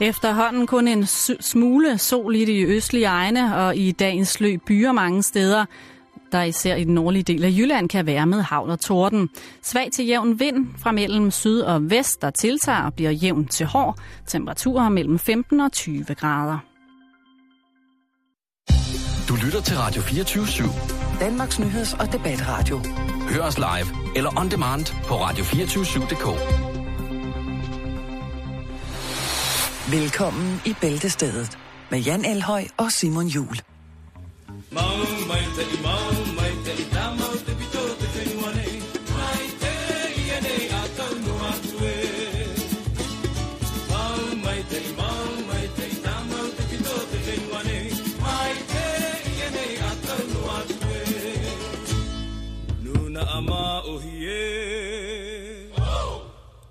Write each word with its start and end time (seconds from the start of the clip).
Efterhånden 0.00 0.66
kun 0.66 0.88
en 0.88 1.06
smule 1.40 1.98
sol 1.98 2.36
i 2.36 2.44
de 2.44 2.62
østlige 2.62 3.06
egne, 3.06 3.56
og 3.56 3.76
i 3.76 3.92
dagens 3.92 4.40
løb 4.40 4.60
byer 4.66 4.92
mange 4.92 5.22
steder, 5.22 5.64
der 6.32 6.42
især 6.42 6.74
i 6.74 6.84
den 6.84 6.94
nordlige 6.94 7.22
del 7.22 7.44
af 7.44 7.50
Jylland 7.50 7.88
kan 7.88 8.06
være 8.06 8.26
med 8.26 8.42
havn 8.42 8.70
og 8.70 8.80
torden. 8.80 9.28
Svag 9.62 9.88
til 9.92 10.06
jævn 10.06 10.40
vind 10.40 10.66
fra 10.78 10.92
mellem 10.92 11.30
syd 11.30 11.60
og 11.60 11.90
vest, 11.90 12.22
der 12.22 12.30
tiltager 12.30 12.82
og 12.82 12.94
bliver 12.94 13.10
jævn 13.10 13.46
til 13.46 13.66
hård. 13.66 13.98
Temperaturer 14.26 14.88
mellem 14.88 15.18
15 15.18 15.60
og 15.60 15.72
20 15.72 16.04
grader. 16.04 16.58
Du 19.28 19.34
lytter 19.44 19.60
til 19.60 19.76
Radio 19.76 20.02
24 20.02 20.44
/7. 20.44 21.20
Danmarks 21.20 21.58
nyheds- 21.58 22.00
og 22.00 22.12
debatradio. 22.12 22.80
Hør 23.28 23.42
os 23.42 23.58
live 23.58 24.16
eller 24.16 24.40
on 24.40 24.50
demand 24.50 24.86
på 25.08 25.14
radio247.dk. 25.14 26.75
Velkommen 29.90 30.60
i 30.64 30.74
Bæltestedet 30.80 31.58
med 31.90 31.98
Jan 31.98 32.24
Elhøj 32.24 32.64
og 32.76 32.92
Simon 32.92 33.26
Jul. 33.26 33.56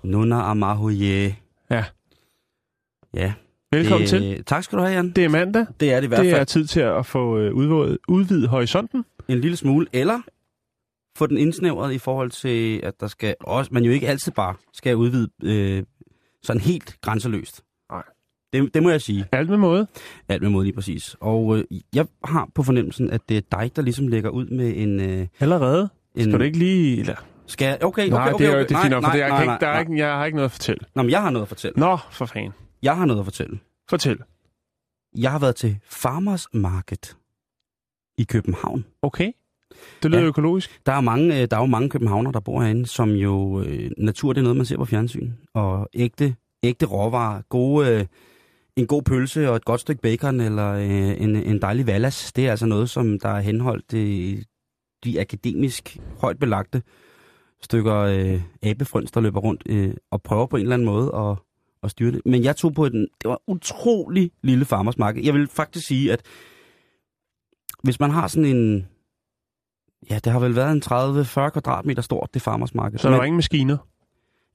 Nuna 0.04 0.50
Amahuye. 0.50 1.36
Ja. 1.70 1.84
Ja. 3.16 3.32
Velkommen 3.72 4.00
det, 4.00 4.08
til. 4.08 4.44
Tak 4.44 4.64
skal 4.64 4.78
du 4.78 4.82
have, 4.82 4.94
Jan. 4.94 5.10
Det 5.10 5.24
er 5.24 5.28
mandag. 5.28 5.66
Det 5.80 5.92
er 5.92 5.96
det 5.96 6.04
i 6.04 6.08
hvert 6.08 6.20
Det 6.20 6.30
fald 6.30 6.40
er 6.40 6.44
tid 6.44 6.66
til 6.66 6.80
at 6.80 7.06
få 7.06 7.38
øh, 7.38 7.54
udvidet, 7.54 7.98
udvidet 8.08 8.48
horisonten. 8.48 9.04
en 9.28 9.40
lille 9.40 9.56
smule. 9.56 9.86
Eller 9.92 10.20
få 11.18 11.26
den 11.26 11.38
indsnævret 11.38 11.92
i 11.92 11.98
forhold 11.98 12.30
til, 12.30 12.80
at 12.82 13.00
der 13.00 13.06
skal 13.06 13.34
også, 13.40 13.70
man 13.74 13.84
jo 13.84 13.92
ikke 13.92 14.08
altid 14.08 14.32
bare 14.32 14.54
skal 14.72 14.96
udvide 14.96 15.28
øh, 15.42 15.82
sådan 16.42 16.60
helt 16.60 16.96
grænseløst. 17.02 17.62
Nej. 17.92 18.02
Det, 18.52 18.74
det 18.74 18.82
må 18.82 18.90
jeg 18.90 19.00
sige. 19.02 19.26
Alt 19.32 19.50
med 19.50 19.56
måde. 19.58 19.86
Alt 20.28 20.42
med 20.42 20.50
måde 20.50 20.64
lige 20.64 20.74
præcis. 20.74 21.16
Og 21.20 21.58
øh, 21.58 21.64
jeg 21.94 22.06
har 22.24 22.48
på 22.54 22.62
fornemmelsen, 22.62 23.10
at 23.10 23.20
det 23.28 23.36
er 23.36 23.58
dig, 23.58 23.76
der 23.76 23.82
ligesom 23.82 24.08
lægger 24.08 24.30
ud 24.30 24.46
med 24.46 24.72
en... 24.76 25.00
Øh, 25.00 25.26
Allerede. 25.40 25.88
en 26.14 26.24
Skal 26.24 26.38
du 26.38 26.44
ikke 26.44 26.58
lige... 26.58 27.00
Eller... 27.00 27.14
Skal 27.46 27.66
jeg? 27.66 27.84
Okay, 27.84 28.02
okay, 28.02 28.10
Nej, 28.10 28.32
okay. 28.32 28.44
det 28.44 28.52
er, 28.52 28.56
okay. 28.56 28.68
det 28.68 28.76
er 28.76 28.80
fint 28.80 28.90
nok, 28.90 29.04
for 29.04 29.10
det 29.10 29.22
er, 29.22 29.28
nej, 29.28 29.42
ikke, 29.42 29.54
der 29.60 29.66
er 29.68 29.80
ikke, 29.80 29.96
jeg 29.98 30.08
har 30.08 30.24
ikke 30.24 30.36
noget 30.36 30.48
at 30.48 30.52
fortælle. 30.52 30.80
Nå, 30.94 31.02
men 31.02 31.10
jeg 31.10 31.22
har 31.22 31.30
noget 31.30 31.44
at 31.44 31.48
fortælle. 31.48 31.80
Nå, 31.80 31.98
for 32.10 32.26
fanden. 32.26 32.52
Jeg 32.82 32.96
har 32.96 33.04
noget 33.04 33.20
at 33.20 33.26
fortælle. 33.26 33.58
Fortæl. 33.90 34.18
Jeg 35.18 35.32
har 35.32 35.38
været 35.38 35.56
til 35.56 35.78
Farmers 35.84 36.46
Market 36.54 37.16
i 38.18 38.24
København. 38.24 38.84
Okay. 39.02 39.32
Det 40.02 40.10
lyder 40.10 40.22
Ja. 40.22 40.26
økologisk. 40.28 40.80
Der 40.86 40.92
er, 40.92 41.00
mange, 41.00 41.42
øh, 41.42 41.48
der 41.50 41.56
er 41.56 41.60
jo 41.60 41.66
mange 41.66 41.88
københavner, 41.90 42.30
der 42.32 42.40
bor 42.40 42.60
herinde, 42.62 42.86
som 42.86 43.10
jo... 43.10 43.60
Øh, 43.62 43.90
natur, 43.98 44.32
det 44.32 44.40
er 44.40 44.42
noget, 44.42 44.56
man 44.56 44.66
ser 44.66 44.76
på 44.76 44.84
fjernsyn. 44.84 45.32
Og 45.54 45.88
ægte, 45.94 46.36
ægte 46.62 46.86
råvarer, 46.86 47.42
gode, 47.48 47.88
øh, 48.00 48.06
en 48.76 48.86
god 48.86 49.02
pølse 49.02 49.50
og 49.50 49.56
et 49.56 49.64
godt 49.64 49.80
stykke 49.80 50.02
bacon, 50.02 50.40
eller 50.40 50.72
øh, 50.72 51.22
en, 51.22 51.36
en 51.36 51.62
dejlig 51.62 51.86
vallas, 51.86 52.32
det 52.32 52.46
er 52.46 52.50
altså 52.50 52.66
noget, 52.66 52.90
som 52.90 53.18
der 53.18 53.28
er 53.28 53.40
henholdt 53.40 53.94
øh, 53.94 54.42
de 55.04 55.20
akademisk 55.20 55.98
højt 56.20 56.38
belagte 56.38 56.82
stykker 57.62 57.96
øh, 57.96 58.42
abefrøns, 58.62 59.10
der 59.12 59.20
løber 59.20 59.40
rundt 59.40 59.62
øh, 59.66 59.94
og 60.10 60.22
prøver 60.22 60.46
på 60.46 60.56
en 60.56 60.62
eller 60.62 60.74
anden 60.74 60.86
måde 60.86 61.14
at, 61.14 61.36
at 61.86 61.90
styre 61.90 62.12
det. 62.12 62.20
Men 62.24 62.44
jeg 62.44 62.56
tog 62.56 62.74
på 62.74 62.88
den, 62.88 63.00
det 63.22 63.28
var 63.28 63.40
utrolig 63.46 64.30
lille 64.42 64.64
farmersmarked. 64.64 65.24
Jeg 65.24 65.34
vil 65.34 65.48
faktisk 65.48 65.86
sige, 65.86 66.12
at 66.12 66.22
hvis 67.82 68.00
man 68.00 68.10
har 68.10 68.28
sådan 68.28 68.56
en, 68.56 68.86
ja, 70.10 70.18
det 70.24 70.32
har 70.32 70.40
vel 70.40 70.56
været 70.56 70.72
en 70.72 70.82
30-40 70.84 71.50
kvadratmeter 71.50 72.02
stort, 72.02 72.28
det 72.34 72.42
farmersmarked. 72.42 72.98
Så 72.98 73.10
der 73.10 73.16
var 73.16 73.24
ingen 73.24 73.36
maskiner. 73.36 73.76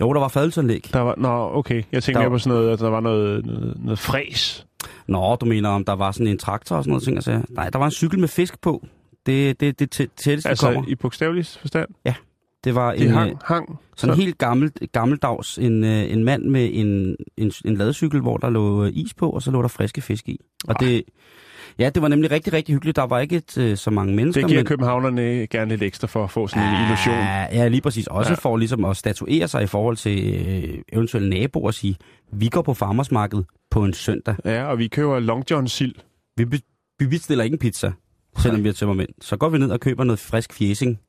Jo, 0.01 0.13
der 0.13 0.19
var 0.19 0.27
fadelsanlæg. 0.27 0.89
Der 0.93 0.99
var, 0.99 1.15
nå, 1.17 1.49
okay. 1.57 1.83
Jeg 1.91 2.03
tænkte 2.03 2.13
Der- 2.13 2.19
mere 2.19 2.29
på 2.29 2.37
sådan 2.37 2.57
noget, 2.57 2.73
at 2.73 2.79
der 2.79 2.89
var 2.89 2.99
noget, 2.99 3.45
noget, 3.45 3.77
noget 3.83 3.99
fræs. 3.99 4.65
Nå, 5.07 5.35
du 5.35 5.45
mener, 5.45 5.69
om 5.69 5.85
der 5.85 5.93
var 5.93 6.11
sådan 6.11 6.27
en 6.27 6.37
traktor 6.37 6.75
og 6.75 6.83
sådan 6.83 6.89
noget 6.91 7.03
ting, 7.03 7.17
altså. 7.17 7.41
Nej, 7.49 7.69
der 7.69 7.79
var 7.79 7.85
en 7.85 7.91
cykel 7.91 8.19
med 8.19 8.27
fisk 8.27 8.61
på. 8.61 8.85
Det 9.25 9.59
det, 9.59 9.79
det 9.79 9.99
tæ- 10.01 10.15
tætteste 10.17 10.49
Altså 10.49 10.65
kommer. 10.73 10.89
i 10.89 10.95
bogstavelig 10.95 11.45
forstand. 11.45 11.89
Det 12.63 12.75
var 12.75 12.91
Det 12.91 13.01
en, 13.01 13.09
hang, 13.11 13.31
øh, 13.31 13.37
hang. 13.45 13.79
sådan 13.97 14.15
Så- 14.15 14.21
helt 14.21 14.37
gammel, 14.37 14.71
gammeldags 14.91 15.57
en, 15.57 15.83
øh, 15.83 16.11
en 16.11 16.23
mand 16.23 16.43
med 16.43 16.69
en, 16.73 17.15
en, 17.37 17.51
en 17.65 17.77
ladecykel, 17.77 18.19
hvor 18.21 18.37
der 18.37 18.49
lå 18.49 18.85
øh, 18.85 18.91
is 18.93 19.13
på, 19.13 19.29
og 19.29 19.41
så 19.41 19.51
lå 19.51 19.61
der 19.61 19.67
friske 19.67 20.01
fisk 20.01 20.29
i. 20.29 20.39
Og 20.67 20.75
Ej. 20.79 20.87
det, 20.87 21.03
ja, 21.79 21.89
det 21.89 22.01
var 22.01 22.07
nemlig 22.07 22.31
rigtig, 22.31 22.53
rigtig 22.53 22.75
hyggeligt. 22.75 22.95
Der 22.95 23.03
var 23.03 23.19
ikke 23.19 23.35
et, 23.57 23.79
så 23.79 23.89
mange 23.91 24.15
mennesker. 24.15 24.41
Det 24.41 24.49
giver 24.49 24.59
men, 24.59 24.65
københavnerne 24.65 25.47
gerne 25.47 25.69
lidt 25.69 25.83
ekstra 25.83 26.07
for 26.07 26.23
at 26.23 26.29
få 26.31 26.47
sådan 26.47 26.63
en 26.75 26.83
illusion. 26.85 27.15
Ja, 27.51 27.67
lige 27.67 27.81
præcis. 27.81 28.07
Også 28.07 28.31
Ja. 28.31 28.35
for 28.35 28.57
ligesom 28.57 28.85
at 28.85 28.97
statuere 28.97 29.47
sig 29.47 29.63
i 29.63 29.67
forhold 29.67 29.97
til 29.97 30.45
øh, 30.47 30.79
eventuelle 30.93 31.29
naboer 31.29 31.65
og 31.67 31.73
sige, 31.73 31.95
vi 32.31 32.47
går 32.49 32.61
på 32.61 32.73
farmersmarkedet 32.73 33.45
på 33.71 33.83
en 33.85 33.93
søndag. 33.93 34.35
Ja, 34.45 34.63
og 34.63 34.79
vi 34.79 34.87
køber 34.87 35.19
Long 35.19 35.43
John 35.51 35.67
sild. 35.67 35.95
Vi, 36.37 36.45
vi 36.99 37.07
bestiller 37.07 37.43
ikke 37.43 37.53
en 37.53 37.59
pizza, 37.59 37.91
selvom 38.37 38.63
vi 38.63 38.69
er 38.69 38.73
tømmermænd. 38.73 39.09
Så 39.21 39.37
går 39.37 39.49
vi 39.49 39.57
ned 39.57 39.71
og 39.71 39.79
køber 39.79 40.03
noget 40.03 40.19
frisk 40.19 40.53
fjesing, 40.53 40.99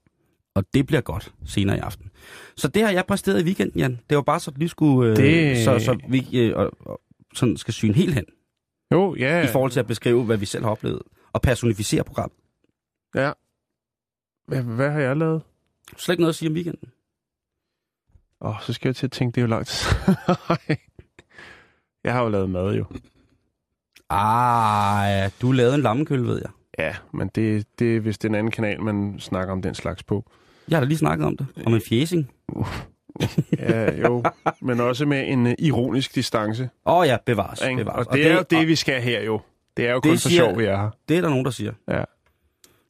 og 0.55 0.65
det 0.75 0.87
bliver 0.87 1.01
godt 1.01 1.35
senere 1.47 1.77
i 1.77 1.81
aften. 1.81 2.11
Så 2.57 2.69
det 2.69 2.83
har 2.83 2.91
jeg 2.91 3.05
præsteret 3.07 3.41
i 3.41 3.45
weekenden, 3.45 3.79
Jan. 3.81 4.01
Det 4.11 4.17
var 4.17 4.23
bare 4.23 4.41
så, 4.41 4.51
at 4.51 4.61
vi 4.61 4.69
skulle, 4.69 5.11
øh, 5.11 5.17
Det- 5.17 5.65
så, 5.65 5.79
så 5.79 5.99
vi 6.09 6.39
øh, 6.41 6.57
og, 6.57 6.71
og, 6.81 7.01
sådan 7.35 7.57
skal 7.57 7.75
syne 7.75 7.95
helt 7.95 8.15
hen, 8.15 8.25
Jo, 8.93 9.15
ja. 9.15 9.39
ja. 9.41 9.45
i 9.49 9.53
forhold 9.53 9.71
til 9.71 9.81
at 9.81 9.87
beskrive, 9.87 10.25
hvad 10.25 10.37
vi 10.37 10.47
selv 10.47 10.65
har 10.65 10.71
oplevet, 10.71 11.03
og 11.33 11.43
personificere 11.43 12.05
programmet. 12.05 12.37
Ja. 13.15 13.33
Hvad, 14.47 14.63
hvad 14.63 14.91
har 14.91 15.01
jeg 15.01 15.17
lavet? 15.17 15.43
Slet 15.97 16.13
ikke 16.13 16.21
noget 16.23 16.33
at 16.33 16.37
sige 16.37 16.49
om 16.49 16.55
weekenden. 16.55 16.89
Åh, 18.41 18.51
oh, 18.51 18.57
så 18.63 18.73
skal 18.73 18.89
jeg 18.89 18.97
til 18.97 19.07
at 19.07 19.13
tænke, 19.13 19.35
det 19.35 19.41
er 19.41 19.43
jo 19.43 19.49
langt. 19.49 19.97
jeg 22.05 22.13
har 22.13 22.23
jo 22.23 22.29
lavet 22.29 22.51
mad 22.51 22.75
jo. 22.75 22.85
Ah, 24.11 25.11
ja, 25.11 25.31
du 25.43 25.53
lavede 25.53 25.75
en 25.75 25.81
lammekølle, 25.83 26.27
ved 26.29 26.39
jeg. 26.43 26.51
Ja, 26.79 26.97
men 27.13 27.29
det, 27.29 27.67
det 27.79 27.97
er 27.97 28.01
vist 28.01 28.25
en 28.25 28.35
anden 28.35 28.51
kanal, 28.51 28.81
man 28.83 29.21
snakker 29.21 29.53
om 29.53 29.63
den 29.63 29.75
slags 29.75 30.03
på. 30.03 30.31
Jeg 30.69 30.77
har 30.77 30.81
da 30.81 30.87
lige 30.89 30.99
snakket 30.99 31.27
om 31.27 31.37
det. 31.37 31.47
Om 31.67 31.75
en 31.75 31.81
fjesing. 31.89 32.31
Ja, 33.59 34.01
jo, 34.01 34.25
men 34.61 34.81
også 34.81 35.07
med 35.07 35.29
en 35.29 35.47
uh, 35.47 35.53
ironisk 35.59 36.15
distance. 36.15 36.69
Åh 36.87 36.97
oh, 36.97 37.07
ja, 37.07 37.17
bevares. 37.27 37.63
Ikke? 37.63 37.77
bevares. 37.77 38.07
Og 38.07 38.17
det 38.17 38.27
er 38.31 38.35
jo 38.35 38.45
det, 38.51 38.59
og 38.59 38.67
vi 38.67 38.75
skal 38.77 39.03
her 39.03 39.23
jo. 39.23 39.41
Det 39.77 39.87
er 39.87 39.91
jo 39.91 39.97
Det 39.97 40.03
kun 40.03 40.19
for 40.19 40.29
siger- 40.29 40.41
sjov, 40.45 40.59
vi 40.59 40.65
er 40.65 40.77
her. 40.77 40.91
det 41.09 41.17
er 41.17 41.21
der 41.21 41.29
nogen, 41.29 41.45
der 41.45 41.51
siger. 41.51 41.73
Ja. 41.89 42.03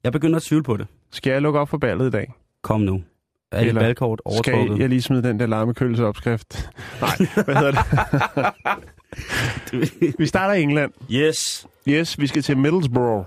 Jeg 0.05 0.13
begynder 0.13 0.37
at 0.37 0.43
tvivle 0.43 0.63
på 0.65 0.77
det. 0.77 0.87
Skal 1.13 1.31
jeg 1.33 1.43
lukke 1.43 1.61
op 1.61 1.69
for 1.69 1.79
ballet 1.79 2.07
i 2.07 2.11
dag? 2.11 2.33
Kom 2.63 2.81
nu. 2.81 3.03
Er 3.53 3.61
Eller 3.61 3.81
valgkort 3.83 4.21
Skal 4.43 4.53
overtrukket? 4.55 4.79
jeg 4.83 4.89
lige 4.89 5.03
smide 5.03 5.23
den 5.23 5.41
der 5.41 5.47
larmekølse 5.47 6.07
opskrift? 6.07 6.71
Nej, 7.01 7.11
hvad 7.45 7.55
hedder 7.57 7.71
det? 7.73 7.83
vi 10.19 10.27
starter 10.27 10.55
i 10.55 10.63
England. 10.63 10.93
yes. 11.11 11.67
Yes, 11.89 12.19
vi 12.21 12.27
skal 12.27 12.43
til 12.43 12.57
Middlesbrough. 12.59 13.25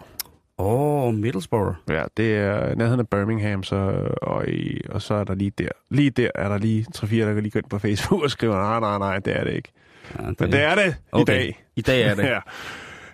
Åh, 0.57 1.03
oh, 1.07 1.13
Middlesbrough. 1.13 1.75
Ja, 1.89 2.03
det 2.17 2.35
er 2.35 2.75
nærheden 2.75 2.99
af 2.99 3.09
Birmingham, 3.09 3.63
så, 3.63 3.75
og, 4.21 4.47
i, 4.49 4.81
og 4.89 5.01
så 5.01 5.13
er 5.13 5.23
der 5.23 5.35
lige 5.35 5.51
der. 5.57 5.69
Lige 5.89 6.09
der 6.09 6.29
er 6.35 6.49
der 6.49 6.57
lige 6.57 6.85
tre 6.93 7.07
fire, 7.07 7.27
der 7.27 7.33
kan 7.33 7.43
lige 7.43 7.51
gå 7.51 7.59
ind 7.59 7.69
på 7.69 7.79
Facebook 7.79 8.23
og 8.23 8.31
skrive, 8.31 8.53
nej, 8.53 8.79
nej, 8.79 8.97
nej, 8.97 9.19
det 9.19 9.39
er 9.39 9.43
det 9.43 9.53
ikke. 9.53 9.71
Ja, 10.19 10.25
det, 10.29 10.39
Men 10.39 10.51
det 10.51 10.61
er 10.61 10.75
det 10.75 10.91
i 10.91 10.97
Okay. 11.11 11.33
dag. 11.33 11.65
I 11.75 11.81
dag 11.81 12.01
er 12.01 12.15
det. 12.15 12.23
Ja. 12.33 12.39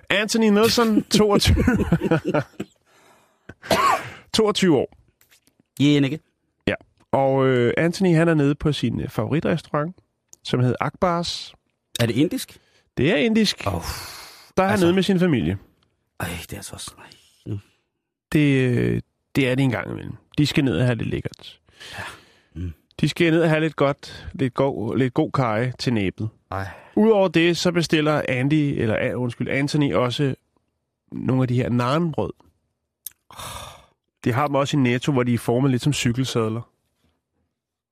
Anthony 0.09 0.46
Nelson, 0.50 1.03
22. 1.03 1.56
22 4.34 4.78
år. 4.81 4.97
Yeah, 5.81 6.03
ikke? 6.03 6.19
Og 7.13 7.46
øh, 7.47 7.73
Anthony, 7.78 8.16
han 8.16 8.28
er 8.28 8.34
nede 8.34 8.56
på 8.56 8.72
sin 8.72 9.02
øh, 9.02 9.09
favoritrestaurant, 9.09 9.96
som 10.44 10.59
hedder 10.59 10.75
Akbars. 10.79 11.53
Er 11.99 12.05
det 12.05 12.16
indisk? 12.16 12.58
Det 12.97 13.11
er 13.11 13.16
indisk. 13.16 13.64
Åh, 13.67 13.73
Der 13.73 14.64
er 14.64 14.67
han 14.67 14.72
altså- 14.72 14.85
nede 14.85 14.96
med 14.96 15.03
sin 15.03 15.20
familie. 15.20 15.58
ej, 16.20 16.28
det 16.49 16.58
er 16.58 16.61
så. 16.61 16.94
Ej. 16.97 17.03
Det, 18.31 18.69
øh, 18.69 19.01
det 19.35 19.49
er 19.49 19.55
det 19.55 19.63
en 19.63 19.69
gang 19.72 19.91
imellem. 19.91 20.13
De 20.37 20.45
skal 20.45 20.63
ned 20.63 20.78
og 20.78 20.85
have 20.85 20.95
lidt 20.95 21.09
lækkert. 21.09 21.59
Ja. 21.91 22.03
Mm. 22.55 22.73
De 23.01 23.09
skal 23.09 23.31
ned 23.31 23.41
og 23.41 23.49
have 23.49 23.61
lidt 23.61 23.75
godt, 23.75 24.28
lidt 24.33 24.53
god, 24.53 24.97
lidt 24.97 25.13
god 25.13 25.31
kaj 25.31 25.72
til 25.79 25.93
næbet. 25.93 26.29
Ej. 26.51 26.67
Udover 26.95 27.28
det, 27.28 27.57
så 27.57 27.72
bestiller 27.72 28.22
Andy, 28.29 28.53
eller 28.81 29.16
undskyld, 29.16 29.49
Anthony 29.49 29.93
også 29.93 30.35
nogle 31.11 31.41
af 31.41 31.47
de 31.47 31.55
her 31.55 31.69
narenbrød. 31.69 32.31
De 34.23 34.31
har 34.34 34.47
dem 34.47 34.55
også 34.55 34.77
i 34.77 34.79
Netto, 34.79 35.11
hvor 35.11 35.23
de 35.23 35.34
er 35.34 35.37
formet 35.37 35.72
lidt 35.72 35.81
som 35.81 35.93
cykelsadler. 35.93 36.61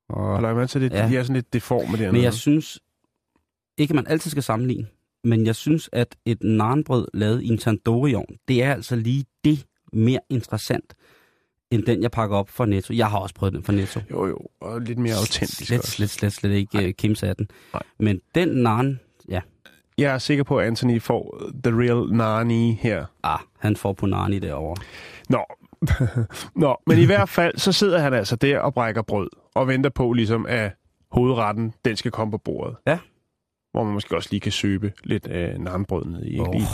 Og, 0.10 0.34
Og 0.34 0.56
man 0.56 0.68
så 0.68 0.80
det, 0.80 0.92
Ja. 0.92 1.08
de 1.08 1.18
er 1.18 1.24
sådan 1.24 1.36
lidt 1.36 1.54
deforme 1.54 1.92
dernede. 1.98 2.12
men 2.12 2.24
jeg 2.24 2.34
synes 2.34 2.80
ikke, 3.78 3.94
man 3.94 4.08
altid 4.08 4.32
skal 4.32 4.44
sammenligne. 4.44 4.88
Men 5.24 5.46
jeg 5.46 5.56
synes, 5.56 5.90
at 5.92 6.16
et 6.26 6.44
narenbrød 6.44 7.08
lavet 7.14 7.42
i 7.44 7.48
en 7.48 7.58
tandoori-ovn, 7.58 8.38
det 8.48 8.64
er 8.64 8.74
altså 8.74 8.96
lige 8.96 9.26
det 9.44 9.66
mere 9.94 10.20
interessant, 10.30 10.94
end 11.72 11.84
den, 11.84 12.02
jeg 12.02 12.12
pakker 12.12 12.38
op 12.38 12.50
for 12.50 12.66
Netto. 12.66 12.94
Jeg 12.94 13.10
har 13.10 13.18
også 13.18 13.36
prøvet 13.36 13.54
den 13.54 13.64
for 13.64 13.72
Netto. 13.72 14.00
Jo, 14.12 14.28
jo, 14.28 14.38
og 14.62 14.82
lidt 14.82 15.00
mere 15.00 15.14
autentisk 15.16 15.66
Slet, 15.66 15.80
også. 15.80 15.92
slet, 15.92 16.10
slet, 16.10 16.34
slet 16.34 16.52
ikke 16.52 16.86
uh, 16.88 16.92
Kims 16.98 17.24
af 17.24 17.36
den. 17.36 17.48
Nej. 17.74 17.84
Men 18.00 18.22
den 18.36 18.50
naren, 18.50 19.00
ja. 19.30 19.42
jeg 19.98 20.14
er 20.14 20.18
sikker 20.18 20.44
på, 20.44 20.58
at 20.58 20.68
Anthony 20.68 21.02
får 21.02 21.42
the 21.64 21.80
real 21.80 22.16
Nani 22.16 22.74
her. 22.82 23.06
Ah, 23.24 23.40
han 23.60 23.76
får 23.76 23.94
på 23.94 24.06
Narni 24.06 24.40
derovre. 24.40 24.76
Nå, 25.30 25.46
Nå 26.64 26.78
men 26.88 26.98
i 27.00 27.06
hvert 27.06 27.30
fald, 27.30 27.58
så 27.58 27.72
sidder 27.72 28.00
han 28.00 28.14
altså 28.14 28.36
der 28.36 28.60
og 28.60 28.74
brækker 28.74 29.02
brød, 29.02 29.30
og 29.56 29.68
venter 29.68 29.90
på 29.90 30.14
ligesom, 30.14 30.46
at 30.50 30.72
hovedretten, 31.12 31.74
den 31.86 31.96
skal 31.96 32.12
komme 32.12 32.32
på 32.32 32.38
bordet. 32.38 32.76
Ja. 32.88 33.00
Hvor 33.72 33.84
man 33.84 33.94
måske 33.94 34.16
også 34.16 34.30
lige 34.32 34.40
kan 34.40 34.52
søbe 34.52 34.94
lidt 35.04 35.28
øh, 35.32 35.58
narnbrød 35.58 36.06
ned 36.06 36.26
i. 36.26 36.40
Åh, 36.40 36.48
Lige, 36.52 36.66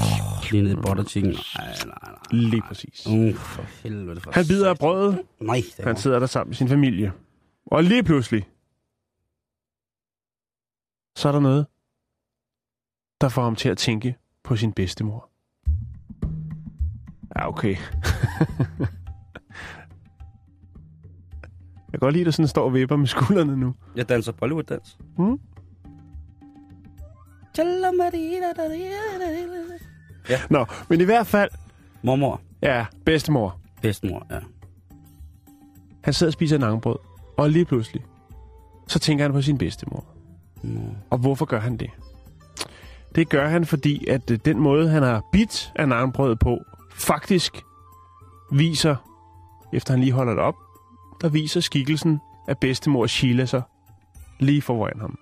lige 0.51 0.63
ned 0.63 0.71
i 0.71 0.75
butter 0.75 1.03
chicken. 1.03 1.31
Nej, 1.31 1.68
nej, 1.86 1.97
nej. 2.03 2.15
lige 2.31 2.62
præcis. 2.62 3.07
Uh, 3.07 3.33
for 3.36 3.63
helvede 3.83 4.21
for 4.21 4.31
Han 4.31 4.45
bider 4.47 4.69
af 4.69 4.77
brødet, 4.77 5.21
Nej, 5.42 5.62
det 5.77 5.86
han 5.86 5.97
sidder 5.97 6.19
der 6.19 6.25
sammen 6.25 6.50
med 6.50 6.56
sin 6.56 6.68
familie. 6.69 7.12
Og 7.65 7.83
lige 7.83 8.03
pludselig, 8.03 8.44
så 11.18 11.27
er 11.27 11.31
der 11.31 11.39
noget, 11.39 11.65
der 13.21 13.30
får 13.30 13.44
ham 13.44 13.56
til 13.56 13.69
at 13.69 13.77
tænke 13.77 14.15
på 14.44 14.56
sin 14.56 14.74
bedstemor. 14.74 15.30
Ja, 17.36 17.47
okay. 17.47 17.75
Jeg 21.92 22.00
kan 22.00 22.07
godt 22.07 22.13
lide, 22.13 22.21
at 22.21 22.25
der 22.25 22.31
sådan 22.31 22.47
står 22.47 22.65
og 22.65 22.74
vipper 22.74 22.95
med 22.95 23.07
skuldrene 23.07 23.57
nu. 23.57 23.75
Jeg 23.95 24.09
danser 24.09 24.31
Bollywood-dans. 24.31 24.97
Mm. 30.30 30.36
Nå, 30.50 30.66
men 30.90 31.02
i 31.02 31.04
hvert 31.04 31.28
fald, 31.28 31.50
Mormor. 32.02 32.42
ja, 32.62 32.86
bedstemor. 33.06 33.60
Bedstemor, 33.81 34.28
ja. 34.31 34.40
Han 36.04 36.13
sidder 36.13 36.30
og 36.30 36.34
spiser 36.34 36.57
nangebrød, 36.57 36.96
og 37.38 37.50
lige 37.50 37.66
pludselig, 37.66 38.04
så 38.88 39.00
tænker 39.00 39.24
han 39.24 39.31
på 39.31 39.42
sin 39.42 39.57
bedstemor. 39.57 40.06
Nå. 40.63 40.80
Og 41.10 41.18
hvorfor 41.18 41.46
gør 41.46 41.60
han 41.60 41.78
det? 41.78 41.90
Det 43.16 43.30
gør 43.30 43.48
han, 43.48 43.66
fordi 43.66 44.07
at 44.07 44.31
øh, 44.31 44.40
den 44.46 44.60
måde, 44.60 44.90
han 44.90 45.04
har 45.04 45.24
bidt 45.31 45.72
af 45.75 45.88
nangebrødet 45.88 46.40
på, 46.40 46.57
faktisk 46.92 47.63
viser, 48.52 48.96
efter 49.74 49.94
han 49.94 50.00
lige 50.00 50.12
holder 50.12 50.34
det 50.34 50.44
op, 50.44 50.56
der 51.22 51.30
viser 51.30 51.60
skikkelsen 51.60 52.19
af 52.48 52.57
bedstemor 52.57 53.07
Sheila 53.07 53.46
sig 53.46 53.62
lige 54.40 54.62
foran 54.62 55.00
ham. 55.00 55.18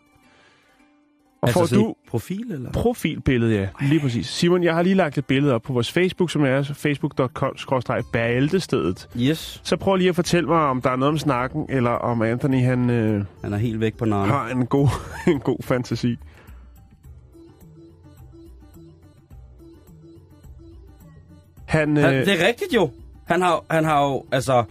Og 1.43 1.49
altså 1.49 1.67
får 1.75 1.75
du 1.75 1.95
profil, 2.09 2.51
eller? 2.51 2.71
profilbillede, 2.71 3.55
ja, 3.55 3.67
lige 3.81 3.99
præcis. 3.99 4.27
Simon, 4.27 4.63
jeg 4.63 4.75
har 4.75 4.81
lige 4.81 4.95
lagt 4.95 5.17
et 5.17 5.25
billede 5.25 5.53
op 5.53 5.61
på 5.61 5.73
vores 5.73 5.91
Facebook, 5.91 6.31
som 6.31 6.43
er 6.43 6.63
facebook.com-bæltestedet. 6.63 9.09
Yes. 9.19 9.61
Så 9.63 9.77
prøv 9.77 9.95
lige 9.95 10.09
at 10.09 10.15
fortælle 10.15 10.49
mig, 10.49 10.59
om 10.59 10.81
der 10.81 10.89
er 10.89 10.95
noget 10.95 11.11
om 11.11 11.17
snakken, 11.17 11.65
eller 11.69 11.91
om 11.91 12.21
Anthony 12.21 12.61
han 12.63 12.89
øh, 12.89 13.23
Han 13.43 13.53
er 13.53 13.57
helt 13.57 13.79
væk 13.79 13.97
på 13.97 14.05
navnet. 14.05 14.31
har 14.35 14.49
en 14.49 14.65
god, 14.65 14.87
en 15.33 15.39
god 15.39 15.57
fantasi. 15.63 16.17
Han, 21.65 21.97
øh, 21.97 22.03
Han, 22.03 22.13
det 22.13 22.41
er 22.41 22.47
rigtigt 22.47 22.73
jo. 22.73 22.89
Han 23.25 23.41
har, 23.41 23.63
han 23.69 23.85
har 23.85 24.03
jo, 24.03 24.25
altså... 24.31 24.63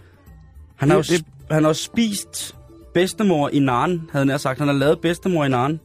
Han 0.75 0.89
har 0.89 0.95
jo, 0.97 1.01
Det- 1.01 1.25
han 1.51 1.63
har 1.63 1.73
spist 1.73 2.55
bedstemor 2.93 3.49
i 3.49 3.59
naren, 3.59 4.09
havde 4.11 4.27
jeg 4.29 4.39
sagt. 4.39 4.59
Han 4.59 4.67
har 4.67 4.75
lavet 4.75 4.99
bedstemor 5.01 5.45
i 5.45 5.49
naren. 5.49 5.79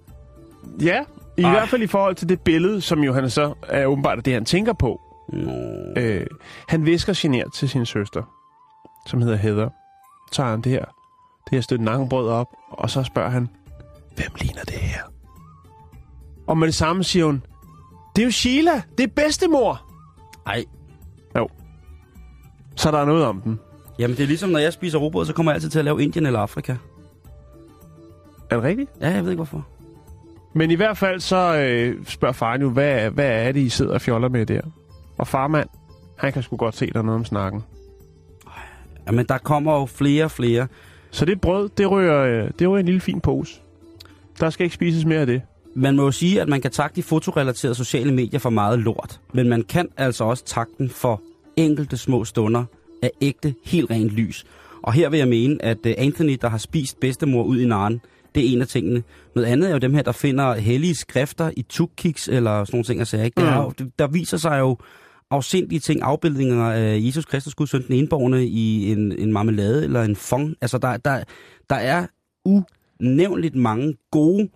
Ja, 0.83 1.03
i 1.37 1.43
Ej. 1.43 1.51
hvert 1.51 1.69
fald 1.69 1.83
i 1.83 1.87
forhold 1.87 2.15
til 2.15 2.29
det 2.29 2.41
billede, 2.41 2.81
som 2.81 3.01
jo 3.05 3.13
han 3.13 3.31
så 3.31 3.55
er 3.69 3.87
åbenbart 3.87 4.25
det, 4.25 4.33
han 4.33 4.45
tænker 4.45 4.73
på. 4.73 5.01
Nå. 5.33 5.51
Øh, 5.97 6.27
han 6.69 6.87
visker 6.87 7.13
genert 7.17 7.53
til 7.55 7.69
sin 7.69 7.87
søster, 7.87 8.23
som 9.07 9.23
hedder 9.23 9.37
Heather. 9.37 9.69
Så 10.27 10.33
tager 10.35 10.51
han 10.51 10.61
det 10.61 10.73
her, 10.73 10.85
det 11.45 11.51
her 11.51 11.61
stykke 11.61 11.85
nangebrød 11.85 12.29
op, 12.29 12.47
og 12.71 12.91
så 12.91 13.03
spørger 13.03 13.31
han, 13.31 13.49
hvem 14.17 14.31
ligner 14.41 14.63
det 14.63 14.75
her? 14.75 15.03
Og 16.47 16.59
med 16.59 16.67
det 16.67 16.75
samme 16.75 17.05
siger 17.05 17.27
hun, 17.27 17.43
det 18.17 18.23
er 18.23 18.27
jo 18.27 18.33
Sheila, 18.33 18.83
det 18.99 19.05
er 19.05 19.13
bedstemor. 19.17 19.83
Ej, 20.47 20.65
Så 22.77 22.91
der 22.91 22.99
er 22.99 23.05
noget 23.05 23.25
om 23.25 23.41
den. 23.41 23.61
jamen 23.99 24.17
det 24.17 24.23
er 24.23 24.27
ligesom, 24.27 24.51
når 24.51 24.59
jeg 24.59 24.73
spiser 24.73 24.99
robrød, 24.99 25.27
så 25.27 25.33
kommer 25.33 25.53
jeg 25.53 25.55
altid 25.55 25.71
til 25.71 25.79
at 25.79 25.85
lave 25.85 26.03
Indien 26.03 26.27
eller 26.27 26.41
Afrika. 26.41 26.77
Er 28.51 28.55
det 28.57 28.63
rigtigt? 28.65 28.91
Ja, 29.01 29.09
jeg 29.11 29.23
ved 29.25 29.31
ikke 29.31 29.39
hvorfor. 29.39 29.67
Men 30.53 30.71
i 30.71 30.75
hvert 30.75 30.97
fald 30.97 31.21
så 31.21 31.57
øh, 31.57 32.05
spørger 32.07 32.33
faren 32.33 32.63
jo, 32.63 32.71
hvad, 32.71 33.11
hvad 33.11 33.31
er 33.31 33.53
det, 33.53 33.61
I 33.61 33.69
sidder 33.69 33.95
og 33.95 34.01
fjoller 34.01 34.29
med 34.29 34.47
der? 34.47 34.61
Og 35.19 35.27
farmand, 35.27 35.69
han 36.17 36.33
kan 36.33 36.43
sgu 36.43 36.57
godt 36.57 36.77
se, 36.77 36.87
der 36.87 36.99
er 36.99 37.03
noget 37.03 37.19
om 37.19 37.25
snakken. 37.25 37.63
Jamen, 39.07 39.27
der 39.27 39.39
kommer 39.39 39.75
jo 39.75 39.87
flere 39.87 40.25
og 40.25 40.31
flere. 40.31 40.67
Så 41.11 41.25
det 41.25 41.41
brød, 41.41 41.69
det 41.69 41.91
rører, 41.91 42.45
øh, 42.45 42.51
det 42.59 42.69
rører 42.69 42.81
en 42.81 42.87
lille 42.87 43.01
fin 43.01 43.21
pose. 43.21 43.61
Der 44.41 44.51
skal 44.51 44.65
ikke 44.65 44.75
spises 44.75 45.05
mere 45.05 45.21
af 45.21 45.27
det. 45.27 45.43
Man 45.75 45.97
må 45.97 46.03
jo 46.03 46.11
sige, 46.11 46.41
at 46.41 46.49
man 46.49 46.61
kan 46.61 46.71
takke 46.71 46.97
de 46.97 47.03
fotorelaterede 47.03 47.75
sociale 47.75 48.15
medier 48.15 48.41
for 48.41 48.51
meget 48.51 48.79
lort. 48.79 49.21
Men 49.33 49.49
man 49.49 49.63
kan 49.63 49.89
altså 49.97 50.25
også 50.25 50.45
takke 50.45 50.73
den 50.79 50.91
for 50.91 51.23
enkelte 51.57 51.97
små 51.97 52.25
stunder 52.25 52.65
af 53.03 53.11
ægte, 53.21 53.55
helt 53.65 53.91
rent 53.91 54.11
lys. 54.11 54.47
Og 54.83 54.93
her 54.93 55.09
vil 55.09 55.19
jeg 55.19 55.29
mene, 55.29 55.65
at 55.65 55.87
øh, 55.87 55.95
Anthony, 55.99 56.39
der 56.41 56.49
har 56.49 56.59
spist 56.59 57.01
bedstemor 57.01 57.43
ud 57.43 57.61
i 57.61 57.67
naren, 57.67 58.01
det 58.35 58.47
er 58.47 58.53
en 58.53 58.61
af 58.61 58.69
tingene. 58.69 59.03
Noget 59.35 59.49
andet 59.49 59.69
er 59.69 59.73
jo 59.73 59.79
dem 59.79 59.95
her, 59.95 60.03
der 60.03 60.13
finder 60.13 60.55
hellige 60.55 60.95
skrifter 60.95 61.51
i 61.57 61.63
tukkiks 61.63 62.29
eller 62.29 62.65
sådan 62.65 62.77
nogle 62.77 62.85
ting, 62.85 63.07
sagde. 63.07 63.25
Ikke? 63.25 63.41
Det 63.41 63.49
er 63.49 63.57
jo, 63.57 63.73
der 63.99 64.07
viser 64.07 64.37
sig 64.37 64.59
jo 64.59 64.77
afsindige 65.31 65.79
ting, 65.79 66.03
afbildninger 66.03 66.71
af 66.71 66.99
Jesus 67.01 67.25
Kristus, 67.25 67.55
Gud 67.55 67.67
søn 67.67 67.87
den 67.87 67.95
enborgne 67.95 68.47
i 68.47 68.93
en, 68.93 69.13
en 69.19 69.33
marmelade 69.33 69.85
eller 69.85 70.03
en 70.03 70.17
fong. 70.17 70.57
Altså, 70.61 70.79
der, 70.79 70.97
der, 70.97 71.25
der 71.71 71.77
er 71.77 72.07
unævnligt 72.45 73.55
mange 73.55 73.95
gode 74.11 74.49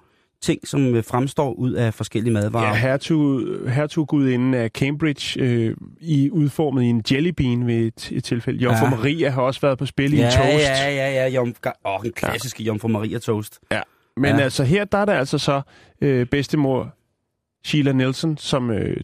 ting, 0.42 0.68
som 0.68 0.94
øh, 0.94 1.04
fremstår 1.04 1.52
ud 1.52 1.72
af 1.72 1.94
forskellige 1.94 2.32
madvarer. 2.32 2.66
Ja, 2.68 2.74
hertug, 2.74 3.40
hertuggudinden 3.68 4.54
af 4.54 4.70
Cambridge 4.70 5.40
øh, 5.40 5.76
i 6.00 6.30
udformet 6.30 6.82
i 6.82 6.86
en 6.86 7.02
jellybean 7.12 7.66
ved 7.66 7.74
et, 7.86 8.08
et 8.12 8.24
tilfælde. 8.24 8.58
Jomfru 8.58 8.84
Ja. 8.84 8.90
Maria 8.90 9.30
har 9.30 9.42
også 9.42 9.60
været 9.60 9.78
på 9.78 9.86
spil 9.86 10.12
i 10.12 10.16
ja, 10.16 10.26
en 10.26 10.32
toast. 10.32 10.64
Ja, 10.64 10.90
ja, 10.90 11.12
ja. 11.12 11.28
Jom, 11.28 11.54
åh, 11.86 12.02
den 12.02 12.12
klassiske 12.12 12.62
ja. 12.62 12.66
Jomfru 12.66 12.88
Maria 12.88 13.18
toast. 13.18 13.58
Men 14.16 14.36
Ja. 14.36 14.42
altså 14.42 14.64
her, 14.64 14.84
der 14.84 14.98
er 14.98 15.04
der 15.04 15.12
altså 15.14 15.38
så 15.38 15.62
øh, 16.00 16.26
bedstemor 16.26 16.94
Sheila 17.64 17.92
Nielsen, 17.92 18.36
som 18.36 18.70
øh, 18.70 18.96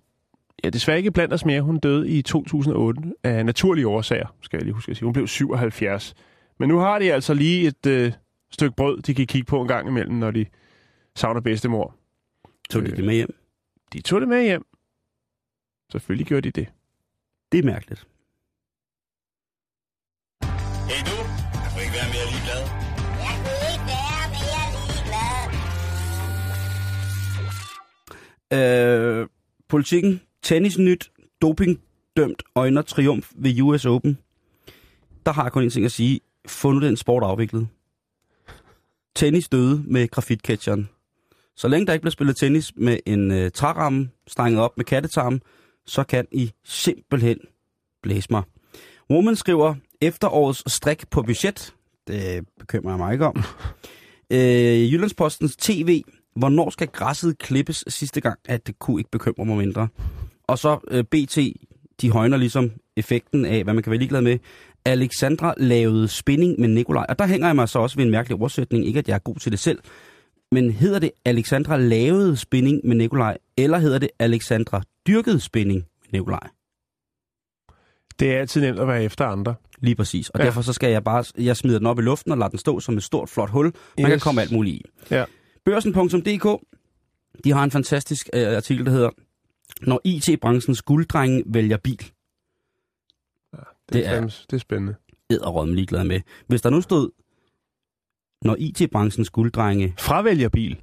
ja, 0.64 0.68
desværre 0.70 0.98
ikke 0.98 1.10
blandt 1.10 1.34
os 1.34 1.44
mere. 1.44 1.60
Hun 1.60 1.78
døde 1.78 2.08
i 2.08 2.22
2008 2.22 3.00
af 3.24 3.46
naturlige 3.46 3.88
årsager, 3.88 4.26
skal 4.42 4.56
jeg 4.56 4.64
lige 4.64 4.74
huske 4.74 4.90
at 4.90 4.96
sige. 4.96 5.04
Hun 5.06 5.12
blev 5.12 5.26
77. 5.26 6.14
Men 6.60 6.68
nu 6.68 6.78
har 6.78 6.98
de 6.98 7.12
altså 7.12 7.34
lige 7.34 7.66
et 7.68 7.86
øh, 7.86 8.12
stykke 8.50 8.76
brød, 8.76 9.02
de 9.02 9.14
kan 9.14 9.26
kigge 9.26 9.46
på 9.46 9.60
en 9.62 9.68
gang 9.68 9.88
imellem, 9.88 10.14
når 10.14 10.30
de 10.30 10.46
savner 11.18 11.40
bedstemor. 11.40 11.94
Tog 12.70 12.82
de 12.82 12.90
Øh. 12.90 12.96
det 12.96 13.04
med 13.04 13.14
hjem? 13.14 13.34
De 13.92 14.00
tog 14.00 14.20
det 14.20 14.28
med 14.28 14.42
hjem. 14.42 14.64
Selvfølgelig 15.92 16.26
gjorde 16.26 16.50
de 16.50 16.60
det. 16.60 16.68
Det 17.52 17.58
er 17.58 17.64
mærkeligt. 17.64 18.00
Hey 20.90 21.00
du, 21.08 21.16
jeg 21.62 21.68
kunne 21.72 21.82
ikke 21.84 21.96
være 22.00 22.10
mere 22.16 22.26
ligeglad. 22.32 22.62
Jeg 23.26 23.34
kunne 23.44 23.66
ikke 23.74 23.86
være 23.94 24.26
mere 24.36 24.64
ligeglad. 28.50 29.20
Øh, 29.22 29.28
politikken, 29.68 30.20
tennisnyt, 30.42 31.12
dopingdømt 31.42 32.42
øjner 32.54 32.82
triumf 32.82 33.32
ved 33.36 33.60
US 33.60 33.84
Open. 33.86 34.18
Der 35.26 35.32
har 35.32 35.42
jeg 35.42 35.52
kun 35.52 35.62
en 35.64 35.70
ting 35.70 35.84
at 35.84 35.92
sige. 35.92 36.20
Få 36.48 36.72
nu 36.72 36.80
den 36.80 36.96
sport 36.96 37.22
afviklet. 37.22 37.68
Tennis 39.14 39.48
døde 39.48 39.82
med 39.86 40.08
grafitketcheren. 40.08 40.88
Så 41.58 41.68
længe 41.68 41.86
der 41.86 41.92
ikke 41.92 42.02
bliver 42.02 42.10
spillet 42.10 42.36
tennis 42.36 42.72
med 42.76 42.98
en 43.06 43.30
øh, 43.30 43.50
træramme 43.50 44.10
strenget 44.26 44.60
op 44.60 44.76
med 44.76 44.84
kattetarm, 44.84 45.40
så 45.86 46.04
kan 46.04 46.26
I 46.32 46.52
simpelthen 46.64 47.38
blæse 48.02 48.28
mig. 48.30 48.42
Woman 49.10 49.36
skriver, 49.36 49.74
efterårets 50.00 50.72
strik 50.72 51.10
på 51.10 51.22
budget. 51.22 51.74
Det 52.06 52.44
bekymrer 52.58 52.92
jeg 52.92 52.98
mig 52.98 53.12
ikke 53.12 53.26
om. 53.26 53.36
øh, 54.32 54.92
Jyllandspostens 54.92 55.56
TV. 55.56 56.02
Hvornår 56.36 56.70
skal 56.70 56.88
græsset 56.88 57.38
klippes 57.38 57.84
sidste 57.88 58.20
gang? 58.20 58.38
At 58.44 58.66
det 58.66 58.78
kunne 58.78 59.00
ikke 59.00 59.10
bekymre 59.10 59.44
mig 59.44 59.56
mindre. 59.56 59.88
Og 60.46 60.58
så 60.58 60.78
øh, 60.90 61.04
BT, 61.04 61.38
de 62.00 62.10
højner 62.10 62.36
ligesom 62.36 62.70
effekten 62.96 63.44
af, 63.44 63.64
hvad 63.64 63.74
man 63.74 63.82
kan 63.82 63.90
være 63.90 63.98
ligeglad 63.98 64.20
med. 64.20 64.38
Alexandra 64.84 65.54
lavede 65.56 66.08
spinning 66.08 66.60
med 66.60 66.68
Nikolaj. 66.68 67.06
Og 67.08 67.18
der 67.18 67.26
hænger 67.26 67.46
jeg 67.46 67.56
mig 67.56 67.68
så 67.68 67.78
også 67.78 67.96
ved 67.96 68.04
en 68.04 68.10
mærkelig 68.10 68.38
oversætning. 68.38 68.86
Ikke 68.86 68.98
at 68.98 69.08
jeg 69.08 69.14
er 69.14 69.18
god 69.18 69.36
til 69.36 69.52
det 69.52 69.58
selv. 69.58 69.78
Men 70.52 70.70
hedder 70.70 70.98
det 70.98 71.10
Alexandra 71.24 71.76
lavede 71.76 72.36
spinning 72.36 72.80
med 72.84 72.96
Nikolaj, 72.96 73.38
eller 73.56 73.78
hedder 73.78 73.98
det 73.98 74.10
Alexandra 74.18 74.82
dyrkede 75.06 75.40
spinning 75.40 75.84
med 76.12 76.20
Nikolaj? 76.20 76.48
Det 78.18 78.32
er 78.34 78.38
altid 78.40 78.60
nemt 78.60 78.78
at 78.78 78.88
være 78.88 79.04
efter 79.04 79.24
andre. 79.26 79.54
Lige 79.78 79.94
præcis. 79.96 80.28
Og 80.30 80.38
Ja. 80.38 80.44
ja. 80.44 80.46
derfor 80.46 80.62
så 80.62 80.72
skal 80.72 80.90
jeg 80.90 81.04
bare, 81.04 81.24
jeg 81.38 81.56
smider 81.56 81.78
den 81.78 81.86
op 81.86 81.98
i 81.98 82.02
luften 82.02 82.32
og 82.32 82.38
lader 82.38 82.48
den 82.50 82.58
stå 82.58 82.80
som 82.80 82.96
et 82.96 83.02
stort, 83.02 83.28
flot 83.28 83.50
hul. 83.50 83.64
Man 83.64 83.72
yes. 84.06 84.08
kan 84.10 84.20
komme 84.20 84.40
alt 84.42 84.52
muligt 84.52 84.76
i. 84.76 84.82
Ja. 85.10 85.24
Børsen.dk, 85.64 86.64
de 87.44 87.52
har 87.52 87.64
en 87.64 87.70
fantastisk 87.70 88.28
øh, 88.34 88.56
artikel, 88.56 88.86
der 88.86 88.92
hedder, 88.92 89.10
Når 89.82 90.00
IT-branchens 90.04 90.82
gulddrenge 90.82 91.42
vælger 91.46 91.76
bil. 91.76 91.98
Det, 91.98 92.10
Det 93.92 94.06
er, 94.06 94.10
er- 94.10 94.20
det 94.50 94.52
er 94.52 94.58
spændende. 94.58 94.94
Æderrødme 95.30 95.74
ligeglad 95.74 96.04
med. 96.04 96.20
Hvis 96.46 96.62
der 96.62 96.70
nu 96.70 96.80
stod, 96.80 97.10
når 98.42 98.56
IT-branchens 98.58 99.30
gulddrenge 99.30 99.94
Fravælger 99.98 100.48
bil. 100.48 100.80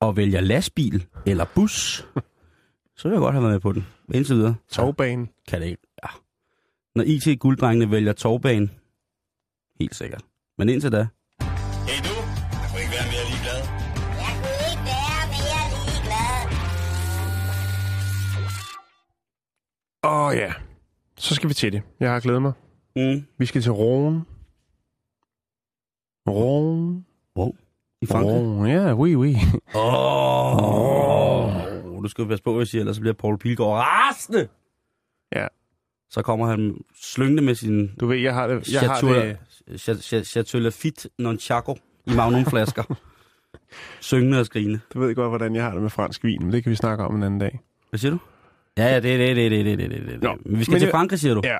og 0.00 0.16
vælger 0.16 0.40
lastbil 0.40 1.06
eller 1.26 1.44
bus, 1.54 2.06
så 2.96 3.08
vil 3.08 3.12
jeg 3.14 3.20
godt 3.20 3.34
have 3.34 3.42
været 3.42 3.52
med 3.54 3.60
på 3.60 3.72
den. 3.72 3.86
Indtil 4.14 4.36
videre, 4.36 4.54
så 4.68 4.74
Tovbanen. 4.80 5.28
kan 5.48 5.60
det 5.60 5.66
ikke. 5.66 5.82
Ja. 6.02 6.08
Når 6.94 7.04
IT-gulddrengene 7.06 7.90
vælger 7.90 8.12
tovbanen, 8.12 8.70
helt 9.80 9.94
sikkert. 9.94 10.22
Men 10.58 10.68
indtil 10.68 10.92
da, 10.92 10.98
Hey 10.98 11.98
du, 12.06 12.14
jeg 12.52 12.68
kunne 12.70 12.80
ikke 12.80 12.92
være 12.98 13.08
mere 13.14 13.26
ligeglad. 13.32 13.60
Jeg 14.24 14.32
kunne 14.42 14.64
ikke 14.72 14.84
være 14.92 15.24
mere 15.34 15.72
ligeglad. 15.86 16.46
Åh 20.04 20.26
oh, 20.26 20.34
ja. 20.36 20.52
Så 21.18 21.34
skal 21.34 21.48
vi 21.48 21.54
til 21.54 21.72
det. 21.72 21.82
Jeg 22.00 22.12
har 22.12 22.20
glædet 22.20 22.42
mig. 22.42 22.52
mm. 22.96 23.24
Vi 23.38 23.46
skal 23.46 23.62
til 23.62 23.72
Rhône. 26.28 27.04
Rhône. 27.38 27.56
i 28.02 28.06
Frankrig. 28.06 28.36
Rhône. 28.36 28.66
Ja, 28.68 28.94
oui, 28.94 29.14
oui. 29.14 29.36
Åh, 29.74 30.56
oh. 30.56 32.02
du 32.02 32.08
skal 32.08 32.22
jo 32.22 32.28
passe 32.28 32.44
på, 32.44 32.52
hvad 32.52 32.60
jeg 32.60 32.68
siger, 32.68 32.80
ellers 32.80 32.96
så 32.96 33.00
bliver 33.00 33.14
Paul 33.14 33.38
Pilgaard 33.38 33.70
rasende. 33.70 34.48
Ja. 35.36 35.46
Så 36.10 36.22
kommer 36.22 36.46
han 36.46 36.80
slyngende 37.02 37.42
med 37.42 37.54
sin 37.54 37.90
Du 38.00 38.06
ved, 38.06 38.16
jeg 38.16 38.34
har 38.34 38.46
det... 38.46 38.72
Jeg 38.72 38.80
har 38.80 39.00
det 39.00 40.26
Chateau, 40.26 40.60
Lafite 40.60 41.08
Nonchaco 41.18 41.78
i 42.06 42.14
magnumflasker. 42.14 42.82
Syngende 44.00 44.40
og 44.40 44.46
skrigende. 44.46 44.80
du 44.94 45.00
ved 45.00 45.14
godt, 45.14 45.28
hvordan 45.28 45.54
jeg 45.54 45.64
har 45.64 45.72
det 45.72 45.82
med 45.82 45.90
fransk 45.90 46.24
vin, 46.24 46.42
men 46.42 46.52
det 46.52 46.62
kan 46.62 46.70
vi 46.70 46.76
snakke 46.76 47.04
om 47.04 47.16
en 47.16 47.22
anden 47.22 47.40
dag. 47.40 47.60
Hvad 47.90 47.98
siger 47.98 48.10
du? 48.12 48.18
Ja, 48.78 48.84
ja, 48.84 49.00
det 49.00 49.14
er 49.14 49.18
det, 49.18 49.36
det, 49.36 49.50
det, 49.50 49.78
det, 49.78 49.90
det, 49.90 50.06
det. 50.08 50.22
Nå, 50.22 50.36
Men 50.44 50.58
vi 50.58 50.64
skal 50.64 50.72
men 50.72 50.80
til 50.80 50.90
Frankrig, 50.90 51.18
siger 51.18 51.34
du? 51.34 51.40
Ja. 51.44 51.56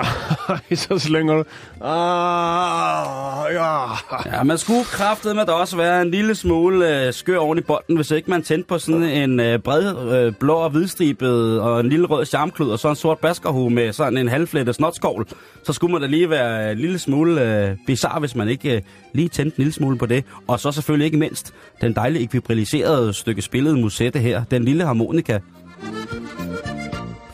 så 0.74 0.98
slynger 0.98 1.34
du. 1.34 1.44
Ah, 1.80 3.54
ja. 3.54 3.92
Ja, 4.36 4.42
man 4.42 4.58
skulle 4.58 4.84
kraftet 4.84 5.34
med 5.36 5.42
at 5.42 5.48
også 5.48 5.76
være 5.76 6.02
en 6.02 6.10
lille 6.10 6.34
smule 6.34 7.06
øh, 7.06 7.12
skør 7.12 7.38
oven 7.38 7.58
i 7.58 7.60
bolden, 7.60 7.96
hvis 7.96 8.10
ikke 8.10 8.30
man 8.30 8.42
tændte 8.42 8.68
på 8.68 8.78
sådan 8.78 9.02
en 9.02 9.40
øh, 9.40 9.58
bred, 9.58 10.12
øh, 10.12 10.32
blå 10.40 10.54
og 10.54 10.70
hvidstribet 10.70 11.60
og 11.60 11.80
en 11.80 11.88
lille 11.88 12.06
rød 12.06 12.26
charmklud 12.26 12.70
og 12.70 12.78
så 12.78 12.88
en 12.88 12.96
sort 12.96 13.18
baskerhue 13.18 13.70
med 13.70 13.92
sådan 13.92 14.18
en 14.18 14.28
halvflettet 14.28 14.74
snotskovl. 14.74 15.26
Så 15.64 15.72
skulle 15.72 15.92
man 15.92 16.00
da 16.00 16.06
lige 16.06 16.30
være 16.30 16.72
en 16.72 16.78
lille 16.78 16.98
smule 16.98 17.42
øh, 17.42 17.76
bizarre, 17.86 18.20
hvis 18.20 18.34
man 18.34 18.48
ikke 18.48 18.76
øh, 18.76 18.82
lige 19.14 19.28
tændte 19.28 19.58
en 19.58 19.62
lille 19.62 19.72
smule 19.72 19.98
på 19.98 20.06
det. 20.06 20.24
Og 20.48 20.60
så 20.60 20.72
selvfølgelig 20.72 21.04
ikke 21.04 21.18
mindst 21.18 21.54
den 21.80 21.94
dejlige 21.94 22.22
ekvibriliserede 22.22 23.12
stykke 23.12 23.42
spillet 23.42 23.78
musette 23.78 24.18
her, 24.18 24.44
den 24.50 24.64
lille 24.64 24.84
harmonika. 24.84 25.38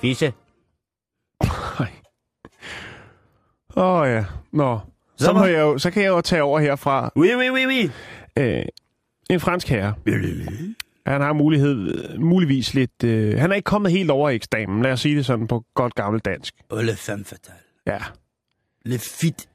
Fisse. 0.00 0.32
Åh 3.78 4.00
oh, 4.00 4.08
ja. 4.08 4.24
Nå. 4.52 4.78
Så, 5.16 5.24
Så 5.24 5.32
må 5.32 5.44
jeg 5.44 5.60
jo, 5.60 5.78
så 5.78 5.90
kan 5.90 6.02
jeg 6.02 6.08
jo 6.08 6.20
tage 6.20 6.42
over 6.42 6.60
herfra. 6.60 7.10
Oui, 7.16 7.28
oui, 7.36 7.50
oui, 7.50 7.66
oui. 7.66 7.90
Øh, 8.38 8.64
en 9.30 9.40
fransk 9.40 9.68
herre. 9.68 9.94
Han 11.06 11.20
har 11.20 11.32
mulighed, 11.32 12.18
muligvis 12.18 12.74
lidt... 12.74 13.04
Øh, 13.04 13.38
han 13.38 13.50
er 13.50 13.56
ikke 13.56 13.66
kommet 13.66 13.92
helt 13.92 14.10
over 14.10 14.30
eksamen, 14.30 14.82
lad 14.82 14.92
os 14.92 15.00
sige 15.00 15.16
det 15.16 15.26
sådan 15.26 15.46
på 15.46 15.64
godt 15.74 15.94
gammelt 15.94 16.24
dansk. 16.24 16.54
Oh, 16.70 16.78
le 16.80 16.96
femme 16.96 17.24
fatale. 17.24 17.58
Ja. 17.86 17.98
Le 18.84 18.98
fit. 18.98 19.48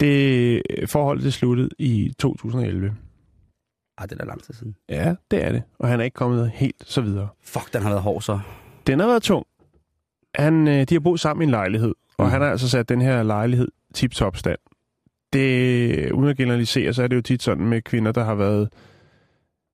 Det 0.00 0.62
forhold 0.86 1.20
det 1.22 1.32
sluttede 1.34 1.68
i 1.78 2.12
2011. 2.18 2.94
Ah, 3.98 4.08
det 4.08 4.12
er 4.12 4.16
da 4.16 4.24
lang 4.24 4.42
tid 4.42 4.54
siden. 4.54 4.76
Ja, 4.88 5.14
det 5.30 5.44
er 5.44 5.52
det. 5.52 5.62
Og 5.78 5.88
han 5.88 6.00
er 6.00 6.04
ikke 6.04 6.14
kommet 6.14 6.50
helt 6.54 6.84
så 6.86 7.00
videre. 7.00 7.28
Fuck, 7.44 7.72
den 7.72 7.82
har 7.82 7.88
været 7.90 8.02
hård 8.02 8.22
så. 8.22 8.40
Den 8.86 9.00
har 9.00 9.06
været 9.06 9.22
tung. 9.22 9.46
Han, 10.34 10.68
øh, 10.68 10.84
de 10.88 10.94
har 10.94 11.00
boet 11.00 11.20
sammen 11.20 11.42
i 11.42 11.44
en 11.44 11.50
lejlighed, 11.50 11.94
og 12.20 12.26
Mhm. 12.26 12.32
han 12.32 12.40
har 12.42 12.50
altså 12.50 12.68
sat 12.68 12.88
den 12.88 13.00
her 13.02 13.22
lejlighed 13.22 13.68
tip-top 13.94 14.36
stand. 14.36 14.58
Det, 15.32 16.12
uden 16.12 16.28
at 16.30 16.36
generalisere, 16.36 16.92
så 16.94 17.02
er 17.02 17.06
det 17.06 17.16
jo 17.16 17.20
tit 17.22 17.42
sådan 17.42 17.64
med 17.64 17.82
kvinder, 17.82 18.12
der 18.12 18.24
har 18.24 18.34
været 18.34 18.68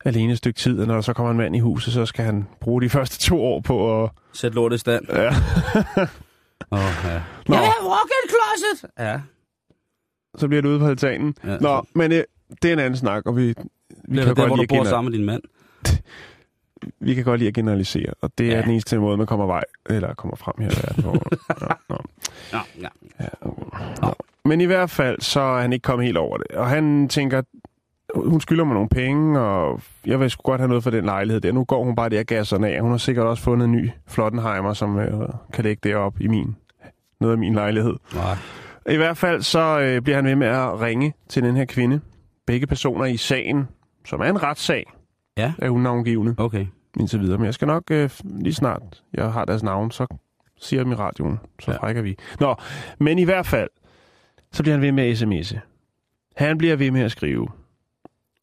alene 0.05 0.33
et 0.33 0.39
stykke 0.39 0.59
tid, 0.59 0.81
og 0.81 0.87
når 0.87 0.95
der 0.95 1.01
så 1.01 1.13
kommer 1.13 1.31
en 1.31 1.37
mand 1.37 1.57
i 1.57 1.59
huset, 1.59 1.93
så 1.93 2.07
skal 2.07 2.25
han 2.25 2.47
bruge 2.61 2.83
de 2.83 2.89
første 2.97 3.19
to 3.29 3.43
år 3.45 3.61
på 3.61 4.05
at... 4.05 4.11
Sæt 4.33 4.55
lortet 4.55 4.77
i 4.77 4.81
stand. 4.81 5.05
Ja. 5.09 5.29
Åh, 6.73 6.79
oh, 6.79 6.95
ja. 7.05 7.23
Nå, 7.49 7.55
Jeg 7.55 7.63
vil 7.63 7.71
have 7.79 7.91
walk-in 7.91 8.29
closet! 8.31 8.91
Ja. 8.99 9.21
så 10.39 10.49
bliver 10.49 10.63
det 10.63 10.69
ude 10.69 10.79
på 10.79 10.87
altanen. 10.87 11.35
ja. 11.45 11.57
Nå, 11.59 11.87
men 11.95 12.13
øh, 12.13 12.23
det 12.63 12.69
er 12.69 12.73
en 12.73 12.79
anden 12.79 12.97
snak, 12.97 13.23
og 13.27 13.37
vi, 13.37 13.43
vi, 13.47 13.53
det 13.53 14.19
er 14.19 14.25
kan, 14.25 14.27
der, 14.27 14.35
godt 14.35 14.49
hvor 14.49 14.57
du 14.57 14.65
bor 14.69 14.85
sammen 14.85 15.11
med 15.13 15.19
din 15.19 15.27
mand. 15.27 15.43
vi 17.01 17.15
kan 17.15 17.25
godt 17.25 17.39
lide 17.39 17.49
at 17.49 17.55
generalisere, 17.55 18.13
og 18.23 18.31
det 18.39 18.47
er 18.53 18.57
Ja. 18.57 18.63
den 18.63 18.71
eneste 18.71 18.99
måde, 18.99 19.17
man 19.17 19.27
kommer 19.27 19.47
vej, 19.47 19.65
eller 19.91 20.15
kommer 20.15 20.37
frem 20.37 20.55
her 20.59 20.71
i 20.71 20.75
verden. 20.87 21.03
på. 21.03 21.13
ja, 21.61 21.75
nå. 21.89 21.99
Ja, 22.53 22.61
ja. 22.81 22.89
Ja, 23.21 23.27
okay. 23.41 23.87
Nå. 24.03 24.15
Men 24.45 24.61
i 24.61 24.65
hvert 24.65 24.91
fald, 24.91 25.21
så 25.21 25.41
er 25.41 25.61
han 25.61 25.73
ikke 25.73 25.83
kommet 25.83 26.05
helt 26.07 26.17
over 26.19 26.37
det. 26.37 26.47
Og 26.47 26.67
han 26.69 27.09
tænker, 27.09 27.43
hun 28.15 28.41
skylder 28.41 28.65
mig 28.65 28.75
nogle 28.75 28.89
penge, 28.89 29.41
og 29.41 29.81
jeg 30.07 30.21
vil 30.21 30.31
sgu 30.31 30.43
godt 30.43 30.61
have 30.61 30.69
noget 30.69 30.83
for 30.83 30.91
den 30.91 31.05
lejlighed 31.05 31.41
der. 31.41 31.53
Nu 31.53 31.65
går 31.65 31.85
hun 31.85 31.95
bare 31.95 32.09
der 32.09 32.23
gasserne 32.23 32.69
af. 32.69 32.81
Hun 32.81 32.91
har 32.91 32.99
sikkert 32.99 33.27
også 33.27 33.43
fundet 33.43 33.65
en 33.67 33.73
ny 33.73 33.91
Flottenheimer, 34.09 34.73
som 34.73 34.99
øh, 34.99 35.29
kan 35.53 35.65
lægge 35.65 35.81
det 35.89 35.97
op 35.97 36.21
i 36.21 36.27
min, 36.29 36.57
noget 37.21 37.33
af 37.33 37.39
min 37.39 37.55
lejlighed. 37.55 37.95
Nej. 38.15 38.37
I 38.91 38.97
hvert 38.97 39.17
fald 39.17 39.43
så 39.43 39.81
øh, 39.81 40.03
bliver 40.03 40.17
han 40.17 40.25
ved 40.27 40.37
med 40.37 40.47
at 40.47 40.81
ringe 40.81 41.13
til 41.29 41.43
den 41.43 41.57
her 41.57 41.65
kvinde. 41.65 42.01
Begge 42.47 42.67
personer 42.67 43.05
i 43.05 43.17
sagen, 43.17 43.69
som 44.05 44.21
er 44.21 44.25
en 44.25 44.43
retssag, 44.43 44.93
Ja. 45.39 45.53
er 45.59 45.69
unavngivende 45.71 46.35
Okay. 46.39 46.67
indtil 47.01 47.21
videre. 47.21 47.39
Men 47.39 47.45
jeg 47.45 47.55
skal 47.55 47.67
nok 47.69 47.83
øh, 47.91 48.11
lige 48.25 48.55
snart, 48.55 49.03
jeg 49.15 49.33
har 49.33 49.45
deres 49.45 49.63
navn, 49.63 49.91
så 49.91 50.07
siger 50.61 50.83
dem 50.83 50.93
i 50.93 50.95
radioen, 50.95 51.39
så 51.61 51.71
Ja. 51.73 51.77
frækker 51.79 52.03
vi. 52.03 52.17
Nå, 52.41 52.55
men 52.99 53.19
i 53.19 53.25
hvert 53.25 53.47
fald, 53.47 53.69
så 54.53 54.63
bliver 54.63 54.75
han 54.75 54.83
ved 54.83 54.93
med 54.93 55.05
at 55.05 55.23
sms'e. 55.23 55.59
Han 56.37 56.59
bliver 56.59 56.77
ved 56.77 56.91
med 56.91 57.01
at 57.03 57.11
skrive. 57.13 57.49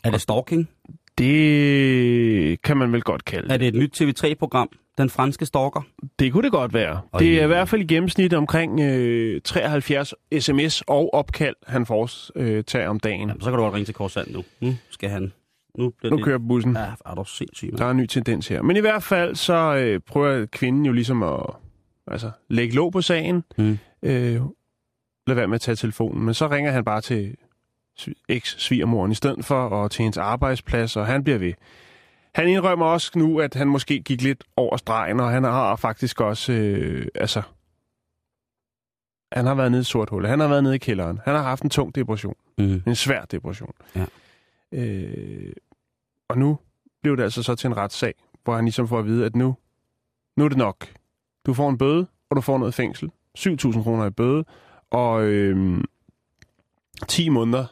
Er 0.04 0.12
det 0.12 0.22
stalking? 0.22 0.70
Det 1.18 2.62
kan 2.62 2.78
man 2.78 2.92
vel 2.94 3.02
godt 3.02 3.26
kalde 3.26 3.48
Er 3.54 3.58
det. 3.58 3.60
det 3.60 3.68
et 3.68 3.76
nyt 3.76 4.02
TV3-program? 4.02 4.70
Den 4.98 5.10
franske 5.10 5.46
stalker? 5.46 5.82
Det 6.20 6.32
kunne 6.32 6.44
det 6.44 6.52
godt 6.52 6.74
være. 6.74 7.02
Oj. 7.14 7.20
Det 7.20 7.40
er 7.40 7.44
i 7.44 7.48
hvert 7.48 7.70
fald 7.70 7.82
i 7.82 7.86
gennemsnit 7.86 8.34
omkring 8.34 8.80
øh, 8.80 9.42
73 9.42 10.14
sms 10.40 10.82
og 10.88 11.14
opkald, 11.14 11.56
han 11.68 11.86
får 11.86 12.10
øh, 12.36 12.64
tager 12.64 12.88
om 12.90 13.00
dagen. 13.00 13.20
Jamen, 13.30 13.42
så 13.42 13.50
kan 13.50 13.58
du 13.58 13.64
godt 13.64 13.74
ringe 13.74 13.86
til 13.86 13.94
Korsand 13.96 14.32
nu. 14.34 14.44
Nu 14.62 14.76
skal 14.90 15.10
han... 15.10 15.34
Nu 15.78 15.90
bliver 15.90 16.12
Nu 16.12 16.18
det... 16.18 16.26
kører 16.26 16.38
bussen. 16.38 16.76
Ja, 16.76 16.94
er 17.06 17.16
du 17.16 17.24
sindssyg, 17.24 17.68
Der 17.68 17.72
mand. 17.78 17.82
er 17.88 17.92
en 17.92 17.98
ny 17.98 18.06
tendens 18.06 18.48
her. 18.48 18.62
Men 18.62 18.78
i 18.78 18.80
hvert 18.80 19.04
fald, 19.04 19.36
så 19.36 19.76
øh, 19.76 20.00
prøver 20.00 20.46
kvinden 20.46 20.86
jo 20.86 20.92
ligesom 20.92 21.24
at 21.24 21.40
altså, 22.08 22.32
lægge 22.50 22.76
låg 22.76 22.92
på 22.92 23.02
sagen. 23.02 23.44
Mm. 23.58 23.78
Øh, 24.04 24.42
lad 25.28 25.36
være 25.36 25.48
med 25.48 25.56
at 25.56 25.62
tage 25.62 25.76
telefonen. 25.76 26.26
Men 26.26 26.34
så 26.34 26.48
ringer 26.48 26.72
han 26.72 26.84
bare 26.86 27.02
til 27.02 27.36
sv- 28.00 28.24
eks-svigermoren 28.30 29.12
i 29.12 29.16
stedet 29.16 29.46
for, 29.46 29.56
og 29.68 29.92
til 29.92 30.04
hendes 30.04 30.18
arbejdsplads, 30.18 30.96
og 30.98 31.06
han 31.06 31.24
bliver 31.24 31.38
ved. 31.40 31.54
Han 32.36 32.48
indrømmer 32.48 32.86
også 32.86 33.12
nu, 33.16 33.40
at 33.40 33.54
han 33.54 33.68
måske 33.68 34.00
gik 34.00 34.22
lidt 34.22 34.44
over 34.56 34.78
stregen, 34.78 35.20
og 35.20 35.30
han 35.32 35.44
har 35.44 35.76
faktisk 35.76 36.22
også, 36.22 36.54
øh, 36.54 37.08
altså, 37.16 37.42
han 39.32 39.46
har 39.46 39.56
været 39.56 39.72
nede 39.72 39.82
i 39.82 39.84
sort 39.84 40.10
hul. 40.10 40.26
Han 40.26 40.40
har 40.40 40.48
været 40.48 40.64
nede 40.64 40.76
i 40.76 40.78
kælderen. 40.78 41.20
Han 41.26 41.36
har 41.36 41.44
haft 41.44 41.64
en 41.64 41.70
tung 41.70 41.96
depression. 41.96 42.36
Mm. 42.58 42.82
En 42.88 42.96
svær 42.96 43.26
depression. 43.26 43.74
Ja. 43.96 44.06
Øh, 44.72 45.54
og 46.34 46.40
nu 46.40 46.60
blev 47.02 47.18
det 47.18 47.24
altså 47.24 47.44
så 47.44 47.56
til 47.56 47.68
en 47.68 47.78
retssag, 47.78 48.14
hvor 48.44 48.56
han 48.56 48.66
ligesom 48.66 48.88
får 48.88 49.00
at 49.00 49.06
vide, 49.06 49.26
at 49.26 49.36
nu, 49.36 49.56
nu 50.38 50.46
er 50.46 50.50
det 50.50 50.58
nok. 50.58 50.88
Du 51.46 51.54
får 51.54 51.70
en 51.70 51.78
bøde, 51.78 52.08
og 52.30 52.36
du 52.36 52.42
får 52.42 52.58
noget 52.58 52.74
fængsel. 52.74 53.12
7.000 53.38 53.84
kroner 53.84 54.06
i 54.06 54.10
bøde, 54.10 54.46
og 54.92 55.24
øh, 55.24 55.84
10 57.08 57.30
måneder 57.30 57.66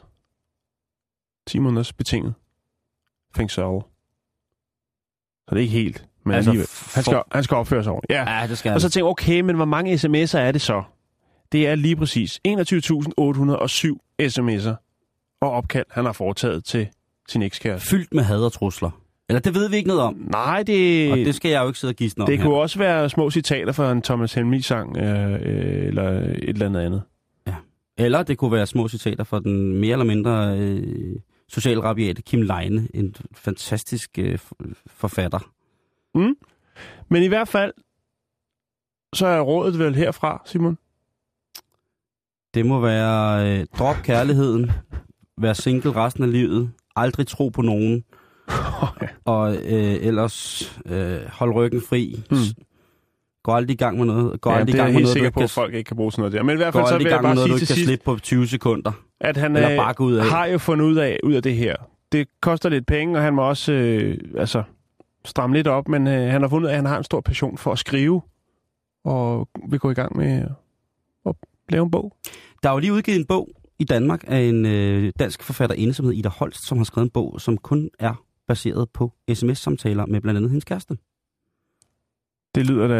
10 1.46 1.58
måneders 1.58 1.92
betinget 1.92 2.34
fængsel. 3.36 3.62
Så 3.62 3.84
det 5.50 5.56
er 5.56 5.60
ikke 5.60 5.72
helt, 5.72 6.08
men 6.24 6.34
Altså, 6.34 6.50
alligevel. 6.50 6.68
Han 6.94 7.04
skal, 7.04 7.22
han 7.32 7.44
skal 7.44 7.56
opføre 7.56 7.82
sig 7.84 7.92
ordentligt. 7.92 8.18
Ja. 8.18 8.40
Ja, 8.40 8.46
det 8.46 8.58
skal. 8.58 8.72
Og 8.74 8.80
så 8.80 8.90
tænker 8.90 9.06
jeg, 9.06 9.10
okay, 9.10 9.40
men 9.40 9.56
hvor 9.56 9.64
mange 9.64 9.94
sms'er 9.94 10.38
er 10.38 10.52
det 10.52 10.60
så? 10.60 10.82
Det 11.52 11.68
er 11.68 11.74
lige 11.74 11.96
præcis 11.96 12.40
21.807 12.48 12.52
sms'er 14.22 14.74
og 15.40 15.50
opkald, 15.50 15.86
han 15.90 16.04
har 16.04 16.12
foretaget 16.12 16.64
til 16.64 16.88
sin 17.32 17.42
ekskæreste. 17.42 17.88
Fyldt 17.88 18.14
med 18.14 18.22
had 18.22 18.44
og 18.44 18.52
trusler. 18.52 18.90
Eller 19.28 19.40
det 19.40 19.54
ved 19.54 19.68
vi 19.70 19.76
ikke 19.76 19.88
noget 19.88 20.02
om. 20.02 20.14
Nej, 20.14 20.62
det, 20.62 21.12
Og 21.12 21.16
det 21.16 21.34
skal 21.34 21.50
jeg 21.50 21.62
jo 21.62 21.66
ikke 21.66 21.78
sidde 21.78 21.92
og 21.92 21.96
gisne 21.96 22.24
om 22.24 22.26
det 22.26 22.38
her. 22.38 22.44
kunne 22.44 22.56
også 22.56 22.78
være 22.78 23.08
små 23.08 23.30
citater 23.30 23.72
fra 23.72 23.92
en 23.92 24.02
Thomas 24.02 24.34
Helmig-sang, 24.34 24.96
øh, 24.96 25.32
øh, 25.32 25.86
eller 25.86 26.10
et 26.20 26.48
eller 26.48 26.66
andet 26.66 26.80
andet. 26.80 27.02
Eller 27.98 28.22
det 28.22 28.38
kunne 28.38 28.52
være 28.52 28.66
små 28.66 28.88
citater 28.88 29.24
fra 29.24 29.40
den 29.40 29.76
mere 29.80 29.92
eller 29.92 30.04
mindre 30.04 30.58
øh, 30.58 31.16
socialrabiate 31.48 32.22
Kim 32.22 32.42
Leine, 32.42 32.88
en 32.94 33.14
fantastisk 33.34 34.18
øh, 34.18 34.38
forfatter. 34.86 35.50
Men 37.08 37.22
i 37.22 37.26
hvert 37.26 37.48
fald, 37.48 37.72
så 39.14 39.26
er 39.26 39.40
rådet 39.40 39.78
vel 39.78 39.94
herfra, 39.94 40.42
Simon? 40.46 40.78
Det 42.54 42.66
må 42.66 42.80
være 42.80 43.50
øh, 43.60 43.66
drop 43.78 43.96
kærligheden, 44.02 44.70
vær 45.38 45.52
single 45.52 45.92
resten 45.92 46.24
af 46.24 46.32
livet, 46.32 46.72
aldrig 46.96 47.26
tro 47.26 47.48
på 47.48 47.62
nogen, 47.62 48.04
og 49.24 49.54
øh, 49.54 49.96
ellers 50.00 50.62
øh, 50.86 51.18
hold 51.32 51.52
ryggen 51.54 51.82
fri. 51.88 52.22
Hmm. 52.30 52.38
Gå 53.42 53.52
aldrig 53.52 53.74
i 53.74 53.76
gang 53.76 53.98
med 53.98 54.06
noget. 54.06 54.40
Gå 54.40 54.50
ja, 54.50 54.56
aldrig 54.56 54.74
i 54.74 54.78
gang 54.78 54.92
med 54.92 55.00
noget, 55.00 55.12
sikker 55.12 55.26
ikke 55.26 55.34
på, 55.34 55.40
kan, 55.40 55.44
at 55.44 55.50
folk 55.50 55.74
ikke 55.74 55.88
kan 55.88 55.96
bruge 55.96 56.12
sådan 56.12 56.20
noget 56.20 56.32
der. 56.32 56.42
Men 56.42 56.52
i 56.52 56.56
hvert 56.56 56.72
fald 56.74 56.86
så 56.86 56.98
vil 56.98 57.06
jeg 57.06 57.20
bare 57.22 57.34
noget, 57.34 57.50
sige 57.50 57.58
til 57.58 57.66
sidst, 57.66 57.84
slippe 57.84 58.04
på 58.04 58.18
20 58.22 58.46
sekunder. 58.46 58.92
at 59.20 59.36
han 59.36 59.56
Eller 59.56 59.70
øh, 59.70 59.76
bare 59.76 59.94
gå 59.94 60.04
ud 60.04 60.14
af. 60.14 60.24
har 60.24 60.46
jo 60.46 60.58
fundet 60.58 60.84
ud 60.84 60.96
af, 60.96 61.18
ud 61.24 61.32
af 61.32 61.42
det 61.42 61.54
her. 61.56 61.76
Det 62.12 62.28
koster 62.40 62.68
lidt 62.68 62.86
penge, 62.86 63.16
og 63.18 63.22
han 63.22 63.34
må 63.34 63.42
også, 63.48 63.72
øh, 63.72 64.18
altså, 64.36 64.62
stramme 65.24 65.56
lidt 65.56 65.66
op, 65.66 65.88
men 65.88 66.06
øh, 66.06 66.30
han 66.30 66.42
har 66.42 66.48
fundet 66.48 66.66
ud 66.66 66.68
af, 66.68 66.72
at 66.72 66.78
han 66.78 66.86
har 66.86 66.98
en 66.98 67.04
stor 67.04 67.20
passion 67.20 67.58
for 67.58 67.72
at 67.72 67.78
skrive, 67.78 68.22
og 69.04 69.48
vil 69.68 69.78
gå 69.78 69.90
i 69.90 69.94
gang 69.94 70.16
med 70.16 70.46
at 71.26 71.34
lave 71.68 71.84
en 71.84 71.90
bog. 71.90 72.16
Der 72.62 72.68
er 72.68 72.72
jo 72.72 72.78
lige 72.78 72.92
udgivet 72.92 73.18
en 73.18 73.26
bog 73.26 73.48
i 73.82 73.84
Danmark 73.84 74.24
af 74.26 74.38
en 74.40 74.66
øh, 74.66 75.12
dansk 75.18 75.42
forfatterinde, 75.42 75.94
som 75.94 76.04
hedder 76.06 76.18
Ida 76.18 76.28
Holst, 76.28 76.66
som 76.66 76.78
har 76.78 76.84
skrevet 76.84 77.06
en 77.06 77.10
bog, 77.10 77.40
som 77.40 77.58
kun 77.58 77.90
er 77.98 78.14
baseret 78.48 78.90
på 78.90 79.12
sms-samtaler 79.34 80.06
med 80.06 80.20
blandt 80.20 80.36
andet 80.36 80.50
hendes 80.50 80.64
kæreste. 80.64 80.96
Det 82.54 82.66
lyder 82.66 82.88
da... 82.88 82.94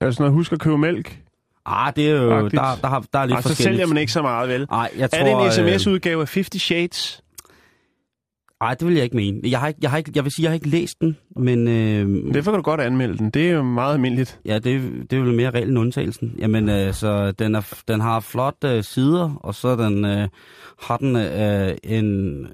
Er 0.00 0.06
det 0.06 0.14
sådan 0.14 0.22
noget, 0.22 0.32
husk 0.32 0.52
at 0.52 0.60
købe 0.60 0.78
mælk? 0.78 1.20
Ah, 1.66 1.92
det 1.96 2.10
er 2.10 2.22
jo, 2.22 2.30
der, 2.30 2.36
Agtigt. 2.36 2.60
der, 2.60 2.88
har, 2.88 3.04
der 3.12 3.18
er 3.18 3.26
lidt 3.26 3.42
så 3.42 3.48
forskelligt. 3.48 3.76
sælger 3.76 3.86
man 3.86 3.98
ikke 3.98 4.12
så 4.12 4.22
meget, 4.22 4.48
vel? 4.48 4.66
Ej, 4.70 4.90
jeg 4.96 5.10
tror, 5.10 5.18
er 5.18 5.24
det 5.24 5.32
en 5.32 5.68
øh, 5.70 5.78
sms-udgave 5.78 6.22
af 6.22 6.28
50 6.34 6.62
Shades? 6.62 7.23
Ej, 8.64 8.74
det 8.74 8.86
vil 8.88 8.94
jeg 8.94 9.04
ikke 9.04 9.16
mene. 9.16 9.40
Jeg, 9.44 9.60
har 9.60 9.68
ikke, 9.68 9.78
jeg, 9.82 9.90
har 9.90 9.98
ikke, 9.98 10.12
jeg 10.14 10.24
vil 10.24 10.32
sige, 10.32 10.42
jeg 10.44 10.50
har 10.50 10.54
ikke 10.54 10.68
læst 10.68 11.00
den, 11.00 11.16
men 11.36 11.68
øh, 11.68 12.34
Derfor 12.34 12.50
kan 12.50 12.58
du 12.58 12.62
godt 12.62 12.80
anmelde 12.80 13.18
den. 13.18 13.30
Det 13.30 13.48
er 13.48 13.52
jo 13.52 13.62
meget 13.62 13.94
almindeligt. 13.94 14.40
ja, 14.44 14.54
det, 14.58 14.92
det 15.10 15.18
er 15.18 15.22
vel 15.22 15.34
mere 15.34 15.50
reglen 15.50 15.68
end 15.70 15.78
undtagelsen. 15.78 16.34
Jamen, 16.38 16.68
øh, 16.68 16.94
så 16.94 17.32
den, 17.32 17.54
er, 17.54 17.74
den 17.88 18.00
har 18.00 18.20
flot 18.20 18.56
øh, 18.64 18.84
sider, 18.84 19.34
og 19.40 19.54
så 19.54 19.76
den, 19.76 20.04
øh, 20.04 20.28
har 20.82 20.96
den 20.96 21.16
øh, 21.16 21.74
en... 21.82 22.46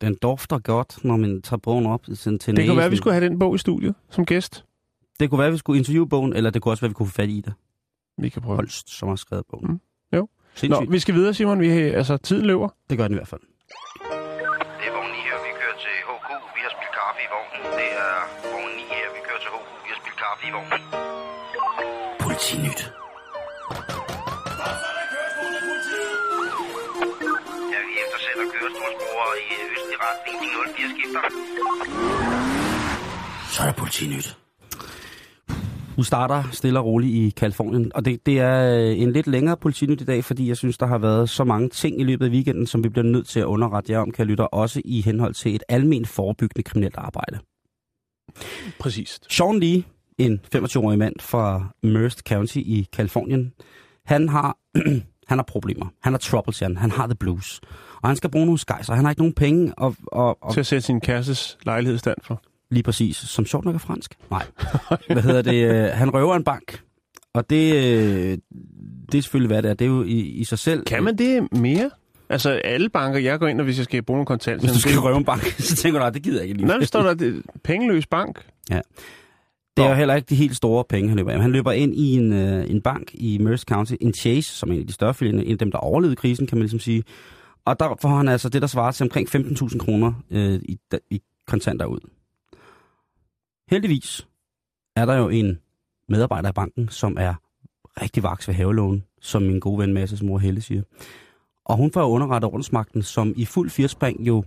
Den 0.00 0.16
dufter 0.22 0.58
godt, 0.58 1.04
når 1.04 1.16
man 1.16 1.42
tager 1.42 1.58
bogen 1.60 1.86
op 1.86 2.02
til, 2.04 2.14
Det 2.32 2.48
næsen. 2.48 2.66
kunne 2.68 2.76
være, 2.76 2.86
at 2.86 2.92
vi 2.92 2.96
skulle 2.96 3.14
have 3.14 3.28
den 3.28 3.38
bog 3.38 3.54
i 3.54 3.58
studiet 3.58 3.94
som 4.10 4.26
gæst. 4.26 4.64
Det 5.20 5.30
kunne 5.30 5.38
være, 5.38 5.46
at 5.48 5.52
vi 5.52 5.58
skulle 5.58 5.78
interviewe 5.78 6.08
bogen, 6.08 6.32
eller 6.32 6.50
det 6.50 6.62
kunne 6.62 6.72
også 6.72 6.80
være, 6.80 6.86
at 6.88 6.90
vi 6.90 6.94
kunne 6.94 7.06
få 7.06 7.12
fat 7.14 7.28
i 7.28 7.40
det. 7.44 7.52
Vi 8.18 8.28
kan 8.28 8.42
prøve. 8.42 8.56
Holst, 8.56 8.98
som 8.98 9.08
har 9.08 9.16
skrevet 9.16 9.44
bogen. 9.50 9.70
Mm, 9.70 9.80
jo. 10.16 10.20
Nå, 10.20 10.28
Sindssygt. 10.54 10.92
vi 10.92 10.98
skal 10.98 11.14
videre, 11.14 11.34
Simon. 11.34 11.60
Vi, 11.60 11.68
altså, 11.68 12.16
tiden 12.16 12.46
løber. 12.46 12.68
Det 12.90 12.98
gør 12.98 13.04
den 13.08 13.14
i 13.14 13.18
hvert 13.18 13.28
fald. 13.28 13.40
Vognen. 20.54 20.80
Politinyt. 22.24 22.80
Ja, 27.72 27.80
vi 27.88 27.94
eftersætter 28.04 28.44
kørestolsbrugere 28.54 29.32
i 29.44 29.52
østlig 29.74 29.98
retning. 30.06 30.34
De 30.42 30.46
04 30.76 30.88
skifter. 30.94 31.22
Så 33.52 33.58
er 33.62 33.66
der 33.66 33.76
politinyt. 33.82 34.38
Du 35.96 36.02
starter 36.02 36.44
stille 36.52 36.78
og 36.78 36.84
roligt 36.84 37.14
i 37.14 37.30
Kalifornien, 37.36 37.92
og 37.94 38.04
det, 38.04 38.26
det 38.26 38.38
er 38.38 38.78
øh, 38.78 38.98
en 38.98 39.12
lidt 39.12 39.26
længere 39.26 39.56
politinyt 39.56 40.00
i 40.00 40.04
dag, 40.04 40.24
fordi 40.24 40.48
jeg 40.48 40.56
synes, 40.56 40.78
der 40.78 40.86
har 40.86 40.98
været 40.98 41.30
så 41.30 41.44
mange 41.44 41.68
ting 41.68 42.00
i 42.00 42.04
løbet 42.04 42.26
af 42.26 42.30
weekenden, 42.30 42.66
som 42.66 42.84
vi 42.84 42.88
bliver 42.88 43.04
nødt 43.04 43.28
til 43.28 43.40
at 43.40 43.44
underrette 43.44 43.92
jer 43.92 43.98
om, 43.98 44.10
kan 44.10 44.26
lytte, 44.26 44.54
også 44.54 44.82
i 44.84 45.00
henhold 45.00 45.34
til 45.34 45.54
et 45.54 45.62
almen 45.68 46.06
forebyggende 46.06 46.62
kriminelt 46.62 46.96
arbejde. 46.96 47.38
Præcis. 48.78 49.20
Sean 49.28 49.60
Lee, 49.60 49.82
en 50.18 50.40
25-årig 50.56 50.98
mand 50.98 51.14
fra 51.20 51.68
Merced 51.82 52.20
County 52.28 52.56
i 52.56 52.88
Kalifornien, 52.92 53.52
han 54.06 54.28
har, 54.28 54.56
han 55.28 55.38
har 55.38 55.42
problemer. 55.42 55.86
Han 56.02 56.12
har 56.12 56.18
trouble, 56.18 56.54
siger 56.54 56.78
han. 56.78 56.90
Har 56.90 57.06
the 57.06 57.14
blues. 57.14 57.60
Og 58.02 58.08
han 58.08 58.16
skal 58.16 58.30
bruge 58.30 58.46
nogle 58.46 58.58
skejser. 58.58 58.94
Han 58.94 59.04
har 59.04 59.10
ikke 59.10 59.20
nogen 59.22 59.34
penge, 59.34 59.74
og, 59.76 59.96
og, 60.06 60.42
og 60.42 60.52
Til 60.52 60.60
at 60.60 60.66
sætte 60.66 60.86
sin 60.86 61.00
kærestes 61.00 61.58
lejlighed 61.66 61.98
stand 61.98 62.16
for. 62.22 62.42
Lige 62.70 62.82
præcis. 62.82 63.16
Som 63.16 63.46
sjovt 63.46 63.64
nok 63.64 63.74
er 63.74 63.78
fransk. 63.78 64.14
Nej. 64.30 64.46
Hvad 65.08 65.22
hedder 65.22 65.42
det? 65.42 65.64
øh, 65.70 65.84
Han 65.92 66.14
røver 66.14 66.36
en 66.36 66.44
bank. 66.44 66.80
Og 67.34 67.50
det, 67.50 67.74
øh, 67.74 68.38
det 69.12 69.18
er 69.18 69.22
selvfølgelig, 69.22 69.48
hvad 69.48 69.62
det 69.62 69.70
er. 69.70 69.74
Det 69.74 69.84
er 69.84 69.88
jo 69.88 70.02
i, 70.02 70.18
i 70.20 70.44
sig 70.44 70.58
selv... 70.58 70.84
Kan 70.84 71.02
man 71.04 71.18
det 71.18 71.48
mere? 71.52 71.90
Altså, 72.28 72.50
alle 72.50 72.88
banker, 72.88 73.20
jeg 73.20 73.38
går 73.38 73.46
ind, 73.48 73.60
og 73.60 73.64
hvis 73.64 73.76
jeg 73.78 73.84
skal 73.84 74.02
bruge 74.02 74.16
nogle 74.16 74.26
kontanter... 74.26 74.60
Hvis 74.60 74.72
du 74.72 74.80
skal 74.80 74.92
det, 74.92 75.02
røve 75.04 75.16
en 75.16 75.24
bank, 75.24 75.42
så 75.58 75.76
tænker 75.76 76.00
du, 76.00 76.06
at 76.06 76.14
det 76.14 76.22
gider 76.22 76.36
jeg 76.36 76.44
ikke 76.44 76.56
lige. 76.56 76.66
Nej, 76.66 76.76
der 76.78 76.84
står 76.84 77.02
der, 77.02 77.14
det 77.14 77.42
pengeløs 77.64 78.06
bank. 78.06 78.46
Det 79.76 79.84
er 79.84 79.88
jo 79.88 79.94
heller 79.94 80.14
ikke 80.14 80.26
de 80.26 80.34
helt 80.34 80.56
store 80.56 80.84
penge, 80.84 81.08
han 81.08 81.18
løber 81.18 81.32
af. 81.32 81.40
Han 81.40 81.52
løber 81.52 81.72
ind 81.72 81.94
i 81.94 82.12
en, 82.12 82.32
øh, 82.32 82.70
en 82.70 82.82
bank 82.82 83.10
i 83.14 83.38
Merced 83.38 83.66
County, 83.66 83.94
en 84.00 84.14
Chase, 84.14 84.54
som 84.54 84.70
er 84.70 84.74
en 84.74 84.80
af 84.80 84.86
de 84.86 84.92
større 84.92 85.14
filialer, 85.14 85.42
en 85.42 85.52
af 85.52 85.58
dem, 85.58 85.70
der 85.70 85.78
overlevede 85.78 86.16
krisen, 86.16 86.46
kan 86.46 86.58
man 86.58 86.62
ligesom 86.62 86.80
sige. 86.80 87.04
Og 87.64 87.80
der 87.80 87.96
får 88.00 88.08
han 88.08 88.28
altså 88.28 88.48
det, 88.48 88.62
der 88.62 88.68
svarer 88.68 88.92
til 88.92 89.04
omkring 89.04 89.28
15.000 89.28 89.78
kroner 89.78 90.12
øh, 90.30 90.54
i, 90.54 90.78
i 91.10 91.22
kontanter 91.46 91.86
ud. 91.86 91.98
Heldigvis 93.70 94.26
er 94.96 95.06
der 95.06 95.14
jo 95.14 95.28
en 95.28 95.58
medarbejder 96.08 96.48
i 96.48 96.52
banken, 96.52 96.88
som 96.88 97.16
er 97.20 97.34
rigtig 98.02 98.22
vaks 98.22 98.48
ved 98.48 98.54
havelån, 98.54 99.04
som 99.20 99.42
min 99.42 99.60
gode 99.60 99.78
ven 99.78 99.92
Masses 99.92 100.22
mor 100.22 100.38
Helle 100.38 100.60
siger. 100.60 100.82
Og 101.64 101.76
hun 101.76 101.92
får 101.92 102.00
jo 102.00 102.06
underrettet 102.06 102.50
ordensmagten, 102.50 103.02
som 103.02 103.34
i 103.36 103.44
fuld 103.44 103.70
firspring 103.70 104.26
jo 104.26 104.44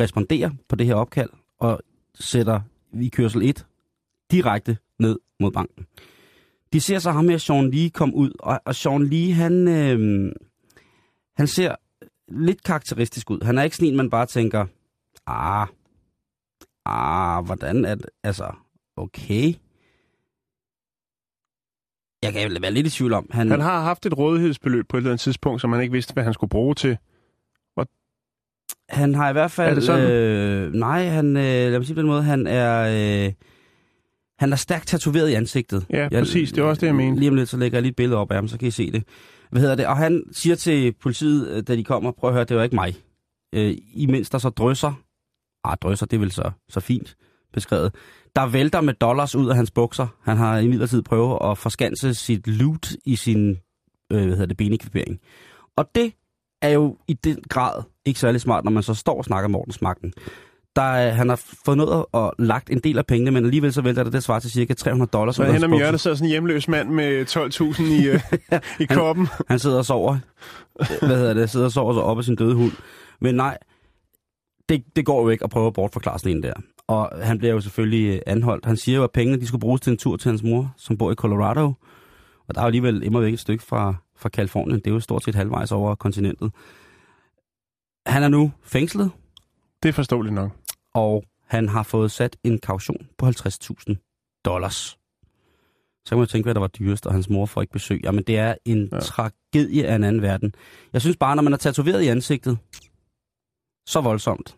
responderer 0.00 0.50
på 0.68 0.76
det 0.76 0.86
her 0.86 0.94
opkald 0.94 1.30
og 1.58 1.80
sætter 2.14 2.60
i 2.92 3.08
kørsel 3.08 3.42
1 3.42 3.66
direkte 4.30 4.76
ned 4.98 5.18
mod 5.40 5.50
banken. 5.52 5.86
De 6.72 6.80
ser 6.80 6.98
så 6.98 7.10
ham 7.10 7.24
med 7.24 7.38
Sean 7.38 7.70
Lee 7.70 7.90
komme 7.90 8.14
ud, 8.14 8.30
og, 8.38 8.60
og 8.64 8.74
Sean 8.74 9.06
Lee, 9.06 9.32
han, 9.32 9.68
øh, 9.68 10.32
han 11.36 11.46
ser 11.46 11.74
lidt 12.28 12.62
karakteristisk 12.62 13.30
ud. 13.30 13.44
Han 13.44 13.58
er 13.58 13.62
ikke 13.62 13.76
sådan 13.76 13.88
en, 13.88 13.96
man 13.96 14.10
bare 14.10 14.26
tænker, 14.26 14.66
ah, 15.26 15.66
ah, 16.84 17.44
hvordan 17.44 17.84
er 17.84 17.94
det, 17.94 18.06
altså, 18.22 18.52
okay. 18.96 19.54
Jeg 22.22 22.32
kan 22.32 22.62
være 22.62 22.70
lidt 22.70 22.86
i 22.86 22.90
tvivl 22.90 23.12
om, 23.12 23.26
han, 23.30 23.50
Han 23.50 23.60
har 23.60 23.80
haft 23.80 24.06
et 24.06 24.18
rådighedsbeløb 24.18 24.88
på 24.88 24.96
et 24.96 25.00
eller 25.00 25.10
andet 25.10 25.20
tidspunkt, 25.20 25.60
som 25.60 25.72
han 25.72 25.82
ikke 25.82 25.92
vidste, 25.92 26.12
hvad 26.12 26.24
han 26.24 26.34
skulle 26.34 26.50
bruge 26.50 26.74
til. 26.74 26.98
han 28.88 29.14
har 29.14 29.30
i 29.30 29.32
hvert 29.32 29.50
fald, 29.50 29.70
Er 29.70 29.74
det 29.74 29.84
sådan? 29.84 30.10
øh, 30.10 30.72
nej, 30.72 31.06
han, 31.06 31.36
øh, 31.36 31.42
lad 31.42 31.78
mig 31.78 31.86
sige 31.86 31.94
på 31.94 32.00
den 32.00 32.08
måde, 32.08 32.22
han 32.22 32.46
er, 32.46 33.26
øh, 33.26 33.32
han 34.38 34.52
er 34.52 34.56
stærkt 34.56 34.88
tatoveret 34.88 35.28
i 35.28 35.34
ansigtet. 35.34 35.86
Ja, 35.90 36.08
præcis. 36.08 36.52
Det 36.52 36.58
er 36.58 36.64
også 36.64 36.80
det, 36.80 36.86
jeg 36.86 36.94
mener. 36.94 37.18
Lige 37.18 37.28
om 37.28 37.34
lidt, 37.34 37.48
så 37.48 37.56
lægger 37.56 37.76
jeg 37.76 37.82
lige 37.82 37.90
et 37.90 37.96
billede 37.96 38.18
op 38.18 38.30
af 38.30 38.36
ham, 38.36 38.48
så 38.48 38.58
kan 38.58 38.68
I 38.68 38.70
se 38.70 38.90
det. 38.90 39.04
Hvad 39.50 39.60
hedder 39.60 39.74
det? 39.74 39.86
Og 39.86 39.96
han 39.96 40.22
siger 40.32 40.56
til 40.56 40.92
politiet, 41.02 41.48
øh, 41.48 41.62
da 41.62 41.76
de 41.76 41.84
kommer, 41.84 42.12
prøv 42.12 42.30
at 42.30 42.34
høre, 42.34 42.44
det 42.44 42.56
var 42.56 42.62
ikke 42.62 42.74
mig. 42.74 42.96
Øh, 43.54 43.76
imens 43.94 44.30
der 44.30 44.38
så 44.38 44.48
drysser, 44.48 44.92
ah, 45.64 45.76
drysser, 45.82 46.06
det 46.06 46.16
er 46.16 46.20
vel 46.20 46.32
så, 46.32 46.50
så 46.68 46.80
fint 46.80 47.16
beskrevet, 47.52 47.94
der 48.36 48.46
vælter 48.46 48.80
med 48.80 48.94
dollars 48.94 49.34
ud 49.34 49.48
af 49.48 49.56
hans 49.56 49.70
bukser. 49.70 50.06
Han 50.22 50.36
har 50.36 50.58
imidlertid 50.58 51.02
prøvet 51.02 51.38
at 51.50 51.58
forskanse 51.58 52.14
sit 52.14 52.46
loot 52.46 52.92
i 53.04 53.16
sin 53.16 53.50
øh, 54.12 54.26
hvad 54.26 54.30
hedder 54.30 54.46
det, 54.46 54.56
benekvipering. 54.56 55.20
Og 55.76 55.90
det 55.94 56.12
er 56.62 56.68
jo 56.68 56.96
i 57.08 57.12
den 57.12 57.42
grad 57.48 57.82
ikke 58.04 58.20
særlig 58.20 58.40
smart, 58.40 58.64
når 58.64 58.70
man 58.70 58.82
så 58.82 58.94
står 58.94 59.18
og 59.18 59.24
snakker 59.24 59.48
med 59.48 59.58
ordensmagten. 59.58 60.12
Der, 60.78 60.84
er- 60.84 61.10
han 61.10 61.28
har 61.28 61.40
fået 61.64 61.76
noget 61.76 62.04
og 62.12 62.34
lagt 62.38 62.70
en 62.70 62.78
del 62.78 62.98
af 62.98 63.06
pengene, 63.06 63.30
men 63.30 63.44
alligevel 63.44 63.72
så 63.72 63.82
vælter 63.82 64.04
det, 64.04 64.12
det 64.12 64.22
svarer 64.22 64.40
til 64.40 64.50
cirka 64.50 64.74
300 64.74 65.08
dollars. 65.12 65.36
Så 65.36 65.44
hen 65.44 65.64
om 65.64 65.72
hjørnet 65.72 66.00
sidder 66.00 66.16
sådan 66.16 66.26
en 66.26 66.30
hjemløs 66.30 66.68
mand 66.68 66.88
med 66.88 67.26
12.000 67.26 67.82
i, 67.82 68.06
øh, 68.08 68.20
i 68.82 68.84
koppen. 68.86 69.28
Han 69.48 69.58
sidder 69.58 69.78
og 69.78 69.84
sover. 69.84 70.18
Hvad 71.06 71.16
hedder 71.16 71.34
det? 71.34 71.50
Sidder 71.50 71.66
og 71.66 71.72
sover 71.72 71.94
så 71.94 72.00
op 72.00 72.18
af 72.18 72.24
sin 72.24 72.36
døde 72.36 72.54
hund. 72.54 72.72
Men 73.20 73.34
nej, 73.34 73.58
det, 74.68 74.84
det 74.96 75.06
går 75.06 75.22
jo 75.22 75.28
ikke 75.28 75.44
at 75.44 75.50
prøve 75.50 75.66
at 75.66 75.72
bortforklare 75.72 76.18
sådan 76.18 76.36
en 76.36 76.42
der. 76.42 76.52
Og 76.86 77.10
han 77.22 77.38
bliver 77.38 77.54
jo 77.54 77.60
selvfølgelig 77.60 78.14
øh, 78.14 78.20
anholdt. 78.26 78.66
Han 78.66 78.76
siger 78.76 78.96
jo, 78.98 79.04
at 79.04 79.10
pengene 79.10 79.40
de 79.40 79.46
skulle 79.46 79.60
bruges 79.60 79.80
til 79.80 79.90
en 79.90 79.96
tur 79.96 80.16
til 80.16 80.28
hans 80.28 80.42
mor, 80.42 80.74
som 80.76 80.96
bor 80.98 81.12
i 81.12 81.14
Colorado. 81.14 81.72
Og 82.48 82.54
der 82.54 82.60
er 82.60 82.64
jo 82.64 82.66
alligevel 82.66 83.02
immer 83.02 83.20
væk 83.20 83.32
et 83.32 83.40
stykke 83.40 83.64
fra, 83.64 83.94
fra 84.18 84.28
Kalifornien. 84.28 84.78
Det 84.78 84.86
er 84.86 84.90
jo 84.90 85.00
stort 85.00 85.24
set 85.24 85.34
halvvejs 85.34 85.72
over 85.72 85.94
kontinentet. 85.94 86.52
Han 88.06 88.22
er 88.22 88.28
nu 88.28 88.52
fængslet, 88.64 89.10
Det 89.82 89.88
er 89.88 89.92
forståeligt 89.92 90.34
nok. 90.34 90.50
Og 90.98 91.24
han 91.46 91.68
har 91.68 91.82
fået 91.82 92.10
sat 92.10 92.36
en 92.44 92.58
kaution 92.58 93.08
på 93.18 93.26
50.000 93.26 94.40
dollars. 94.44 94.98
Så 96.04 96.10
kan 96.10 96.18
man 96.18 96.26
tænke, 96.28 96.46
hvad 96.46 96.54
der 96.54 96.60
var 96.60 96.66
dyrest, 96.68 97.06
og 97.06 97.12
hans 97.12 97.28
mor 97.30 97.46
får 97.46 97.60
ikke 97.60 97.72
besøg. 97.72 98.00
Jamen, 98.04 98.24
det 98.24 98.38
er 98.38 98.54
en 98.64 98.88
Ja. 98.92 98.98
tragedie 98.98 99.86
af 99.86 99.94
en 99.94 100.04
anden 100.04 100.22
verden. 100.22 100.54
Jeg 100.92 101.00
synes 101.00 101.16
bare, 101.16 101.36
når 101.36 101.42
man 101.42 101.52
er 101.52 101.56
tatoveret 101.56 102.02
i 102.02 102.06
ansigtet, 102.08 102.58
så 103.86 104.00
voldsomt, 104.00 104.56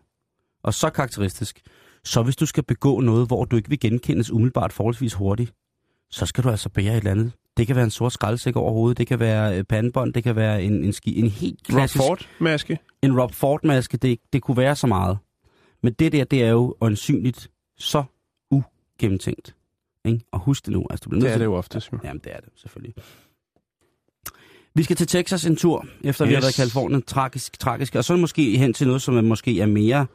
og 0.63 0.73
så 0.73 0.89
karakteristisk, 0.89 1.61
så 2.03 2.23
hvis 2.23 2.35
du 2.35 2.45
skal 2.45 2.63
begå 2.63 2.99
noget, 2.99 3.27
hvor 3.27 3.45
du 3.45 3.55
ikke 3.55 3.69
vil 3.69 3.79
genkendes 3.79 4.31
umiddelbart 4.31 4.73
forholdsvis 4.73 5.13
hurtigt, 5.13 5.53
så 6.11 6.25
skal 6.25 6.43
du 6.43 6.49
altså 6.49 6.69
bære 6.69 6.91
et 6.91 6.97
eller 6.97 7.11
andet. 7.11 7.31
Det 7.57 7.67
kan 7.67 7.75
være 7.75 7.85
en 7.85 7.91
sort 7.91 8.13
skraldsæk 8.13 8.55
over 8.55 8.71
hovedet, 8.73 8.97
det 8.97 9.07
kan 9.07 9.19
være 9.19 9.57
øh, 9.57 9.63
pandebånd, 9.63 10.13
det 10.13 10.23
kan 10.23 10.35
være 10.35 10.63
en, 10.63 10.83
en, 10.83 10.93
ski, 10.93 11.19
en 11.19 11.27
helt 11.29 11.63
klassisk... 11.63 12.03
Rockford-maske. 12.03 12.79
En 13.01 13.19
Rob 13.21 13.33
Ford-maske, 13.33 13.97
det, 13.97 14.19
det 14.33 14.41
kunne 14.41 14.57
være 14.57 14.75
så 14.75 14.87
meget. 14.87 15.17
Men 15.83 15.93
det 15.93 16.11
der, 16.11 16.23
det 16.23 16.43
er 16.43 16.49
jo 16.49 16.75
øjensynligt 16.81 17.51
så 17.77 18.03
ugennemtænkt. 18.51 19.55
Ikke? 20.05 20.25
Og 20.31 20.39
husk 20.39 20.65
det 20.65 20.73
nu. 20.73 20.85
Altså, 20.89 21.03
du 21.03 21.09
bliver 21.09 21.23
Det 21.23 21.33
er 21.33 21.37
det 21.37 21.45
jo 21.45 21.55
ofte. 21.55 21.81
Jo. 21.93 21.99
Jamen, 22.03 22.21
det 22.23 22.35
er 22.35 22.39
det 22.39 22.49
selvfølgelig. 22.55 22.93
Vi 24.75 24.83
skal 24.83 24.95
til 24.95 25.07
Texas 25.07 25.45
en 25.45 25.55
tur, 25.55 25.85
efter 26.03 26.25
yes. 26.25 26.29
vi 26.29 26.33
har 26.33 26.41
været 26.41 26.57
i 26.57 26.61
Kalifornien. 26.61 27.01
Tragisk, 27.01 27.59
tragisk. 27.59 27.95
Og 27.95 28.03
så 28.03 28.15
måske 28.15 28.57
hen 28.57 28.73
til 28.73 28.87
noget, 28.87 29.01
som 29.01 29.17
er, 29.17 29.21
måske 29.21 29.61
er 29.61 29.65
mere 29.65 30.07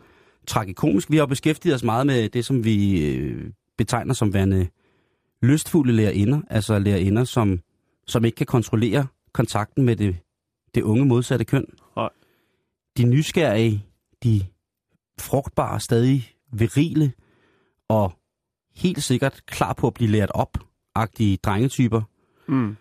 tragikomisk. 0.46 1.10
Vi 1.10 1.16
har 1.16 1.26
beskæftiget 1.26 1.74
os 1.74 1.84
meget 1.84 2.06
med 2.06 2.28
det, 2.28 2.44
som 2.44 2.64
vi 2.64 3.06
øh, 3.06 3.50
betegner 3.78 4.14
som 4.14 4.34
værende 4.34 4.68
lystfulde 5.42 5.92
lærerinder. 5.92 6.40
Altså 6.50 6.78
lærerinder, 6.78 7.24
som, 7.24 7.60
som 8.06 8.24
ikke 8.24 8.36
kan 8.36 8.46
kontrollere 8.46 9.06
kontakten 9.32 9.84
med 9.84 9.96
det, 9.96 10.16
det 10.74 10.82
unge 10.82 11.04
modsatte 11.04 11.44
køn. 11.44 11.66
Nej. 11.96 12.08
De 12.96 13.04
nysgerrige, 13.04 13.84
de 14.22 14.42
frugtbare, 15.20 15.80
stadig 15.80 16.32
virile 16.52 17.12
og 17.88 18.12
helt 18.74 19.02
sikkert 19.02 19.46
klar 19.46 19.72
på 19.72 19.86
at 19.86 19.94
blive 19.94 20.10
lært 20.10 20.30
op, 20.30 20.58
agtige 20.94 21.36
drengetyper. 21.36 22.02
Mm. 22.48 22.76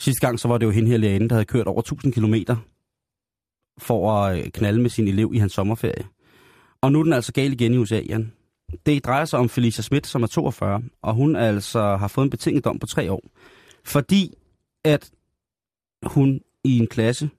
Sidste 0.00 0.26
gang 0.26 0.40
så 0.40 0.48
var 0.48 0.58
det 0.58 0.66
jo 0.66 0.70
hende 0.70 0.90
her 0.90 0.96
lærerinde, 0.96 1.28
der 1.28 1.34
havde 1.34 1.44
kørt 1.44 1.66
over 1.66 1.80
1000 1.80 2.12
kilometer 2.12 2.56
for 3.78 4.12
at 4.12 4.38
øh, 4.38 4.50
knalde 4.50 4.82
med 4.82 4.90
sin 4.90 5.08
elev 5.08 5.30
i 5.34 5.38
hans 5.38 5.52
sommerferie. 5.52 6.06
Og 6.80 6.92
nu 6.92 6.98
er 6.98 7.02
den 7.04 7.12
altså 7.12 7.32
gal 7.32 7.52
igen 7.52 7.74
i 7.74 7.76
USA, 7.76 8.00
Jan. 8.08 8.32
Det 8.86 9.04
drejer 9.04 9.24
sig 9.24 9.38
om 9.38 9.48
Felicia 9.48 9.82
Schmidt, 9.82 10.06
som 10.06 10.22
er 10.22 10.26
42, 10.26 10.82
og 11.02 11.14
hun 11.14 11.36
altså 11.36 11.96
har 11.96 12.08
fået 12.08 12.24
en 12.24 12.30
betinget 12.30 12.64
dom 12.64 12.78
på 12.78 12.86
tre 12.86 13.12
år. 13.12 13.22
Fordi 13.84 14.34
at 14.84 15.10
hun 16.02 16.40
i 16.64 16.78
en 16.78 16.86
klasse 16.86 17.30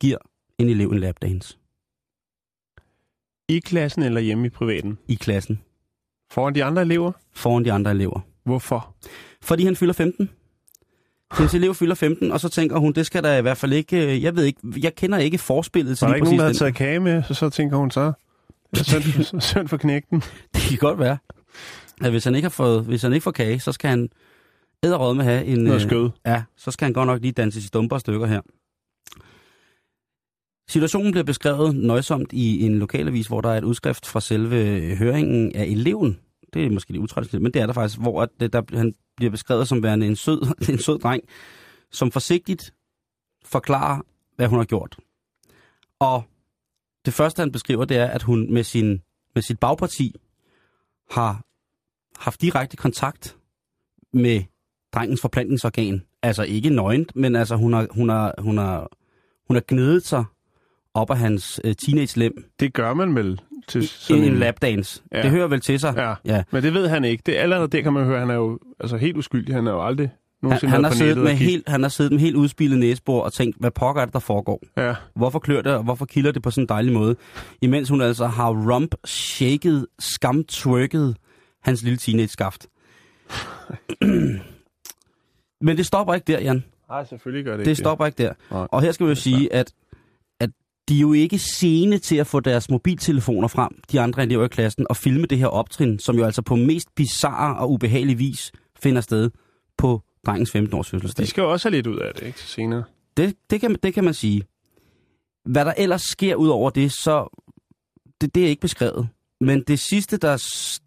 giver 0.00 0.18
en 0.58 0.68
elev 0.68 0.90
en 0.90 0.98
lapdance 0.98 1.58
I 3.48 3.58
klassen 3.58 4.02
eller 4.02 4.20
hjemme 4.20 4.46
i 4.46 4.50
privaten? 4.50 4.98
i 5.08 5.14
klassen 5.14 5.60
Foran 6.32 6.54
de 6.54 6.64
andre 6.64 6.82
elever? 6.82 7.12
foran 7.34 7.64
de 7.64 7.72
andre 7.72 7.90
elever. 7.90 8.20
Hvorfor? 8.44 8.94
Fordi 9.42 9.64
han 9.64 9.76
fylder 9.76 9.92
15. 9.92 10.30
Hendes 11.38 11.54
elev 11.54 11.74
fylder 11.74 11.94
15, 11.94 12.32
og 12.32 12.40
så 12.40 12.48
tænker 12.48 12.78
hun, 12.78 12.92
det 12.92 13.06
skal 13.06 13.22
der 13.22 13.36
i 13.36 13.42
hvert 13.42 13.56
fald 13.56 13.72
ikke... 13.72 14.14
øh, 14.14 14.22
Jeg 14.22 14.36
ved 14.36 14.44
ikke, 14.44 14.60
jeg 14.82 14.94
kender 14.94 15.18
ikke 15.18 15.38
forspillet 15.38 15.98
til 15.98 16.04
Var 16.04 16.12
der 16.12 16.16
lige 16.16 16.18
ikke 16.18 16.36
nogen, 16.36 16.40
der 16.40 16.46
præcis 16.46 16.58
taget 16.58 16.74
kage 16.74 17.00
med, 17.00 17.22
så, 17.22 17.34
så 17.34 17.50
tænker 17.50 17.76
hun 17.76 17.90
så... 17.90 18.12
Er 18.72 19.40
synd, 19.40 19.68
for 19.68 19.76
knægten. 19.76 20.20
Det 20.54 20.62
kan 20.68 20.78
godt 20.78 20.98
være. 20.98 21.18
At 22.02 22.10
hvis 22.10 22.24
han 22.24 22.34
ikke 22.34 22.44
har 22.46 22.50
fået, 22.50 22.84
hvis 22.84 23.02
han 23.02 23.12
ikke 23.12 23.24
får 23.24 23.30
kage, 23.30 23.60
så 23.60 23.72
skal 23.72 23.90
han 23.90 24.08
æderråd 24.82 25.14
med 25.14 25.24
have 25.24 25.44
en... 25.44 25.58
Noget 25.58 25.74
øh, 25.82 25.88
skød. 25.88 26.10
Ja, 26.26 26.42
så 26.56 26.70
skal 26.70 26.84
han 26.86 26.92
godt 26.92 27.06
nok 27.06 27.20
lige 27.20 27.32
danse 27.32 27.58
i 27.58 27.62
stumper 27.62 27.96
og 27.96 28.00
stykker 28.00 28.26
her. 28.26 28.40
Situationen 30.68 31.12
bliver 31.12 31.24
beskrevet 31.24 31.76
nøjsomt 31.76 32.32
i 32.32 32.66
en 32.66 32.78
lokalavis, 32.78 33.26
hvor 33.26 33.40
der 33.40 33.50
er 33.50 33.58
et 33.58 33.64
udskrift 33.64 34.06
fra 34.06 34.20
selve 34.20 34.80
høringen 34.96 35.56
af 35.56 35.64
eleven. 35.64 36.20
Det 36.54 36.66
er 36.66 36.70
måske 36.70 36.92
lidt 36.92 37.02
utraditionelt, 37.02 37.42
men 37.42 37.52
det 37.52 37.62
er 37.62 37.66
der 37.66 37.72
faktisk, 37.72 38.00
hvor 38.00 38.22
at 38.22 38.28
det, 38.40 38.52
der, 38.52 38.62
han 38.72 38.94
bliver 39.16 39.30
beskrevet 39.30 39.68
som 39.68 39.82
værende 39.82 40.06
en 40.06 40.16
sød, 40.16 40.54
en 40.72 40.78
sød 40.78 40.98
dreng, 40.98 41.22
som 41.92 42.10
forsigtigt 42.10 42.74
forklarer, 43.44 44.00
hvad 44.36 44.48
hun 44.48 44.58
har 44.58 44.64
gjort. 44.64 44.96
Og 45.98 46.24
det 47.04 47.14
første, 47.14 47.40
han 47.40 47.52
beskriver, 47.52 47.84
det 47.84 47.96
er, 47.96 48.06
at 48.06 48.22
hun 48.22 48.52
med, 48.52 48.64
sin, 48.64 49.02
med 49.34 49.42
sit 49.42 49.58
bagparti 49.58 50.14
har 51.10 51.44
haft 52.18 52.40
direkte 52.40 52.76
kontakt 52.76 53.36
med 54.12 54.42
drengens 54.94 55.20
forplantningsorgan. 55.20 56.02
Altså 56.22 56.42
ikke 56.42 56.70
nøgent, 56.70 57.16
men 57.16 57.36
altså 57.36 57.56
hun 57.56 57.72
har, 57.72 57.86
hun 57.90 58.08
har, 58.08 58.34
hun 58.38 58.58
har, 58.58 58.90
hun 59.46 59.56
har 59.56 59.62
gnedet 59.68 60.06
sig 60.06 60.24
op 60.94 61.10
af 61.10 61.18
hans 61.18 61.60
øh, 61.64 61.74
teenage-lem 61.74 62.50
Det 62.60 62.72
gør 62.72 62.94
man 62.94 63.14
vel 63.14 63.40
til 63.68 63.88
sådan 63.88 64.24
en 64.24 64.34
lapdance. 64.38 65.02
Ja. 65.12 65.22
Det 65.22 65.30
hører 65.30 65.46
vel 65.46 65.60
til 65.60 65.80
sig. 65.80 65.94
Ja. 65.96 66.14
ja. 66.24 66.42
Men 66.50 66.62
det 66.62 66.74
ved 66.74 66.88
han 66.88 67.04
ikke. 67.04 67.22
Det 67.26 67.38
er 67.38 67.42
allerede 67.42 67.68
der 67.68 67.80
kan 67.82 67.92
man 67.92 68.04
høre, 68.04 68.20
han 68.20 68.30
er 68.30 68.34
jo 68.34 68.58
altså, 68.80 68.96
helt 68.96 69.16
uskyldig. 69.16 69.54
Han 69.54 69.66
er 69.66 69.72
jo 69.72 69.86
aldrig 69.86 70.06
Han, 70.08 70.48
nogensinde 70.48 70.70
han, 70.72 70.84
har 70.84 70.90
siddet 70.90 71.18
med 71.18 71.32
helt, 71.32 71.68
han 71.68 71.82
har 71.82 71.88
siddet 71.88 72.12
med 72.12 72.20
helt 72.20 72.36
udspillet 72.36 72.78
næsebor 72.78 73.22
og 73.22 73.32
tænkt, 73.32 73.56
hvad 73.60 73.70
pokker 73.70 74.02
er 74.02 74.06
det, 74.06 74.12
der 74.14 74.20
foregår? 74.20 74.62
Ja, 74.76 74.94
Hvorfor 75.14 75.38
klør 75.38 75.62
det, 75.62 75.72
og 75.72 75.82
hvorfor 75.82 76.04
kilder 76.04 76.32
det 76.32 76.42
på 76.42 76.50
sådan 76.50 76.64
en 76.64 76.68
dejlig 76.68 76.92
måde? 76.92 77.16
Imens 77.62 77.88
hun 77.88 78.00
altså 78.00 78.26
har 78.26 78.72
rump 78.72 78.94
shaket, 79.04 79.86
skamtwerket 79.98 81.16
hans 81.62 81.82
lille 81.82 81.96
teenage-skaft. 81.96 82.66
Men 85.66 85.76
det 85.76 85.86
stopper 85.86 86.14
ikke 86.14 86.32
der, 86.32 86.40
Jan. 86.40 86.64
Nej, 86.88 87.04
selvfølgelig 87.04 87.44
gør 87.44 87.56
det, 87.56 87.66
Det 87.66 87.70
ikke 87.70 87.80
stopper 87.80 88.06
ikke 88.06 88.22
der. 88.22 88.32
Nej. 88.50 88.66
Og 88.70 88.82
her 88.82 88.92
skal 88.92 89.06
vi 89.06 89.08
jo 89.08 89.14
Det 89.14 89.22
sige, 89.22 89.52
at 89.52 89.72
de 90.88 90.96
er 90.96 91.00
jo 91.00 91.12
ikke 91.12 91.38
sene 91.38 91.98
til 91.98 92.16
at 92.16 92.26
få 92.26 92.40
deres 92.40 92.70
mobiltelefoner 92.70 93.48
frem, 93.48 93.70
de 93.92 94.00
andre 94.00 94.22
elever 94.22 94.44
i 94.44 94.48
klassen, 94.48 94.86
og 94.90 94.96
filme 94.96 95.26
det 95.26 95.38
her 95.38 95.46
optrin, 95.46 95.98
som 95.98 96.16
jo 96.16 96.24
altså 96.24 96.42
på 96.42 96.56
mest 96.56 96.88
bizarre 96.94 97.58
og 97.58 97.70
ubehagelige 97.70 98.18
vis 98.18 98.52
finder 98.82 99.00
sted 99.00 99.30
på 99.78 100.02
drengens 100.26 100.56
15-års 100.56 100.90
fødselsdag. 100.90 101.22
De 101.22 101.30
skal 101.30 101.42
jo 101.42 101.52
også 101.52 101.68
have 101.68 101.76
lidt 101.76 101.86
ud 101.86 101.98
af 101.98 102.14
det, 102.14 102.26
ikke? 102.26 102.38
Til 102.38 102.48
senere. 102.48 102.84
Det, 103.16 103.34
det, 103.50 103.60
kan, 103.60 103.76
det 103.82 103.94
kan 103.94 104.04
man 104.04 104.14
sige. 104.14 104.42
Hvad 105.44 105.64
der 105.64 105.72
ellers 105.76 106.02
sker 106.02 106.34
ud 106.34 106.48
over 106.48 106.70
det, 106.70 106.92
så 106.92 107.44
det, 108.20 108.34
det 108.34 108.44
er 108.44 108.48
ikke 108.48 108.60
beskrevet. 108.60 109.08
Men 109.40 109.62
det 109.62 109.78
sidste, 109.78 110.16
der, 110.16 110.36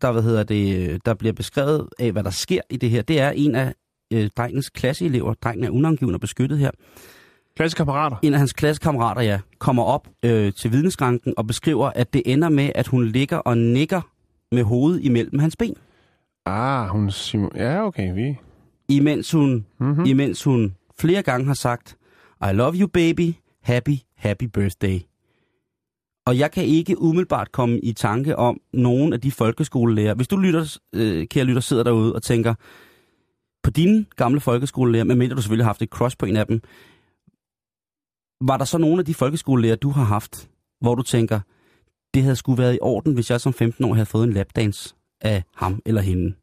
der, 0.01 0.11
hvad 0.11 0.23
hedder 0.23 0.43
det, 0.43 1.05
der 1.05 1.13
bliver 1.13 1.33
beskrevet 1.33 1.89
af, 1.99 2.11
hvad 2.11 2.23
der 2.23 2.29
sker 2.29 2.61
i 2.69 2.77
det 2.77 2.89
her, 2.89 3.01
det 3.01 3.19
er 3.19 3.29
en 3.29 3.55
af 3.55 3.73
øh, 4.13 4.29
drengens 4.37 4.69
klasseelever, 4.69 5.33
drengen 5.33 5.65
er 5.65 5.69
unangiven 5.69 6.13
og 6.13 6.19
beskyttet 6.19 6.59
her, 6.59 6.71
Klassekammerater. 7.57 8.17
en 8.21 8.33
af 8.33 8.39
hans 8.39 8.53
klassekammerater, 8.53 9.21
ja, 9.21 9.39
kommer 9.59 9.83
op 9.83 10.07
øh, 10.25 10.53
til 10.53 10.71
vidneskranken 10.71 11.33
og 11.37 11.47
beskriver, 11.47 11.89
at 11.95 12.13
det 12.13 12.21
ender 12.25 12.49
med, 12.49 12.69
at 12.75 12.87
hun 12.87 13.05
ligger 13.07 13.37
og 13.37 13.57
nikker 13.57 14.01
med 14.51 14.63
hovedet 14.63 15.03
imellem 15.03 15.39
hans 15.39 15.55
ben, 15.55 15.75
Ah, 16.45 16.87
hun 16.89 17.11
Simon. 17.11 17.51
Ja, 17.55 17.85
okay, 17.85 18.13
vi. 18.13 18.37
imens 18.89 19.31
hun, 19.31 19.65
Mm-hmm. 19.79 19.97
mm. 19.99 20.05
imens 20.05 20.43
hun 20.43 20.75
flere 20.99 21.21
gange 21.21 21.45
har 21.47 21.53
sagt, 21.53 21.97
I 22.41 22.53
love 22.53 22.73
you 22.75 22.87
baby, 22.87 23.33
happy, 23.63 23.95
happy 24.17 24.43
birthday. 24.43 24.99
Og 26.25 26.37
jeg 26.39 26.51
kan 26.51 26.63
ikke 26.63 27.01
umiddelbart 27.01 27.51
komme 27.51 27.79
i 27.79 27.93
tanke 27.93 28.35
om 28.35 28.59
nogen 28.73 29.13
af 29.13 29.21
de 29.21 29.31
folkeskolelærer. 29.31 30.13
Hvis 30.13 30.27
du 30.27 30.37
lytter, 30.37 30.77
øh, 30.95 31.27
kære 31.27 31.43
lytter, 31.45 31.61
sidder 31.61 31.83
derude 31.83 32.13
og 32.15 32.23
tænker, 32.23 32.53
på 33.63 33.69
dine 33.71 34.05
gamle 34.15 34.39
folkeskolelærer, 34.39 35.03
medmindre 35.03 35.35
du 35.35 35.41
selvfølgelig 35.41 35.65
har 35.65 35.69
haft 35.69 35.81
et 35.81 35.89
crush 35.89 36.17
på 36.17 36.25
en 36.25 36.37
af 36.37 36.47
dem, 36.47 36.61
var 38.41 38.57
der 38.57 38.65
så 38.65 38.77
nogle 38.77 38.99
af 38.99 39.05
de 39.05 39.13
folkeskolelærer, 39.13 39.75
du 39.75 39.89
har 39.89 40.03
haft, 40.03 40.49
hvor 40.81 40.95
du 40.95 41.03
tænker, 41.03 41.39
det 42.13 42.23
havde 42.23 42.35
skulle 42.35 42.57
været 42.57 42.75
i 42.75 42.79
orden, 42.81 43.13
hvis 43.13 43.31
jeg 43.31 43.41
som 43.41 43.53
15 43.53 43.85
år 43.85 43.93
havde 43.93 44.05
fået 44.05 44.23
en 44.23 44.33
lapdance 44.33 44.95
af 45.21 45.43
ham 45.55 45.81
eller 45.85 46.01
hende. 46.01 46.35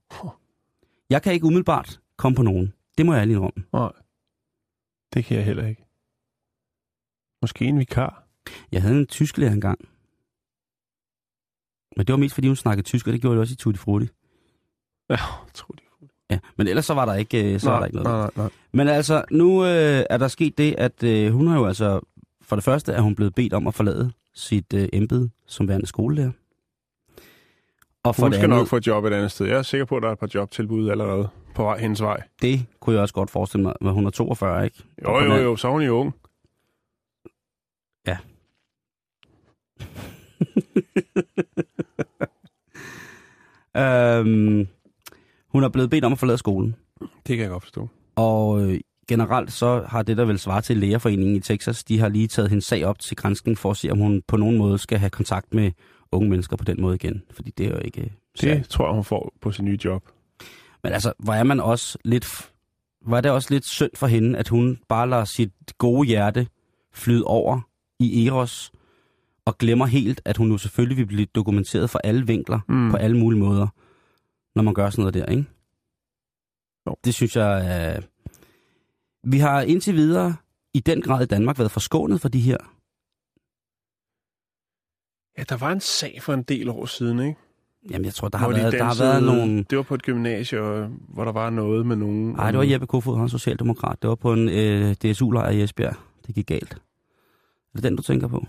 Jeg 1.11 1.22
kan 1.22 1.33
ikke 1.33 1.46
umiddelbart 1.46 2.00
komme 2.16 2.37
på 2.37 2.42
nogen. 2.42 2.72
Det 2.98 3.07
må 3.07 3.12
jeg 3.12 3.20
ærligt 3.20 3.37
indrømme. 3.37 3.64
Nej. 3.72 3.92
Det 5.14 5.24
kan 5.24 5.37
jeg 5.37 5.44
heller 5.44 5.66
ikke. 5.66 5.85
Måske 7.42 7.64
en 7.64 7.78
vikar. 7.78 8.28
Jeg 8.72 8.83
havde 8.83 8.98
en 8.98 9.07
tysk 9.07 9.38
lærer 9.38 9.52
engang. 9.52 9.88
Men 11.96 12.07
det 12.07 12.12
var 12.12 12.18
mest 12.18 12.35
fordi, 12.35 12.46
hun 12.46 12.57
snakkede 12.57 12.87
tysk, 12.87 13.07
og 13.07 13.12
det 13.12 13.20
gjorde 13.20 13.35
jeg 13.35 13.40
også 13.40 13.52
i 13.52 13.57
Tutti 13.57 13.78
Frutti. 13.78 14.09
Ja, 15.11 15.16
tror 15.54 15.74
de. 15.74 15.84
Ja, 16.35 16.38
men 16.57 16.68
ellers 16.68 16.85
så 16.85 16.94
var 16.94 17.05
der 17.05 17.14
ikke, 17.14 17.55
øh, 17.55 17.61
så 17.61 17.70
var 17.70 17.79
der 17.79 17.87
ikke 17.87 18.03
noget. 18.03 18.31
nej, 18.37 18.44
nej. 18.44 18.49
Men 18.73 18.88
altså, 18.88 19.25
nu 19.31 19.64
øh, 19.64 20.05
er 20.11 20.16
der 20.16 20.29
sket 20.29 20.59
det, 20.59 20.75
at 20.79 21.03
øh, 21.03 21.33
hun 21.33 21.47
har 21.47 21.59
jo 21.59 21.66
altså, 21.66 22.01
for 22.42 22.57
det 22.57 22.64
første 22.64 22.92
er 22.92 23.01
hun 23.01 23.14
blevet 23.14 23.35
bedt 23.35 23.53
om 23.53 23.66
at 23.66 23.75
forlade 23.75 24.12
sit 24.35 24.75
øh, 24.75 24.88
embede 24.92 25.31
som 25.47 25.68
værende 25.68 25.87
skolelærer. 25.87 26.31
Og 28.05 28.14
for 28.16 28.23
Hun 28.23 28.33
skal 28.33 28.44
andet, 28.44 28.59
nok 28.59 28.68
få 28.68 28.77
et 28.77 28.87
job 28.87 29.05
et 29.05 29.12
andet 29.12 29.31
sted. 29.31 29.47
Jeg 29.47 29.59
er 29.59 29.62
sikker 29.62 29.85
på, 29.85 29.97
at 29.97 30.03
der 30.03 30.09
er 30.09 30.12
et 30.12 30.18
par 30.18 30.31
jobtilbud 30.35 30.90
allerede 30.90 31.29
på 31.55 31.62
vej 31.62 31.79
hendes 31.79 32.03
vej. 32.03 32.23
det 32.42 32.66
kunne 32.81 32.94
jeg 32.94 33.03
også 33.03 33.14
godt 33.14 33.31
forestille 33.31 33.62
mig, 33.62 33.75
at 33.81 33.92
hun 33.92 34.07
er 34.07 34.11
42, 34.11 34.64
ikke? 34.64 34.83
Jo, 35.05 35.20
jo, 35.20 35.35
jo, 35.35 35.57
så 35.57 35.68
er 35.68 35.73
hun 35.73 35.83
jo 35.83 35.92
ung. 35.99 36.14
Øhm, 43.77 44.68
hun 45.55 45.64
er 45.64 45.69
blevet 45.69 45.90
bedt 45.90 46.05
om 46.05 46.12
at 46.12 46.19
forlade 46.19 46.38
skolen. 46.38 46.75
Det 47.01 47.37
kan 47.37 47.38
jeg 47.38 47.49
godt 47.49 47.62
forstå. 47.62 47.88
Og 48.17 48.62
øh, 48.62 48.81
generelt 49.09 49.53
så 49.53 49.85
har 49.88 50.03
det, 50.03 50.17
der 50.17 50.25
vel 50.25 50.38
svaret 50.38 50.64
til 50.64 50.77
Lægerforeningen 50.77 51.37
i 51.37 51.40
Texas, 51.40 51.85
de 51.85 51.99
har 51.99 52.09
lige 52.09 52.27
taget 52.29 52.49
hendes 52.51 52.64
sag 52.64 52.85
op 52.85 52.99
til 52.99 53.17
grænskning 53.17 53.59
for 53.59 53.71
at 53.71 53.77
se, 53.77 53.90
om 53.90 53.99
hun 53.99 54.23
på 54.29 54.37
nogen 54.37 54.59
måde 54.59 54.79
skal 54.79 54.99
have 54.99 55.11
kontakt 55.11 55.55
med 55.55 55.71
unge 56.12 56.31
mennesker 56.31 56.57
på 56.57 56.64
den 56.64 56.81
måde 56.81 56.95
igen. 56.95 57.23
Fordi 57.31 57.51
det 57.59 57.67
er 57.67 57.71
jo 57.71 57.79
ikke... 57.85 58.01
øh, 58.01 58.07
Det 58.07 58.40
særligt. 58.40 58.69
tror 58.69 58.87
jeg, 58.87 58.95
hun 58.95 59.05
får 59.05 59.33
på 59.40 59.53
sin 59.53 59.64
nye 59.64 59.79
job. 59.85 60.03
Men 60.83 60.93
altså, 60.93 61.12
hvor 61.19 61.33
er 61.33 61.43
man 61.43 61.61
også 61.61 61.99
lidt... 62.05 62.27
Var 63.07 63.21
det 63.21 63.31
også 63.31 63.49
lidt 63.51 63.67
synd 63.67 63.90
for 63.95 64.07
hende, 64.07 64.38
at 64.38 64.49
hun 64.49 64.79
bare 64.88 65.11
lader 65.11 65.25
sit 65.25 65.53
gode 65.79 66.09
hjerte 66.09 66.47
flyde 66.95 67.25
over 67.25 67.61
i 68.01 68.27
Eros, 68.27 68.73
og 69.47 69.59
glemmer 69.59 69.87
helt, 69.87 70.21
at 70.25 70.37
hun 70.37 70.51
jo 70.51 70.59
selvfølgelig 70.59 70.97
vil 70.97 71.07
blive 71.07 71.27
dokumenteret 71.35 71.90
fra 71.90 71.99
alle 72.05 72.27
vinkler, 72.27 72.61
mm. 72.69 72.90
på 72.90 72.97
alle 72.97 73.17
mulige 73.19 73.40
måder, 73.40 73.67
når 74.55 74.62
man 74.62 74.75
gør 74.75 74.90
sådan 74.90 75.03
noget 75.03 75.14
der, 75.14 75.27
ikke? 75.27 75.45
Jo. 76.87 76.97
Det 77.05 77.14
synes 77.14 77.37
jeg... 77.37 77.95
Øh... 77.97 78.03
Vi 79.33 79.38
har 79.38 79.62
indtil 79.62 79.95
videre 79.95 80.37
i 80.75 80.81
den 80.81 81.03
grad 81.03 81.23
i 81.23 81.27
Danmark 81.27 81.59
været 81.59 81.71
forskånet 81.71 82.21
for 82.21 82.29
de 82.29 82.40
her. 82.40 82.57
Ja, 85.38 85.43
der 85.49 85.57
var 85.57 85.73
en 85.73 85.81
sag 85.81 86.23
for 86.23 86.35
en 86.35 86.43
del 86.43 86.69
år 86.69 86.87
siden, 86.87 87.19
ikke? 87.21 87.40
Jamen, 87.90 88.05
jeg 88.05 88.14
tror, 88.14 88.29
der 88.29 88.38
har, 88.38 88.49
de 88.49 88.55
været, 88.55 88.73
der 88.73 88.83
har 88.85 88.90
dansede- 88.90 89.09
været 89.09 89.23
nogle... 89.23 89.64
Det 89.71 89.77
var 89.79 89.85
på 89.85 89.95
et 89.95 90.03
gymnasie, 90.03 90.61
og- 90.61 90.87
hvor 90.88 91.25
der 91.25 91.33
var 91.33 91.51
noget 91.51 91.87
med 91.87 91.97
nogen... 91.97 92.33
Nej, 92.33 92.51
det 92.51 92.59
var 92.59 92.64
Jeppe 92.64 92.87
Kofod, 92.87 93.17
han 93.17 93.25
er 93.25 93.29
socialdemokrat. 93.29 94.03
Det 94.03 94.09
var 94.09 94.14
på 94.14 94.33
en 94.33 94.49
øh, 94.49 94.95
DSU-lejr 94.95 95.51
i 95.51 95.62
Esbjerg. 95.62 95.95
Det 96.27 96.35
gik 96.35 96.47
galt. 96.47 96.73
Er 96.73 96.79
det 97.75 97.83
den, 97.83 97.97
du 97.97 98.03
tænker 98.03 98.29
på? 98.29 98.47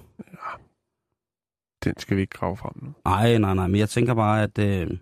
Den 1.84 1.94
skal 2.00 2.18
vi 2.18 2.22
ikke 2.22 2.38
grave 2.38 2.58
frem 2.58 2.74
nu. 2.84 2.94
Nej, 3.06 3.38
nej, 3.38 3.54
nej, 3.54 3.68
men 3.68 3.80
jeg 3.80 3.89
tænker 3.89 4.13
bare, 4.13 4.44
at, 4.44 4.60
øh, 4.60 4.98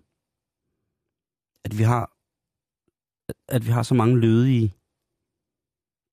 at 1.65 1.77
vi 1.77 1.83
har 1.83 2.13
at 3.47 3.65
vi 3.65 3.71
har 3.71 3.83
så 3.83 3.95
mange 3.95 4.19
lødige 4.19 4.73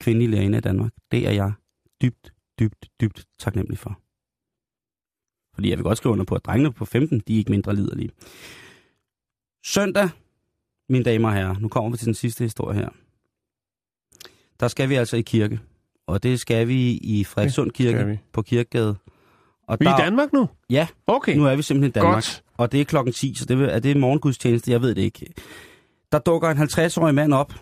kvindelige 0.01 0.31
lærere 0.31 0.59
i 0.59 0.61
Danmark. 0.61 0.93
Det 1.11 1.27
er 1.27 1.31
jeg 1.31 1.53
dybt, 2.03 2.33
dybt, 2.59 2.89
dybt 3.01 3.27
taknemmelig 3.39 3.79
for. 3.79 4.01
Fordi 5.55 5.71
jeg 5.71 5.79
vil 5.79 5.85
godt 5.85 5.99
skrive 5.99 6.13
under 6.13 6.25
på, 6.25 6.35
at 6.35 6.45
drengene 6.45 6.73
på 6.73 6.85
15, 6.85 7.21
de 7.21 7.35
er 7.35 7.39
ikke 7.39 7.51
mindre 7.51 7.75
liderlige. 7.75 8.11
Søndag, 9.65 10.11
mine 10.89 11.05
damer 11.05 11.29
og 11.29 11.35
herrer, 11.35 11.59
nu 11.59 11.69
kommer 11.69 11.91
vi 11.91 11.97
til 11.97 12.07
den 12.07 12.15
sidste 12.15 12.45
historie 12.45 12.79
her. 12.79 12.91
Der 14.61 14.69
skal 14.69 14.89
vi 14.89 14.95
altså 14.95 15.17
i 15.17 15.23
kirke. 15.23 15.61
Og 16.07 16.23
det 16.23 16.41
skal 16.41 16.69
vi 16.69 16.93
i 16.93 17.25
Frederikssund 17.25 17.71
Kirke 17.71 18.21
på 18.33 18.43
Kirkegade. 18.43 18.97
Og 19.71 19.77
Vi 19.81 19.85
er 19.87 19.91
der, 19.91 19.99
i 19.99 20.03
Danmark 20.05 20.33
nu? 20.33 20.49
Ja, 20.71 20.89
Okay. 21.07 21.37
nu 21.37 21.47
er 21.47 21.57
vi 21.57 21.63
simpelthen 21.63 21.89
i 21.89 21.93
Danmark. 21.93 22.15
Godt. 22.15 22.45
Og 22.55 22.73
det 22.73 22.81
er 22.81 22.85
klokken 22.85 23.13
10, 23.15 23.35
så 23.35 23.45
det 23.45 23.59
vil- 23.59 23.69
er 23.69 23.79
det 23.79 23.97
morgengudstjeneste, 23.97 24.71
jeg 24.71 24.83
ved 24.83 24.95
det 24.95 25.03
ikke. 25.03 25.33
Der 26.13 26.19
dukker 26.19 26.49
en 26.51 26.57
50-årig 26.59 27.15
mand 27.15 27.33
op. 27.35 27.53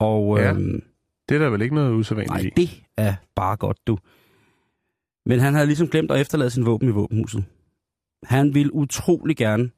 Og 0.00 0.38
Ja. 0.38 0.50
øhm, 0.52 0.82
Det 1.28 1.34
er 1.34 1.38
der 1.38 1.50
vel 1.50 1.62
ikke 1.62 1.74
noget 1.74 1.92
usædvanligt 1.94 2.56
nej, 2.56 2.62
i? 2.64 2.66
det 2.66 2.82
er 2.96 3.14
bare 3.34 3.56
godt, 3.56 3.86
du. 3.86 3.98
Men 5.26 5.40
han 5.40 5.54
havde 5.54 5.66
ligesom 5.66 5.88
glemt 5.88 6.10
at 6.10 6.20
efterlade 6.20 6.50
sin 6.50 6.66
våben 6.66 6.88
i 6.88 6.92
våbenhuset. 6.92 7.44
Han 8.22 8.54
ville 8.54 8.74
utrolig 8.74 9.36
gerne 9.36 9.70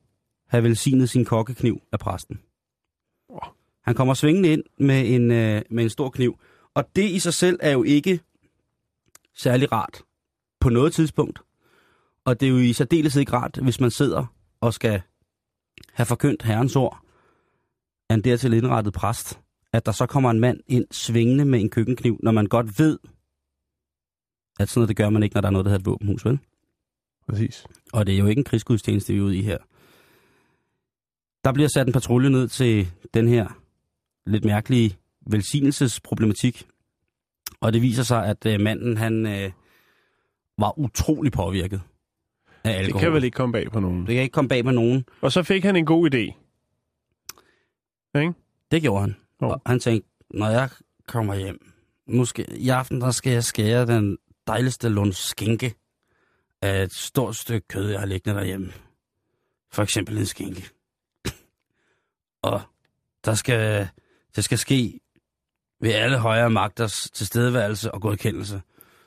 have 0.49 0.63
velsignet 0.63 1.11
sin 1.11 1.25
kokkekniv 1.25 1.83
af 1.93 1.99
præsten. 1.99 2.41
Han 3.85 3.95
kommer 3.95 4.15
svingende 4.15 4.49
ind 4.53 4.63
med 4.79 5.09
en, 5.15 5.31
øh, 5.31 5.63
med 5.71 5.85
en 5.85 5.91
stor 5.91 6.11
kniv. 6.11 6.39
Og 6.75 6.85
det 6.97 7.11
i 7.11 7.19
sig 7.19 7.35
selv 7.35 7.59
er 7.63 7.71
jo 7.73 7.83
ikke 7.83 8.21
særlig 9.35 9.73
rart 9.73 10.03
på 10.61 10.69
noget 10.69 10.93
tidspunkt. 10.93 11.41
Og 12.25 12.41
det 12.41 12.47
er 12.47 12.51
jo 12.51 12.59
i 12.59 12.73
særdeles 12.73 13.17
ikke 13.17 13.33
rart, 13.33 13.59
hvis 13.63 13.81
man 13.81 13.91
sidder 13.91 14.27
og 14.61 14.75
skal 14.75 15.03
have 15.93 16.07
forkyndt 16.07 16.43
herrens 16.43 16.77
ord 16.77 17.01
af 18.09 18.15
en 18.15 18.25
dertil 18.25 18.53
indrettet 18.53 18.93
præst, 18.93 19.41
at 19.73 19.87
der 19.87 19.93
så 19.93 20.07
kommer 20.07 20.31
en 20.31 20.41
mand 20.41 20.61
ind 20.67 20.87
svingende 20.91 21.45
med 21.45 21.61
en 21.61 21.71
køkkenkniv, 21.71 22.21
når 22.23 22.33
man 22.33 22.47
godt 22.47 22.79
ved, 22.79 22.99
at 24.61 24.69
sådan 24.69 24.81
noget 24.81 24.89
det 24.89 24.97
gør 24.97 25.11
man 25.11 25.23
ikke, 25.23 25.35
når 25.35 25.41
der 25.41 25.49
er 25.49 25.53
noget, 25.53 25.65
der 25.65 25.71
hedder 25.71 25.81
et 25.81 25.87
våbenhus, 25.87 26.25
vel? 26.25 26.39
Præcis. 27.29 27.67
Og 27.93 28.07
det 28.07 28.15
er 28.15 28.19
jo 28.19 28.27
ikke 28.27 28.39
en 28.39 28.45
krigsgudstjeneste, 28.45 29.13
vi 29.13 29.19
er 29.19 29.23
ude 29.23 29.37
i 29.37 29.43
her. 29.43 29.59
Der 31.45 31.53
bliver 31.53 31.69
sat 31.69 31.87
en 31.87 31.93
patrulje 31.93 32.31
ned 32.31 32.49
til 32.49 32.89
den 33.15 33.29
her 33.29 33.61
lidt 34.27 34.45
mærkelige 34.45 34.97
velsignelsesproblematik. 35.27 36.67
Og 37.65 37.73
det 37.73 37.83
viser 37.83 38.03
sig, 38.03 38.27
at 38.27 38.47
øh, 38.47 38.61
manden 38.61 38.97
han 38.97 39.27
øh, 39.27 39.53
var 40.59 40.79
utrolig 40.79 41.33
påvirket 41.33 41.83
af 42.65 42.71
alkohol. 42.71 42.93
Det 42.93 43.01
kan 43.01 43.13
vel 43.13 43.25
ikke 43.25 43.35
komme 43.35 43.53
bag 43.53 43.71
på 43.71 43.81
nogen. 43.81 44.07
det 44.07 44.15
kan 44.15 44.23
ikke 44.23 44.33
komme 44.33 44.49
bag 44.49 44.65
med 44.65 44.73
nogen. 44.73 45.05
Og 45.21 45.33
så 45.33 45.43
fik 45.43 45.65
han 45.65 45.77
en 45.77 45.87
god 45.87 46.15
idé. 46.15 46.19
Ikke? 48.21 48.35
Det 48.71 48.83
gjorde 48.83 49.01
han. 49.01 49.17
Jo. 49.43 49.49
Og 49.49 49.63
han 49.67 49.81
tænkte, 49.81 50.09
når 50.31 50.49
jeg 50.49 50.69
kommer 51.07 51.35
hjem, 51.35 51.73
nu 52.07 52.25
skal, 52.25 52.47
i 52.57 52.69
aften 52.69 53.01
der 53.01 53.11
skal 53.11 53.33
jeg 53.33 53.45
skære 53.45 53.87
den 53.87 54.19
dejligste 54.47 54.89
lund 54.89 55.13
skinke 55.13 55.75
af 56.63 56.83
et 56.83 56.93
stort 56.93 57.37
stykke 57.37 57.69
kød, 57.69 57.91
jeg 57.91 58.01
har 58.01 58.07
liggende 58.07 58.39
derhjemme. 58.39 58.73
For 59.73 59.83
eksempel 59.83 60.19
en 60.19 60.27
skinke. 60.27 60.71
Og 62.43 62.61
der 63.25 63.35
skal, 63.35 63.89
det 64.37 64.45
skal 64.45 64.59
ske 64.59 65.01
ved 65.85 65.93
alle 65.93 66.19
højere 66.19 66.51
magters 66.51 67.11
tilstedeværelse 67.11 67.95
og 67.95 68.01
godkendelse. 68.01 68.63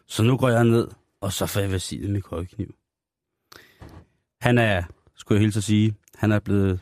Så 0.08 0.24
nu 0.24 0.38
går 0.38 0.50
jeg 0.50 0.64
ned, 0.64 0.88
og 1.22 1.34
så 1.34 1.46
får 1.46 1.60
jeg 1.60 1.72
velsignet 1.72 2.10
min 2.10 2.22
kokkekniv. 2.22 2.76
Han 4.42 4.58
er, 4.58 4.84
skulle 5.16 5.38
jeg 5.38 5.42
hilse 5.42 5.60
at 5.60 5.64
sige, 5.64 5.96
han 6.16 6.32
er 6.32 6.40
blevet 6.40 6.80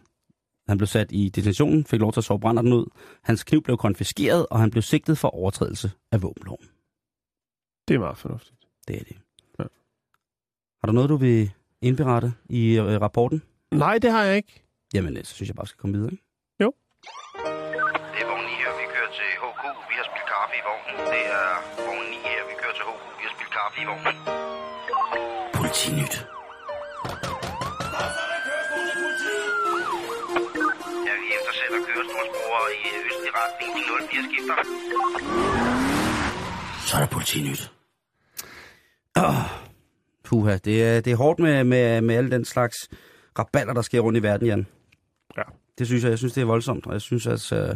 han 0.67 0.77
blev 0.77 0.87
sat 0.87 1.11
i 1.11 1.29
detentionen, 1.29 1.85
fik 1.85 1.99
lov 1.99 2.13
til 2.13 2.19
at 2.19 2.23
sove 2.23 2.39
brænder 2.39 2.61
den 2.61 2.73
ud. 2.73 2.85
Hans 3.21 3.43
kniv 3.43 3.63
blev 3.63 3.77
konfiskeret, 3.77 4.45
og 4.51 4.59
han 4.59 4.71
blev 4.71 4.81
sigtet 4.81 5.17
for 5.17 5.27
overtrædelse 5.27 5.91
af 6.11 6.21
våbenloven. 6.21 6.67
Det 7.87 7.95
er 7.95 7.99
meget 7.99 8.17
fornuftigt. 8.17 8.57
Det 8.87 8.95
er 8.95 9.03
det. 9.03 9.17
Ja. 9.59 9.63
Har 10.81 10.85
du 10.85 10.91
noget, 10.91 11.09
du 11.09 11.15
vil 11.15 11.51
indberette 11.81 12.33
i 12.49 12.79
øh, 12.79 13.01
rapporten? 13.01 13.41
Nej, 13.71 13.97
det 13.97 14.11
har 14.11 14.23
jeg 14.23 14.35
ikke. 14.35 14.63
Jamen, 14.93 15.17
øh, 15.17 15.23
så 15.23 15.33
synes 15.33 15.49
jeg 15.49 15.55
bare, 15.55 15.65
vi 15.65 15.67
skal 15.67 15.79
komme 15.79 15.95
videre. 15.95 16.11
Ikke? 16.11 16.24
Vognen. 23.89 24.15
Politinyt. 25.53 26.15
Ja, 31.07 31.13
vi 31.21 31.27
eftersætter 31.37 31.79
kørestolsbrugere 31.87 32.69
i 32.83 32.87
østlig 33.07 33.31
retning. 33.39 33.71
De 33.77 33.81
04 34.07 34.23
skifter. 34.29 34.55
Så 36.87 36.95
er 36.97 36.99
der 36.99 37.07
politinyt. 37.07 37.71
Oh, 39.17 39.35
puha, 40.25 40.57
det 40.65 40.83
er, 40.83 41.01
det 41.01 41.13
er 41.13 41.17
hårdt 41.17 41.39
med, 41.39 41.63
med, 41.63 42.01
med 42.01 42.15
alle 42.15 42.31
den 42.31 42.45
slags 42.45 42.75
raballer, 43.39 43.73
der 43.73 43.81
sker 43.81 43.99
rundt 43.99 44.17
i 44.19 44.23
verden, 44.23 44.47
Jan. 44.47 44.67
Ja. 45.37 45.43
Det 45.77 45.87
synes 45.87 46.03
jeg, 46.03 46.09
jeg 46.09 46.17
synes, 46.17 46.33
det 46.33 46.41
er 46.41 46.45
voldsomt, 46.45 46.85
og 46.87 46.93
jeg 46.93 47.01
synes, 47.01 47.27
at... 47.27 47.51
Uh, 47.69 47.75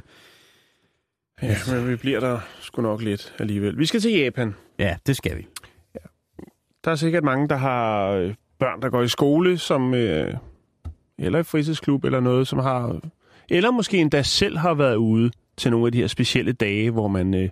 Ja, 1.42 1.56
men 1.68 1.90
vi 1.90 1.96
bliver 1.96 2.20
der 2.20 2.40
sgu 2.60 2.82
nok 2.82 3.02
lidt 3.02 3.36
alligevel. 3.40 3.78
Vi 3.78 3.86
skal 3.86 4.00
til 4.00 4.12
Japan. 4.12 4.56
ja, 4.80 4.98
det 5.08 5.18
skal 5.18 5.38
vi. 5.38 5.48
Der 6.86 6.92
er 6.92 6.96
sikkert 6.96 7.24
mange, 7.24 7.48
der 7.48 7.56
har 7.56 8.10
øh, 8.10 8.34
børn, 8.60 8.82
der 8.82 8.90
går 8.90 9.02
i 9.02 9.08
skole, 9.08 9.58
som 9.58 9.94
øh, 9.94 10.34
eller 11.18 11.40
i 11.40 11.44
fritidsklub 11.44 12.04
eller 12.06 12.20
noget, 12.20 12.48
som 12.48 12.60
har... 12.60 13.00
Eller 13.50 13.72
måske 13.72 13.98
endda 13.98 14.22
selv 14.22 14.58
har 14.58 14.74
været 14.74 14.96
ude 14.96 15.32
til 15.58 15.72
nogle 15.72 15.86
af 15.86 15.92
de 15.92 15.98
her 15.98 16.08
specielle 16.08 16.52
dage, 16.54 16.92
hvor 16.92 17.08
man 17.08 17.34
øh, 17.34 17.50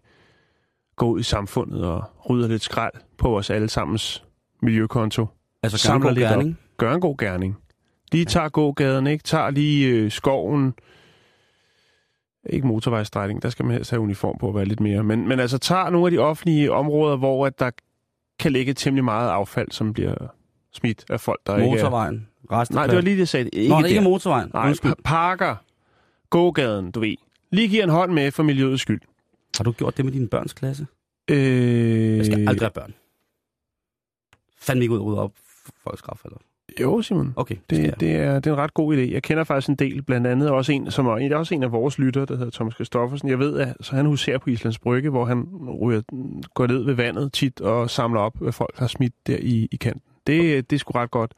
går 0.95 1.07
ud 1.07 1.19
i 1.19 1.23
samfundet 1.23 1.83
og 1.85 2.03
rydder 2.29 2.47
lidt 2.47 2.63
skrald 2.63 2.93
på 3.17 3.29
vores 3.29 3.49
allesammens 3.49 4.23
miljøkonto. 4.61 5.27
Altså, 5.63 5.77
Samler 5.77 6.09
lidt 6.09 6.19
lidt 6.19 6.27
op. 6.27 6.33
gerning. 6.37 6.59
Gør 6.77 6.93
en 6.93 7.01
god 7.01 7.17
gerning. 7.17 7.57
Lige 8.11 8.25
tager 8.25 8.49
gågaden, 8.49 9.07
ikke? 9.07 9.23
Tager 9.23 9.49
lige 9.49 9.89
øh, 9.89 10.11
skoven. 10.11 10.73
Ikke 12.49 12.67
motorvejsstrækning, 12.67 13.43
der 13.43 13.49
skal 13.49 13.65
man 13.65 13.73
helst 13.73 13.91
have 13.91 13.99
uniform 13.99 14.37
på 14.39 14.49
at 14.49 14.55
være 14.55 14.65
lidt 14.65 14.79
mere. 14.79 15.03
Men, 15.03 15.27
men 15.27 15.39
altså 15.39 15.57
tager 15.57 15.89
nogle 15.89 16.07
af 16.07 16.11
de 16.11 16.17
offentlige 16.17 16.71
områder, 16.71 17.17
hvor 17.17 17.45
at 17.47 17.59
der 17.59 17.71
kan 18.39 18.51
ligge 18.51 18.73
temmelig 18.73 19.03
meget 19.03 19.29
affald, 19.29 19.71
som 19.71 19.93
bliver 19.93 20.15
smidt 20.73 21.05
af 21.09 21.19
folk, 21.19 21.39
der 21.47 21.57
ikke 21.57 21.67
er... 21.67 21.71
Motorvejen. 21.71 22.27
Resten 22.51 22.75
Nej, 22.75 22.87
det 22.87 22.95
var 22.95 23.01
lige 23.01 23.13
det, 23.13 23.19
jeg 23.19 23.27
sagde. 23.27 23.49
Ikke 23.49 23.69
Nå, 23.69 23.77
det 23.77 23.83
er 23.85 23.89
ikke 23.89 24.01
motorvejen. 24.01 24.51
Nej, 24.53 24.67
Undskyld. 24.67 24.91
pa- 24.91 25.01
parker, 25.03 25.55
gågaden, 26.29 26.91
du 26.91 26.99
ved. 26.99 27.15
Lige 27.51 27.67
giver 27.67 27.83
en 27.83 27.89
hånd 27.89 28.13
med 28.13 28.31
for 28.31 28.43
miljøets 28.43 28.81
skyld. 28.81 29.01
Har 29.57 29.63
du 29.63 29.71
gjort 29.71 29.97
det 29.97 30.05
med 30.05 30.13
din 30.13 30.27
børns 30.27 30.53
klasse? 30.53 30.87
Øh... 31.27 32.17
Jeg 32.17 32.25
skal 32.25 32.47
aldrig 32.47 32.65
have 32.65 32.71
børn. 32.71 32.93
Fandme 34.59 34.83
ikke 34.83 34.93
ud 34.93 34.99
og 34.99 35.05
rydde 35.05 35.19
op 35.19 35.31
folks 35.83 36.01
eller? 36.25 36.37
Jo, 36.81 37.01
Simon. 37.01 37.33
Okay, 37.35 37.55
det. 37.69 37.83
Det, 37.83 37.99
det, 37.99 38.15
er, 38.15 38.39
det 38.39 38.49
er 38.49 38.53
en 38.53 38.59
ret 38.59 38.73
god 38.73 38.97
idé. 38.97 38.99
Jeg 38.99 39.23
kender 39.23 39.43
faktisk 39.43 39.69
en 39.69 39.75
del, 39.75 40.01
blandt 40.01 40.27
andet 40.27 40.49
også 40.51 40.71
en, 40.71 40.91
som 40.91 41.07
er, 41.07 41.15
det 41.15 41.31
er 41.31 41.37
også 41.37 41.55
en 41.55 41.63
af 41.63 41.71
vores 41.71 41.99
lyttere, 41.99 42.25
der 42.25 42.37
hedder 42.37 42.51
Thomas 42.51 42.73
Christoffersen. 42.73 43.29
Jeg 43.29 43.39
ved, 43.39 43.59
at 43.59 43.75
så 43.81 43.95
han 43.95 44.05
huserer 44.05 44.37
på 44.37 44.49
Islands 44.49 44.79
Brygge, 44.79 45.09
hvor 45.09 45.25
han 45.25 45.43
ryger, 45.81 46.01
går 46.53 46.67
ned 46.67 46.83
ved 46.83 46.93
vandet 46.93 47.33
tit 47.33 47.61
og 47.61 47.89
samler 47.89 48.19
op, 48.19 48.33
hvad 48.39 48.51
folk 48.51 48.77
har 48.77 48.87
smidt 48.87 49.13
der 49.27 49.37
i, 49.41 49.67
i 49.71 49.75
kanten. 49.75 50.01
Det, 50.27 50.69
det 50.69 50.75
er 50.75 50.79
sgu 50.79 50.91
ret 50.91 51.11
godt. 51.11 51.33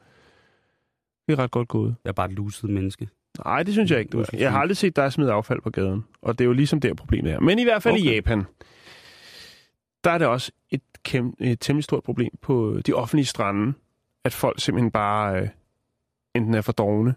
Det 1.26 1.38
er 1.38 1.42
ret 1.42 1.50
godt 1.50 1.68
gået. 1.68 1.94
Jeg 2.04 2.10
er 2.10 2.14
bare 2.14 2.30
et 2.30 2.36
luset 2.36 2.70
menneske. 2.70 3.08
Nej, 3.44 3.62
det 3.62 3.74
synes 3.74 3.90
jeg 3.90 3.98
ikke. 3.98 4.10
Du. 4.10 4.24
Jeg 4.32 4.52
har 4.52 4.60
aldrig 4.60 4.76
set 4.76 4.96
dig 4.96 5.12
smide 5.12 5.32
affald 5.32 5.60
på 5.62 5.70
gaden. 5.70 6.04
Og 6.22 6.38
det 6.38 6.44
er 6.44 6.46
jo 6.46 6.52
ligesom 6.52 6.80
der 6.80 6.94
problemet 6.94 7.32
er. 7.32 7.40
Men 7.40 7.58
i 7.58 7.64
hvert 7.64 7.82
fald 7.82 7.94
okay. 7.94 8.04
i 8.04 8.06
Okay. 8.08 8.16
Japan, 8.16 8.44
der 10.04 10.10
er 10.10 10.18
det 10.18 10.26
også 10.26 10.52
et, 10.70 10.82
kæm, 11.04 11.34
et 11.40 11.60
temmelig 11.60 11.84
stort 11.84 12.02
problem 12.02 12.30
på 12.42 12.80
de 12.86 12.92
offentlige 12.92 13.26
strande, 13.26 13.72
at 14.24 14.32
folk 14.32 14.60
simpelthen 14.60 14.90
bare 14.90 15.40
øh, 15.40 15.48
enten 16.34 16.54
er 16.54 16.60
for 16.60 16.72
dogne, 16.72 17.14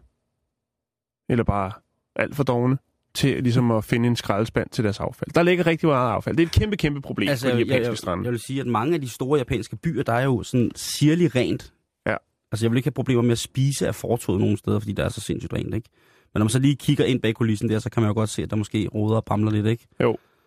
eller 1.29 1.43
bare 1.43 1.71
alt 2.15 2.35
for 2.35 2.43
dogne, 2.43 2.77
til 3.13 3.43
ligesom 3.43 3.71
at 3.71 3.83
finde 3.83 4.07
en 4.07 4.15
skraldespand 4.15 4.69
til 4.69 4.83
deres 4.83 4.99
affald. 4.99 5.31
Der 5.35 5.43
ligger 5.43 5.67
rigtig 5.67 5.89
meget 5.89 6.11
affald. 6.11 6.37
Det 6.37 6.43
er 6.43 6.47
et 6.47 6.53
kæmpe, 6.53 6.77
kæmpe 6.77 7.01
problem 7.01 7.29
altså, 7.29 7.49
på 7.49 7.51
de 7.51 7.59
jeg, 7.59 7.67
japanske 7.67 7.89
jeg, 7.89 7.97
strande. 7.97 8.23
jeg 8.23 8.31
vil 8.31 8.39
sige, 8.39 8.59
at 8.59 8.67
mange 8.67 8.93
af 8.93 9.01
de 9.01 9.09
store 9.09 9.37
japanske 9.37 9.75
byer, 9.75 10.03
der 10.03 10.13
er 10.13 10.23
jo 10.23 10.43
sådan 10.43 10.71
sirlig 10.75 11.35
rent. 11.35 11.73
Ja. 12.05 12.15
Altså, 12.51 12.65
jeg 12.65 12.71
vil 12.71 12.77
ikke 12.77 12.87
have 12.87 12.93
problemer 12.93 13.21
med 13.21 13.31
at 13.31 13.39
spise 13.39 13.87
af 13.87 13.95
fortovet 13.95 14.39
nogle 14.39 14.57
steder, 14.57 14.79
fordi 14.79 14.93
der 14.93 15.05
er 15.05 15.09
så 15.09 15.21
sindssygt 15.21 15.53
rent, 15.53 15.75
ikke? 15.75 15.89
Men 16.33 16.39
når 16.39 16.43
man 16.43 16.49
så 16.49 16.59
lige 16.59 16.75
kigger 16.75 17.05
ind 17.05 17.21
bag 17.21 17.33
kulissen 17.35 17.69
der, 17.69 17.79
så 17.79 17.89
kan 17.89 18.01
man 18.03 18.09
jo 18.09 18.13
godt 18.13 18.29
se, 18.29 18.43
at 18.43 18.49
der 18.49 18.55
måske 18.55 18.87
roder 18.93 19.15
og 19.15 19.25
bramler 19.25 19.51
lidt, 19.51 19.65
ikke? 19.65 19.87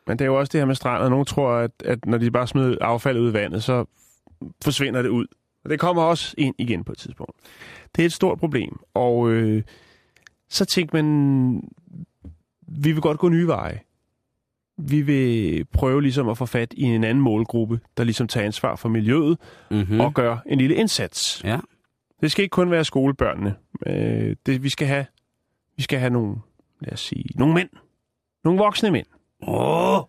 Men 0.07 0.19
det 0.19 0.25
er 0.25 0.27
jo 0.27 0.38
også 0.38 0.51
det 0.53 0.61
her 0.61 0.66
med 0.66 0.75
strandet. 0.75 1.11
Nogle 1.11 1.25
tror, 1.25 1.53
at, 1.53 1.71
at 1.85 2.07
når 2.07 2.19
de 2.19 2.31
bare 2.31 2.47
smider 2.47 2.77
affald 2.81 3.19
ud 3.19 3.31
i 3.31 3.33
vandet, 3.33 3.62
så 3.62 3.85
forsvinder 4.64 5.03
det 5.03 5.09
ud. 5.09 5.27
Og 5.66 5.70
det 5.70 5.81
kommer 5.81 6.02
også 6.02 6.35
ind 6.38 6.55
igen 6.59 6.85
på 6.85 6.92
et 6.92 6.98
tidspunkt. 6.98 7.33
Det 7.96 8.02
er 8.02 8.07
et 8.07 8.12
stort 8.12 8.38
problem. 8.38 8.79
Og 8.94 9.31
øh, 9.31 9.62
så 10.48 10.64
tænkte 10.64 11.02
man, 11.02 11.62
vi 12.68 12.92
vil 12.92 13.00
godt 13.00 13.18
gå 13.18 13.29
nye 13.29 13.46
veje. 13.46 13.81
Vi 14.79 15.00
vil 15.02 15.64
prøve 15.64 16.02
ligesom 16.02 16.29
at 16.29 16.38
få 16.38 16.46
fat 16.46 16.74
i 16.76 16.83
en 16.83 17.05
anden 17.05 17.24
målgruppe, 17.24 17.81
der 17.96 18.05
ligesom 18.05 18.29
tager 18.29 18.46
ansvar 18.46 18.76
for 18.76 18.88
miljøet 18.88 19.38
Mm-hmm. 19.70 19.94
mm. 19.94 20.00
og 20.00 20.14
gør 20.14 20.37
en 20.46 20.59
lille 20.59 20.74
indsats. 20.76 21.44
Ja. 21.44 21.59
Det 22.20 22.33
skal 22.33 22.42
ikke 22.42 22.52
kun 22.55 22.70
være 22.70 22.85
skolebørnene. 22.85 23.55
Øh, 23.87 24.37
det, 24.46 24.62
vi, 24.62 24.68
skal 24.68 24.88
have, 24.88 25.07
vi 25.76 25.83
skal 25.83 25.98
have 25.98 26.11
nogle, 26.11 26.37
lad 26.81 26.92
os 26.92 27.00
sige, 27.00 27.24
nogle 27.35 27.55
mænd. 27.55 27.68
Nogle 28.44 28.59
voksne 28.59 28.90
mænd. 28.90 29.07
Åh, 29.42 29.98
oh, 29.98 30.05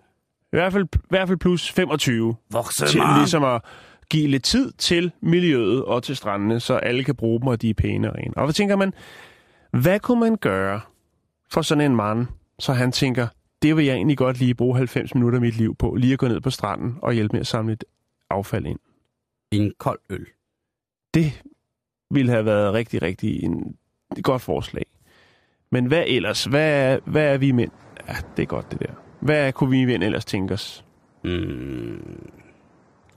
I 0.53 0.55
hvert 0.55 0.73
fald, 0.73 0.87
i 0.95 0.97
hvert 1.09 1.27
fald 1.27 1.37
plus 1.37 1.71
25 1.71 2.35
voksen 2.51 2.87
til 2.87 3.01
ligesom 3.17 3.43
at 3.43 3.61
give 4.09 4.27
lidt 4.27 4.43
tid 4.43 4.71
til 4.71 5.11
miljøet 5.21 5.85
og 5.85 6.03
til 6.03 6.15
strandene, 6.15 6.59
så 6.59 6.73
alle 6.73 7.03
kan 7.03 7.15
bruge 7.15 7.39
dem, 7.39 7.47
og 7.47 7.61
de 7.61 7.69
er 7.69 7.73
pæne 7.73 8.11
og 8.11 8.15
rene. 8.17 8.37
Og 8.37 8.43
hvad 8.43 8.53
tænker 8.53 8.75
man, 8.75 8.93
hvad 9.71 9.99
kunne 9.99 10.19
man 10.19 10.35
gøre 10.35 10.81
for 11.51 11.61
sådan 11.61 11.91
en 11.91 11.95
mand, 11.95 12.27
så 12.59 12.73
han 12.73 12.91
tænker, 12.91 13.27
det 13.61 13.77
vil 13.77 13.85
jeg 13.85 13.95
egentlig 13.95 14.17
godt 14.17 14.39
lige 14.39 14.55
bruge 14.55 14.77
90 14.77 15.15
minutter 15.15 15.37
af 15.37 15.41
mit 15.41 15.57
liv 15.57 15.75
på, 15.75 15.95
lige 15.95 16.13
at 16.13 16.19
gå 16.19 16.27
ned 16.27 16.41
på 16.41 16.49
stranden 16.49 16.95
og 17.01 17.13
hjælpe 17.13 17.33
med 17.33 17.39
at 17.39 17.47
samle 17.47 17.73
et 17.73 17.83
affald 18.29 18.65
ind. 18.65 18.79
En 19.51 19.73
kold 19.77 19.99
øl. 20.09 20.25
Det 21.13 21.41
ville 22.11 22.31
have 22.31 22.45
været 22.45 22.73
rigtig, 22.73 23.01
rigtig 23.01 23.43
en, 23.43 23.75
et 24.17 24.23
godt 24.23 24.41
forslag. 24.41 24.85
Men 25.71 25.85
hvad 25.85 26.03
ellers? 26.07 26.43
Hvad 26.43 26.93
er, 26.93 26.99
hvad 27.05 27.33
er 27.33 27.37
vi 27.37 27.51
mænd? 27.51 27.71
Ja, 28.07 28.15
det 28.37 28.43
er 28.43 28.47
godt 28.47 28.71
det 28.71 28.79
der. 28.79 28.93
Hvad 29.19 29.53
kunne 29.53 29.69
vi 29.69 29.85
mænd 29.85 30.03
ellers 30.03 30.25
tænke 30.25 30.53
os? 30.53 30.85
Mm, 31.23 32.29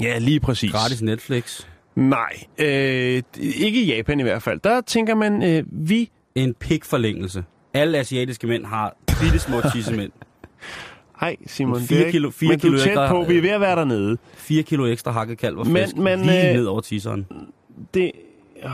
Ja, 0.00 0.18
lige 0.18 0.40
præcis. 0.40 0.72
gratis 0.72 1.02
Netflix. 1.02 1.66
Nej, 1.94 2.32
øh, 2.58 3.22
ikke 3.42 3.82
i 3.82 3.94
Japan 3.96 4.20
i 4.20 4.22
hvert 4.22 4.42
fald. 4.42 4.60
Der 4.64 4.80
tænker 4.80 5.14
man, 5.14 5.42
øh, 5.42 5.62
vi... 5.72 6.10
En 6.34 6.54
pikforlængelse. 6.54 7.44
Alle 7.74 7.98
asiatiske 7.98 8.46
mænd 8.46 8.64
har 8.64 8.96
bitte 9.22 9.38
små 9.38 9.60
tissemænd. 9.74 10.12
Ej, 11.20 11.36
Simon, 11.46 11.80
Fire 11.80 11.86
det 11.88 12.02
er 12.02 12.06
ikke- 12.06 12.10
kilo- 12.18 12.30
fire 12.30 12.48
men 12.48 12.58
du 12.58 12.62
kilo 12.66 12.74
er 12.74 12.78
tæt 12.78 12.86
ekstra, 12.88 13.08
på. 13.12 13.24
Vi 13.28 13.36
er 13.38 13.42
ved 13.42 13.50
at 13.50 13.60
være 13.60 13.76
dernede. 13.76 14.16
4 14.34 14.62
kilo 14.62 14.86
ekstra 14.86 15.10
hakket 15.10 15.38
kalv 15.38 15.58
og 15.58 15.66
Men- 15.66 15.76
flæsk. 15.76 15.96
men, 15.96 16.20
lige 16.22 16.48
øh, 16.48 16.54
ned 16.56 16.64
over 16.66 16.80
tisseren. 16.80 17.26
Det... 17.94 18.12
Oh, 18.64 18.70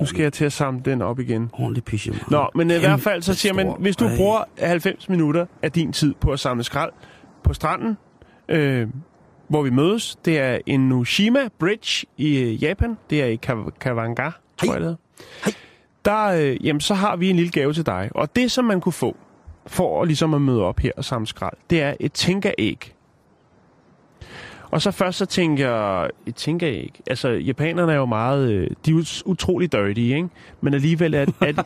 nu 0.00 0.06
skal 0.06 0.22
jeg 0.22 0.32
til 0.32 0.44
at 0.44 0.52
samle 0.52 0.82
den 0.84 1.02
op 1.02 1.20
igen. 1.20 1.50
Ordentlig 1.52 1.84
pisse. 1.84 2.12
Nå, 2.30 2.48
men 2.54 2.70
i 2.70 2.78
hvert 2.78 3.00
fald 3.00 3.22
så 3.22 3.34
siger 3.34 3.52
man, 3.52 3.72
hvis 3.78 3.96
du 3.96 4.10
bruger 4.16 4.44
90 4.58 5.08
minutter 5.08 5.46
af 5.62 5.72
din 5.72 5.92
tid 5.92 6.14
på 6.20 6.32
at 6.32 6.40
samle 6.40 6.64
skrald 6.64 6.90
på 7.44 7.54
stranden, 7.54 7.96
øh, 8.48 8.88
hvor 9.48 9.62
vi 9.62 9.70
mødes, 9.70 10.16
det 10.24 10.38
er 10.38 10.58
Enoshima 10.66 11.48
Bridge 11.58 12.06
i 12.16 12.38
øh, 12.38 12.62
Japan, 12.62 12.96
det 13.10 13.22
er 13.22 13.26
i 13.26 13.38
Kav- 13.46 13.78
Kawanga, 13.80 14.30
tror 14.56 14.66
Hej. 14.66 14.72
jeg 14.74 14.80
det 14.80 14.96
hedder. 15.44 15.52
Der, 16.04 16.24
øh, 16.26 16.66
jamen, 16.66 16.80
så 16.80 16.94
har 16.94 17.16
vi 17.16 17.30
en 17.30 17.36
lille 17.36 17.50
gave 17.52 17.72
til 17.72 17.86
dig. 17.86 18.10
Og 18.14 18.36
det, 18.36 18.50
som 18.52 18.64
man 18.64 18.80
kunne 18.80 18.92
få, 18.92 19.16
for 19.66 20.04
ligesom 20.04 20.34
at 20.34 20.40
møde 20.40 20.62
op 20.62 20.78
her 20.80 20.90
og 20.96 21.04
samle 21.04 21.26
skrald, 21.26 21.56
det 21.70 21.82
er 21.82 21.94
et 22.00 22.12
tænkeræg. 22.12 22.94
Og 24.70 24.82
så 24.82 24.90
først 24.90 25.18
så 25.18 25.26
tænker 25.26 25.70
jeg, 25.70 26.10
et 26.26 26.34
tænkeræg, 26.34 27.00
altså 27.06 27.28
japanerne 27.28 27.92
er 27.92 27.96
jo 27.96 28.06
meget, 28.06 28.50
øh, 28.52 28.70
de 28.86 28.90
er 28.90 29.22
utrolig 29.26 29.72
dirty, 29.72 30.00
ikke? 30.00 30.28
Men 30.60 30.74
alligevel, 30.74 31.14
er, 31.14 31.26
er, 31.40 31.62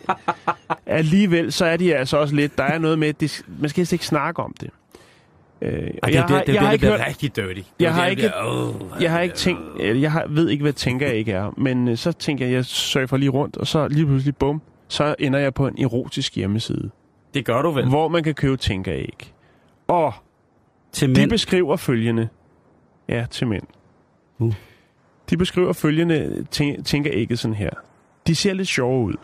alligevel 0.87 1.53
så 1.53 1.65
er 1.65 1.77
de 1.77 1.95
altså 1.97 2.17
også 2.17 2.35
lidt, 2.35 2.59
der 2.59 2.65
er 2.65 2.79
noget 2.79 2.99
med, 2.99 3.13
det, 3.13 3.45
man 3.61 3.71
skal 3.71 3.81
helst 3.81 3.93
ikke 3.93 4.07
snakke 4.07 4.43
om 4.43 4.55
det. 4.61 4.71
Øh, 5.63 5.71
og 5.73 5.79
Ej, 5.81 5.85
det, 5.85 5.93
jeg, 6.03 6.11
det, 6.13 6.19
har, 6.31 6.39
det, 6.39 6.47
det, 6.47 6.53
jeg 6.55 6.61
har 6.63 6.67
det 6.69 6.73
ikke 6.75 6.87
hørt, 6.87 7.01
rigtig 7.07 7.37
dirty. 7.37 7.55
Det 7.55 7.65
Jeg 7.81 7.95
har 7.95 8.07
ikke- 8.07 8.23
det 8.23 8.33
åh, 8.47 8.75
jeg 9.01 9.11
har 9.13 9.21
ikke 9.21 9.35
tænkt, 9.35 9.63
øh, 9.81 10.03
jeg 10.03 10.13
har, 10.13 10.27
ved 10.29 10.49
ikke, 10.49 10.63
hvad 10.63 10.73
tænker 10.73 11.07
jeg 11.07 11.17
ikke 11.17 11.33
er, 11.33 11.55
men 11.57 11.89
øh, 11.89 11.97
så 11.97 12.13
tænker 12.13 12.47
jeg, 12.47 12.55
jeg 12.55 12.65
surfer 12.65 13.17
lige 13.17 13.31
rundt, 13.31 13.57
og 13.57 13.67
så 13.67 13.89
lige 13.89 14.07
pludselig, 14.07 14.37
bum, 14.37 14.63
så 14.89 15.15
ender 15.19 15.39
jeg 15.39 15.55
på 15.55 15.67
en 15.67 15.83
erotisk 15.83 16.35
hjemmeside, 16.37 16.91
Det 17.35 17.45
gør 17.45 17.63
du 17.63 17.71
vel. 17.71 17.89
hvor 17.89 18.09
man 18.09 18.23
kan 18.23 18.35
købe 18.35 18.57
tænkeræg. 18.57 19.33
Og 19.89 20.13
Til 20.93 21.09
de 21.15 21.21
mænd. 21.21 21.31
beskriver 21.31 21.77
følgende, 21.77 22.29
ja, 23.09 23.27
til 23.31 23.47
mænd. 23.47 23.63
Uh. 24.39 24.55
De 25.31 25.37
beskriver 25.37 25.73
følgende, 25.73 26.47
tæ- 26.57 26.83
tænker 26.83 27.11
ikke 27.11 27.37
sådan 27.37 27.55
her. 27.55 27.71
De 28.27 28.35
ser 28.35 28.55
lidt 28.55 28.69
sjove 28.69 29.05
ud. 29.05 29.15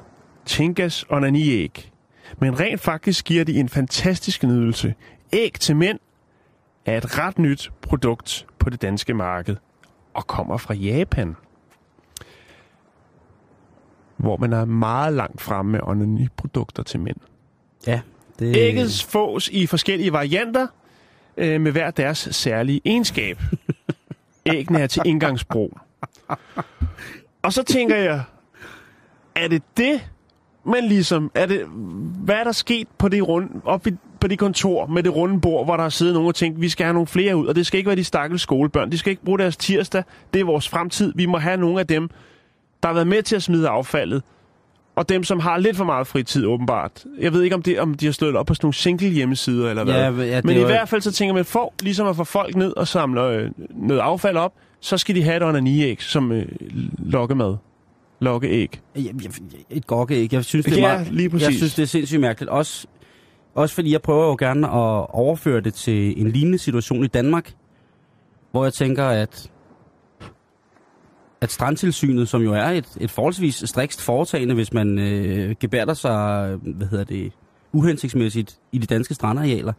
Tinkas 0.46 1.04
onani-æg. 1.10 1.90
Men 2.40 2.60
rent 2.60 2.80
faktisk 2.80 3.24
giver 3.24 3.44
de 3.44 3.54
en 3.60 3.68
fantastisk 3.68 4.42
nydelse. 4.42 4.94
Æg 5.32 5.52
til 5.60 5.76
mænd 5.76 5.98
er 6.86 6.96
et 6.96 7.18
ret 7.18 7.38
nyt 7.38 7.72
produkt 7.82 8.46
på 8.58 8.70
det 8.70 8.82
danske 8.82 9.14
marked 9.14 9.56
og 10.14 10.26
kommer 10.26 10.56
fra 10.56 10.74
Japan. 10.74 11.36
Hvor 14.16 14.36
man 14.36 14.52
er 14.52 14.64
meget 14.64 15.12
langt 15.12 15.40
fremme 15.40 15.72
med 15.72 15.80
onani-produkter 15.82 16.82
til 16.82 17.00
mænd. 17.00 17.16
Ja, 17.86 18.00
det, 18.38 18.56
Ægget 18.56 19.06
fås 19.08 19.48
i 19.48 19.66
forskellige 19.66 20.12
varianter 20.12 20.66
øh, 21.36 21.60
med 21.60 21.72
hver 21.72 21.90
deres 21.90 22.28
særlige 22.30 22.80
egenskab. 22.84 23.40
Æggene 24.46 24.80
er 24.80 24.86
til 24.86 25.02
indgangsbrug. 25.04 25.78
Og 27.42 27.52
så 27.52 27.62
tænker 27.62 27.96
jeg, 27.96 28.22
er 29.34 29.48
det 29.48 29.62
det, 29.76 30.08
man 30.66 30.84
ligesom... 30.84 31.30
Er 31.34 31.46
det, 31.46 31.60
hvad 32.24 32.34
er 32.34 32.44
der 32.44 32.52
sket 32.52 32.88
på 32.98 33.08
det, 33.08 33.28
runde, 33.28 33.48
op 33.64 33.86
på 34.20 34.28
det 34.28 34.38
kontor 34.38 34.86
med 34.86 35.02
det 35.02 35.16
runde 35.16 35.40
bord, 35.40 35.64
hvor 35.66 35.76
der 35.76 35.82
har 35.82 35.90
siddet 35.90 36.14
nogen 36.14 36.28
og 36.28 36.34
tænkt, 36.34 36.60
vi 36.60 36.68
skal 36.68 36.84
have 36.84 36.94
nogle 36.94 37.06
flere 37.06 37.36
ud, 37.36 37.46
og 37.46 37.56
det 37.56 37.66
skal 37.66 37.78
ikke 37.78 37.88
være 37.88 37.96
de 37.96 38.04
stakkels 38.04 38.42
skolebørn. 38.42 38.90
De 38.92 38.98
skal 38.98 39.10
ikke 39.10 39.24
bruge 39.24 39.38
deres 39.38 39.56
tirsdag. 39.56 40.02
Det 40.34 40.40
er 40.40 40.44
vores 40.44 40.68
fremtid. 40.68 41.12
Vi 41.16 41.26
må 41.26 41.38
have 41.38 41.56
nogle 41.56 41.80
af 41.80 41.86
dem, 41.86 42.08
der 42.82 42.88
har 42.88 42.94
været 42.94 43.06
med 43.06 43.22
til 43.22 43.36
at 43.36 43.42
smide 43.42 43.68
affaldet, 43.68 44.22
og 44.96 45.08
dem, 45.08 45.24
som 45.24 45.40
har 45.40 45.58
lidt 45.58 45.76
for 45.76 45.84
meget 45.84 46.06
fritid, 46.06 46.46
åbenbart. 46.46 47.04
Jeg 47.20 47.32
ved 47.32 47.42
ikke, 47.42 47.56
om, 47.56 47.62
det, 47.62 47.80
om 47.80 47.94
de 47.94 48.04
har 48.06 48.12
slået 48.12 48.36
op 48.36 48.46
på 48.46 48.54
sådan 48.54 48.64
nogle 48.66 48.74
single 48.74 49.08
hjemmesider, 49.08 49.70
eller 49.70 49.84
hvad. 49.84 49.94
Ja, 49.94 50.22
ja, 50.24 50.40
Men 50.44 50.56
i 50.56 50.60
var- 50.60 50.66
hvert 50.66 50.88
fald 50.88 51.00
så 51.00 51.12
tænker 51.12 51.34
man, 51.34 51.44
for 51.44 51.74
ligesom 51.82 52.06
at 52.06 52.16
få 52.16 52.24
folk 52.24 52.56
ned 52.56 52.76
og 52.76 52.88
samle 52.88 53.28
øh, 53.28 53.50
noget 53.70 54.00
affald 54.00 54.36
op, 54.36 54.52
så 54.80 54.98
skal 54.98 55.14
de 55.14 55.22
have 55.22 55.36
et 55.36 55.42
onaniæg 55.42 56.02
som 56.02 56.32
øh, 56.32 56.46
lokkemad. 56.98 57.56
Lokkeæg. 58.20 58.80
Et 59.70 59.86
gokkeæg. 59.86 60.32
Jeg 60.32 60.44
synes, 60.44 60.66
det 60.66 60.78
er 60.78 60.80
Ja, 60.80 60.96
meget, 60.96 61.12
lige 61.12 61.30
præcis. 61.30 61.46
Jeg 61.48 61.54
synes, 61.54 61.74
det 61.74 61.82
er 61.82 61.86
sindssygt 61.86 62.20
mærkeligt. 62.20 62.50
Også, 62.50 62.86
også 63.54 63.74
fordi 63.74 63.92
jeg 63.92 64.02
prøver 64.02 64.26
jo 64.26 64.36
gerne 64.38 64.66
at 64.66 65.06
overføre 65.10 65.60
det 65.60 65.74
til 65.74 66.20
en 66.20 66.30
lignende 66.30 66.58
situation 66.58 67.04
i 67.04 67.06
Danmark, 67.06 67.54
hvor 68.50 68.64
jeg 68.64 68.72
tænker, 68.72 69.04
at 69.04 69.50
at 71.40 71.52
strandtilsynet, 71.52 72.28
som 72.28 72.42
jo 72.42 72.52
er 72.52 72.64
et, 72.64 72.96
et 73.00 73.10
forholdsvis 73.10 73.62
strikst 73.66 74.02
foretagende, 74.02 74.54
hvis 74.54 74.72
man 74.72 74.98
øh, 74.98 75.54
gebærder 75.60 75.94
sig, 75.94 76.54
hvad 76.56 76.86
hedder 76.86 77.04
det, 77.04 77.32
uhensigtsmæssigt 77.72 78.58
i 78.72 78.78
de 78.78 78.86
danske 78.86 79.14
strandarealer, 79.14 79.72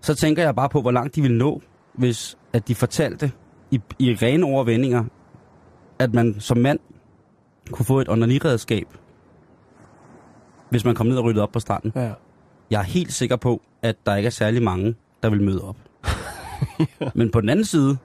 så 0.00 0.14
tænker 0.14 0.42
jeg 0.42 0.54
bare 0.54 0.68
på, 0.68 0.80
hvor 0.80 0.90
langt 0.90 1.16
de 1.16 1.22
vil 1.22 1.32
nå, 1.32 1.62
hvis 1.94 2.38
at 2.52 2.68
de 2.68 2.74
fortalte 2.74 3.32
i, 3.70 3.80
i 3.98 4.14
rene 4.14 4.46
overvendinger, 4.46 5.04
at 5.98 6.14
man 6.14 6.36
som 6.40 6.58
mand 6.58 6.78
kunne 7.70 7.86
få 7.86 8.00
et 8.00 8.08
onaniredskab, 8.08 8.86
hvis 10.70 10.84
man 10.84 10.94
kom 10.94 11.06
ned 11.06 11.16
og 11.16 11.24
ryddede 11.24 11.42
op 11.42 11.52
på 11.52 11.60
stranden. 11.60 11.92
Ja. 11.96 12.12
Jeg 12.70 12.78
er 12.78 12.84
helt 12.84 13.12
sikker 13.12 13.36
på, 13.36 13.62
at 13.82 13.96
der 14.06 14.16
ikke 14.16 14.26
er 14.26 14.30
særlig 14.30 14.62
mange, 14.62 14.94
der 15.22 15.30
vil 15.30 15.42
møde 15.42 15.64
op. 15.68 15.76
Men 17.14 17.30
på 17.30 17.40
den 17.40 17.48
anden 17.48 17.64
side, 17.64 17.96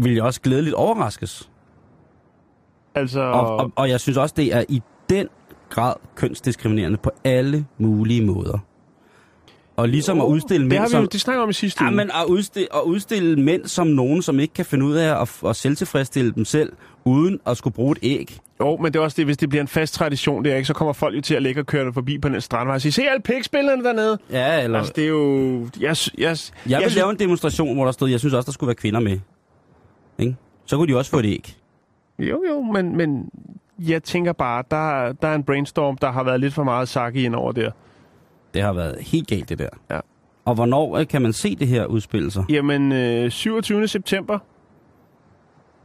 vil 0.00 0.14
jeg 0.14 0.22
også 0.22 0.40
glædeligt 0.40 0.74
overraskes. 0.74 1.50
Altså, 2.94 3.20
Og, 3.20 3.56
og, 3.56 3.72
og 3.76 3.88
jeg 3.88 4.00
synes 4.00 4.16
også, 4.18 4.34
det 4.36 4.54
er 4.54 4.64
i 4.68 4.82
den 5.10 5.28
grad 5.68 5.94
kønsdiskriminerende 6.14 6.98
på 6.98 7.10
alle 7.24 7.66
mulige 7.78 8.26
måder. 8.26 8.58
Og 9.80 9.88
ligesom 9.88 10.20
at 10.20 10.24
udstille 10.24 10.62
det, 10.64 10.68
mænd 10.68 10.78
har 10.80 10.86
vi 10.86 10.90
som... 10.90 11.08
det 11.08 11.20
snakker 11.20 11.42
om 11.42 11.50
i 11.50 11.52
sidste 11.52 11.84
Ja, 11.84 11.88
uge. 11.90 11.96
men 11.96 12.10
at 12.10 12.24
udstille, 12.28 12.68
at 12.74 12.80
udstille 12.84 13.36
mænd 13.40 13.64
som 13.66 13.86
nogen, 13.86 14.22
som 14.22 14.40
ikke 14.40 14.54
kan 14.54 14.64
finde 14.64 14.84
ud 14.86 14.94
af 14.94 15.20
at, 15.22 15.40
at 15.46 15.56
selvtilfredsstille 15.56 16.32
dem 16.32 16.44
selv, 16.44 16.72
uden 17.04 17.40
at 17.46 17.56
skulle 17.56 17.74
bruge 17.74 17.92
et 17.92 17.98
æg. 18.02 18.38
Jo, 18.60 18.76
men 18.76 18.92
det 18.92 18.98
er 18.98 19.02
også 19.02 19.14
det, 19.16 19.24
hvis 19.24 19.36
det 19.36 19.48
bliver 19.48 19.62
en 19.62 19.68
fast 19.68 19.94
tradition, 19.94 20.44
det 20.44 20.52
er 20.52 20.56
ikke, 20.56 20.66
så 20.66 20.74
kommer 20.74 20.92
folk 20.92 21.16
jo 21.16 21.20
til 21.20 21.34
at 21.34 21.42
ligge 21.42 21.60
og 21.60 21.66
køre 21.66 21.92
forbi 21.92 22.18
på 22.18 22.28
den 22.28 22.40
strandvej 22.40 22.74
og 22.74 22.80
sige, 22.80 22.92
se 22.92 23.02
alle 23.02 23.22
pikspillerne 23.22 23.84
dernede. 23.84 24.18
Ja, 24.30 24.64
eller... 24.64 24.78
Altså, 24.78 24.92
det 24.96 25.04
er 25.04 25.08
jo... 25.08 25.66
Jeg, 25.80 25.96
sy- 25.96 26.08
jeg, 26.18 26.24
Jeg 26.24 26.78
vil 26.78 26.80
synes- 26.80 26.96
lave 26.96 27.10
en 27.10 27.18
demonstration, 27.18 27.74
hvor 27.74 27.84
der 27.84 27.92
stod, 27.92 28.08
jeg 28.10 28.18
synes 28.20 28.34
også, 28.34 28.46
der 28.46 28.52
skulle 28.52 28.68
være 28.68 28.74
kvinder 28.74 29.00
med. 29.00 29.18
Ikke? 30.18 30.36
Så 30.66 30.76
kunne 30.76 30.92
de 30.92 30.98
også 30.98 31.10
få 31.10 31.18
et 31.18 31.26
æg. 31.26 31.56
Jo, 32.18 32.42
jo, 32.48 32.60
men, 32.62 32.96
men 32.96 33.30
jeg 33.78 34.02
tænker 34.02 34.32
bare, 34.32 34.64
der, 34.70 35.12
der 35.12 35.28
er 35.28 35.34
en 35.34 35.42
brainstorm, 35.44 35.96
der 35.98 36.10
har 36.12 36.22
været 36.24 36.40
lidt 36.40 36.54
for 36.54 36.64
meget 36.64 36.88
sake 36.88 37.22
ind 37.22 37.34
over 37.34 37.52
der. 37.52 37.70
Det 38.54 38.62
har 38.62 38.72
været 38.72 38.98
helt 39.00 39.28
galt, 39.28 39.48
det 39.48 39.58
der. 39.58 39.68
Ja. 39.90 40.00
Og 40.44 40.54
hvornår 40.54 40.96
øh, 40.96 41.08
kan 41.08 41.22
man 41.22 41.32
se 41.32 41.56
det 41.56 41.68
her 41.68 41.86
udspille 41.86 42.30
sig? 42.30 42.44
Jamen, 42.48 42.92
øh, 42.92 43.30
27. 43.30 43.88
september. 43.88 44.38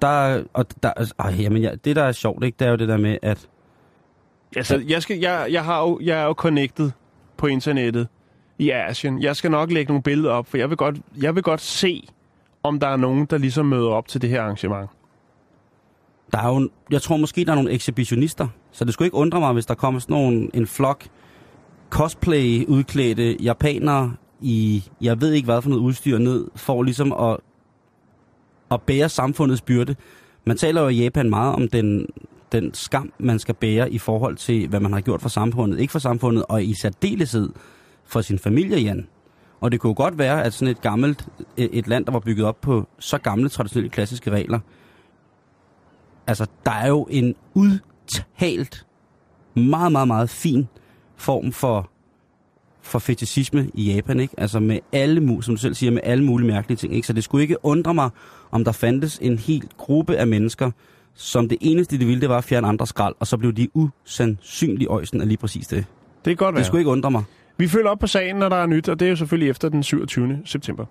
Der, 0.02 0.44
og 0.54 0.66
der, 0.84 1.14
ej, 1.20 1.36
jamen, 1.40 1.62
ja, 1.62 1.72
det, 1.86 1.96
der 1.96 2.04
er 2.04 2.12
sjovt, 2.12 2.44
ikke, 2.44 2.56
det 2.60 2.66
er 2.68 2.72
jo 2.72 2.78
det 2.78 2.88
der 2.88 2.98
med, 2.98 3.18
at 3.22 3.48
Altså, 4.56 4.84
jeg, 4.88 5.02
skal, 5.02 5.20
jeg, 5.20 5.48
jeg, 5.52 5.64
har 5.64 5.82
jo, 5.82 6.00
jeg 6.04 6.20
er 6.20 6.26
jo 6.26 6.34
connected 6.34 6.92
på 7.38 7.48
internettet 7.48 8.08
i 8.58 8.70
Asien. 8.70 9.22
Jeg 9.22 9.36
skal 9.36 9.52
nok 9.52 9.72
lægge 9.72 9.90
nogle 9.90 10.04
billeder 10.04 10.32
op, 10.32 10.48
for 10.48 10.58
jeg 10.58 10.70
vil 10.70 10.78
godt, 10.78 10.96
jeg 11.22 11.36
vil 11.36 11.44
godt 11.44 11.62
se, 11.62 12.08
om 12.64 12.80
der 12.80 12.88
er 12.88 12.96
nogen, 12.96 13.26
der 13.26 13.38
ligesom 13.38 13.66
møder 13.66 13.90
op 13.90 14.08
til 14.08 14.22
det 14.22 14.30
her 14.30 14.42
arrangement. 14.42 14.90
der 16.32 16.38
er 16.38 16.48
jo, 16.48 16.70
jeg 16.92 17.02
tror 17.02 17.18
måske, 17.18 17.46
der 17.46 17.52
er 17.52 17.56
nogle 17.56 17.72
ekshibitionister. 17.72 18.48
Så 18.72 18.86
det 18.86 18.94
skulle 18.94 19.08
ikke 19.08 19.18
undre 19.18 19.40
mig, 19.40 19.54
hvis 19.54 19.66
der 19.66 19.74
kommer 19.74 20.00
sådan 20.00 20.14
nogle, 20.14 20.50
en 20.54 20.68
flok 20.68 21.04
cosplay-udklædte 21.96 23.44
japanere 23.44 24.16
i, 24.42 24.84
jeg 25.02 25.22
ved 25.22 25.32
ikke 25.32 25.46
hvad 25.46 25.62
for 25.62 25.70
noget 25.70 25.84
udstyr 25.84 26.18
ned, 26.18 26.48
for 26.56 26.84
ligesom 26.84 27.14
at, 27.14 27.38
at 28.72 28.82
bære 28.82 29.10
samfundets 29.10 29.62
byrde. 29.62 29.96
Man 30.46 30.58
taler 30.58 30.82
jo 30.82 30.88
i 30.88 30.96
Japan 30.96 31.30
meget 31.30 31.56
om 31.56 31.68
den, 31.68 32.08
den 32.52 32.74
skam, 32.74 33.12
man 33.20 33.40
skal 33.40 33.56
bære 33.56 33.92
i 33.92 33.98
forhold 33.98 34.36
til, 34.36 34.68
hvad 34.68 34.80
man 34.80 34.94
har 34.94 35.02
gjort 35.02 35.22
for 35.22 35.30
samfundet. 35.30 35.80
Ikke 35.80 35.92
for 35.92 36.00
samfundet, 36.00 36.46
og 36.50 36.64
i 36.64 36.74
særdeleshed 36.82 37.50
for 38.06 38.22
sin 38.22 38.40
familie, 38.40 38.78
Jan. 38.78 39.08
Og 39.62 39.72
det 39.72 39.80
kunne 39.80 39.90
jo 39.90 40.04
godt 40.04 40.18
være, 40.18 40.44
at 40.44 40.54
sådan 40.54 40.72
et 40.72 40.82
gammelt, 40.82 41.28
et 41.58 41.88
land, 41.88 42.06
der 42.06 42.12
var 42.12 42.20
bygget 42.20 42.46
op 42.46 42.62
på 42.62 42.88
så 43.00 43.18
gamle, 43.18 43.50
traditionelle, 43.50 43.90
klassiske 43.90 44.32
regler, 44.32 44.60
altså, 46.28 46.46
der 46.66 46.72
er 46.72 46.88
jo 46.88 47.08
en 47.10 47.36
udtalt, 47.54 48.86
meget, 49.56 49.92
meget, 49.92 50.08
meget 50.08 50.30
fin 50.30 50.68
form 51.18 51.52
for, 51.52 51.90
for 52.82 53.00
fetishisme 53.00 53.70
i 53.74 53.94
Japan, 53.94 54.20
ikke? 54.20 54.34
Altså 54.38 54.60
med 54.60 54.80
alle, 54.92 55.42
som 55.42 55.56
du 55.56 55.62
selv 55.62 55.74
siger, 55.76 55.92
med 55.92 56.02
alle 56.04 56.24
mulige 56.24 56.48
mærkelige 56.48 56.78
ting, 56.78 56.96
ikke? 56.96 57.08
Så 57.08 57.14
det 57.14 57.24
skulle 57.24 57.42
ikke 57.42 57.66
undre 57.66 57.94
mig, 57.94 58.10
om 58.52 58.64
der 58.64 58.72
fandtes 58.72 59.20
en 59.22 59.40
hel 59.40 59.64
gruppe 59.78 60.16
af 60.18 60.28
mennesker, 60.28 60.72
som 61.14 61.50
det 61.50 61.58
eneste, 61.62 62.00
de 62.00 62.06
ville, 62.06 62.22
det 62.22 62.30
var 62.30 62.38
at 62.38 62.44
fjerne 62.44 62.68
andre 62.68 62.88
skrald, 62.88 63.16
og 63.20 63.28
så 63.28 63.38
blev 63.38 63.54
de 63.54 63.68
usandsynlig 63.74 64.88
øjsen 64.88 65.22
af 65.22 65.28
lige 65.28 65.38
præcis 65.38 65.68
det. 65.68 65.86
Det 66.26 66.32
er 66.32 66.36
godt 66.36 66.48
Det 66.54 66.56
være. 66.56 66.66
skulle 66.66 66.80
ikke 66.82 66.92
undre 66.92 67.12
mig. 67.12 67.24
Vi 67.58 67.68
følger 67.68 67.90
op 67.90 68.00
på 68.00 68.08
sagen, 68.08 68.36
når 68.36 68.50
der 68.50 68.56
er 68.56 68.66
nyt, 68.66 68.90
og 68.90 69.00
det 69.00 69.06
er 69.06 69.10
jo 69.10 69.16
selvfølgelig 69.16 69.50
efter 69.50 69.70
den 69.70 69.84
27. 69.84 70.40
september. 70.46 70.86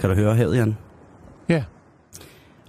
Kan 0.00 0.10
du 0.10 0.16
høre 0.16 0.34
havet, 0.34 0.56
Jan? 0.56 0.76
Ja. 1.48 1.64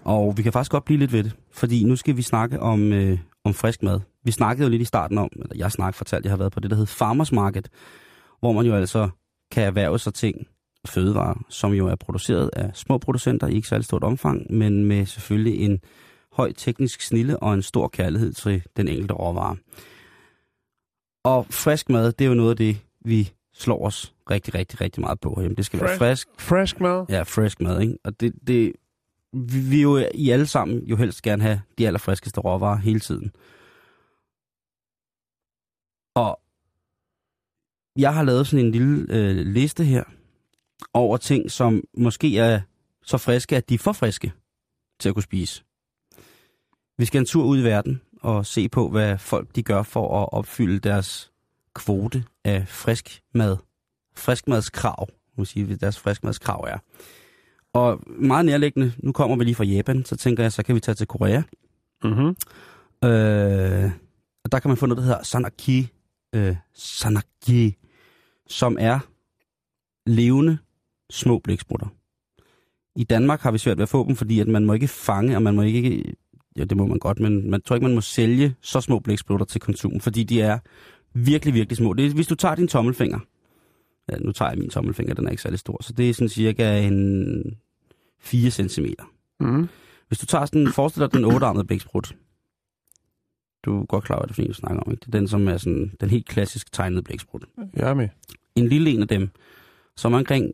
Og 0.03 0.37
vi 0.37 0.43
kan 0.43 0.53
faktisk 0.53 0.71
godt 0.71 0.85
blive 0.85 0.99
lidt 0.99 1.13
ved 1.13 1.23
det, 1.23 1.35
fordi 1.51 1.83
nu 1.83 1.95
skal 1.95 2.17
vi 2.17 2.21
snakke 2.21 2.59
om, 2.59 2.93
øh, 2.93 3.19
om 3.43 3.53
frisk 3.53 3.83
mad. 3.83 3.99
Vi 4.23 4.31
snakkede 4.31 4.65
jo 4.65 4.69
lidt 4.69 4.81
i 4.81 4.85
starten 4.85 5.17
om, 5.17 5.29
eller 5.35 5.55
jeg 5.55 5.71
snakkede 5.71 5.97
fortalt, 5.97 6.25
jeg 6.25 6.31
har 6.31 6.37
været 6.37 6.51
på 6.51 6.59
det, 6.59 6.69
der 6.69 6.75
hedder 6.75 6.93
Farmers 6.93 7.31
Market, 7.31 7.69
hvor 8.39 8.51
man 8.51 8.65
jo 8.65 8.75
altså 8.75 9.09
kan 9.51 9.63
erhverve 9.63 9.99
sig 9.99 10.13
ting, 10.13 10.47
fødevarer, 10.87 11.43
som 11.49 11.73
jo 11.73 11.87
er 11.87 11.95
produceret 11.95 12.49
af 12.53 12.71
små 12.73 12.97
producenter 12.97 13.47
i 13.47 13.53
ikke 13.53 13.67
særlig 13.67 13.85
stort 13.85 14.03
omfang, 14.03 14.53
men 14.53 14.85
med 14.85 15.05
selvfølgelig 15.05 15.59
en 15.59 15.79
høj 16.33 16.53
teknisk 16.53 17.01
snille 17.01 17.43
og 17.43 17.53
en 17.53 17.61
stor 17.61 17.87
kærlighed 17.87 18.33
til 18.33 18.63
den 18.77 18.87
enkelte 18.87 19.13
råvare. 19.13 19.55
Og 21.23 21.45
frisk 21.49 21.89
mad, 21.89 22.11
det 22.11 22.25
er 22.25 22.29
jo 22.29 22.35
noget 22.35 22.49
af 22.49 22.57
det, 22.57 22.77
vi 23.05 23.31
slår 23.61 23.85
os 23.85 24.13
rigtig, 24.29 24.55
rigtig, 24.55 24.81
rigtig 24.81 25.01
meget 25.01 25.19
på 25.19 25.33
herhjemme. 25.35 25.55
Det 25.55 25.65
skal 25.65 25.79
være 25.81 25.97
Frisk. 25.97 26.27
frisk, 26.39 26.79
mad. 26.79 27.05
Ja, 27.09 27.23
frisk 27.23 27.61
mad, 27.61 27.81
ikke? 27.81 27.97
Og 28.03 28.19
det, 28.19 28.33
det, 28.47 28.73
vi 29.33 29.59
vi 29.69 29.81
jo 29.81 29.97
i 30.13 30.29
alle 30.29 30.45
sammen 30.45 30.83
jo 30.83 30.95
helst 30.95 31.21
gerne 31.21 31.43
have 31.43 31.61
de 31.77 31.87
allerfriskeste 31.87 32.39
råvarer 32.39 32.77
hele 32.77 32.99
tiden. 32.99 33.31
Og 36.15 36.39
jeg 37.95 38.13
har 38.13 38.23
lavet 38.23 38.47
sådan 38.47 38.65
en 38.65 38.71
lille 38.71 39.05
øh, 39.09 39.35
liste 39.35 39.83
her 39.83 40.03
over 40.93 41.17
ting, 41.17 41.51
som 41.51 41.83
måske 41.97 42.37
er 42.37 42.61
så 43.03 43.17
friske, 43.17 43.57
at 43.57 43.69
de 43.69 43.73
er 43.73 43.77
for 43.77 43.91
friske 43.91 44.31
til 44.99 45.09
at 45.09 45.15
kunne 45.15 45.23
spise. 45.23 45.63
Vi 46.97 47.05
skal 47.05 47.19
en 47.19 47.25
tur 47.25 47.45
ud 47.45 47.59
i 47.59 47.63
verden 47.63 48.01
og 48.21 48.45
se 48.45 48.69
på, 48.69 48.89
hvad 48.89 49.17
folk 49.17 49.55
de 49.55 49.63
gør 49.63 49.83
for 49.83 50.21
at 50.21 50.29
opfylde 50.31 50.79
deres 50.79 51.30
kvote 51.75 52.23
af 52.45 52.67
frisk 52.67 53.21
mad. 53.33 53.57
Friskmadskrav, 54.15 55.07
må 55.37 55.45
sige, 55.45 55.65
hvad 55.65 55.77
deres 55.77 55.99
friskmadskrav 55.99 56.67
er. 56.67 56.77
Og 57.73 57.99
meget 58.07 58.45
nærliggende, 58.45 58.93
nu 58.97 59.11
kommer 59.11 59.37
vi 59.37 59.43
lige 59.43 59.55
fra 59.55 59.63
Japan, 59.63 60.05
så 60.05 60.15
tænker 60.15 60.43
jeg, 60.43 60.51
så 60.51 60.63
kan 60.63 60.75
vi 60.75 60.79
tage 60.79 60.95
til 60.95 61.07
Korea. 61.07 61.41
Mm-hmm. 62.03 62.35
Øh, 63.09 63.91
og 64.43 64.51
der 64.51 64.59
kan 64.59 64.69
man 64.69 64.77
få 64.77 64.85
noget, 64.85 64.97
der 64.97 65.03
hedder 65.03 65.23
sanaki, 65.23 65.87
øh, 66.35 66.55
sanaki, 66.73 67.75
som 68.47 68.77
er 68.79 68.99
levende 70.05 70.57
små 71.09 71.39
blæksprutter. 71.39 71.87
I 72.95 73.03
Danmark 73.03 73.41
har 73.41 73.51
vi 73.51 73.57
svært 73.57 73.77
ved 73.77 73.83
at 73.83 73.89
få 73.89 74.07
dem, 74.07 74.15
fordi 74.15 74.39
at 74.39 74.47
man 74.47 74.65
må 74.65 74.73
ikke 74.73 74.87
fange, 74.87 75.35
og 75.35 75.41
man 75.41 75.55
må 75.55 75.61
ikke, 75.61 76.15
ja 76.57 76.63
det 76.63 76.77
må 76.77 76.85
man 76.85 76.99
godt, 76.99 77.19
men 77.19 77.51
man 77.51 77.61
tror 77.61 77.75
ikke, 77.75 77.85
man 77.85 77.95
må 77.95 78.01
sælge 78.01 78.55
så 78.61 78.81
små 78.81 78.99
blæksprutter 78.99 79.45
til 79.45 79.61
konsum, 79.61 79.99
fordi 79.99 80.23
de 80.23 80.41
er 80.41 80.59
virkelig, 81.13 81.53
virkelig 81.53 81.77
små. 81.77 81.93
Det 81.93 82.05
er, 82.05 82.13
hvis 82.13 82.27
du 82.27 82.35
tager 82.35 82.55
din 82.55 82.67
tommelfinger, 82.67 83.19
ja, 84.11 84.17
nu 84.17 84.31
tager 84.31 84.51
jeg 84.51 84.59
min 84.59 84.69
tommelfinger, 84.69 85.13
den 85.13 85.25
er 85.25 85.29
ikke 85.29 85.41
særlig 85.41 85.59
stor, 85.59 85.83
så 85.83 85.93
det 85.93 86.09
er 86.09 86.13
sådan 86.13 86.29
cirka 86.29 86.79
en 86.79 87.57
4 88.19 88.51
cm. 88.51 88.85
Mm-hmm. 89.39 89.69
Hvis 90.07 90.19
du 90.19 90.25
tager 90.25 90.45
sådan, 90.45 90.67
forestil 90.67 91.01
dig 91.01 91.13
den 91.13 91.25
ottearmede 91.25 91.65
blæksprut. 91.65 92.15
Du 93.65 93.81
er 93.81 93.85
godt 93.85 94.03
klar 94.03 94.15
over, 94.15 94.25
det 94.25 94.39
er, 94.39 94.47
du 94.47 94.53
snakker 94.53 94.81
om, 94.81 94.91
ikke? 94.91 94.99
Det 94.99 95.07
er 95.07 95.19
den, 95.19 95.27
som 95.27 95.47
er 95.47 95.57
sådan, 95.57 95.91
den 96.01 96.09
helt 96.09 96.27
klassisk 96.27 96.71
tegnede 96.71 97.03
blæksprut. 97.03 97.45
Jeg 97.75 97.89
er 97.89 97.93
med. 97.93 98.09
En 98.55 98.67
lille 98.67 98.89
en 98.89 99.01
af 99.01 99.07
dem, 99.07 99.29
som 99.97 100.13
er 100.13 100.17
omkring 100.17 100.51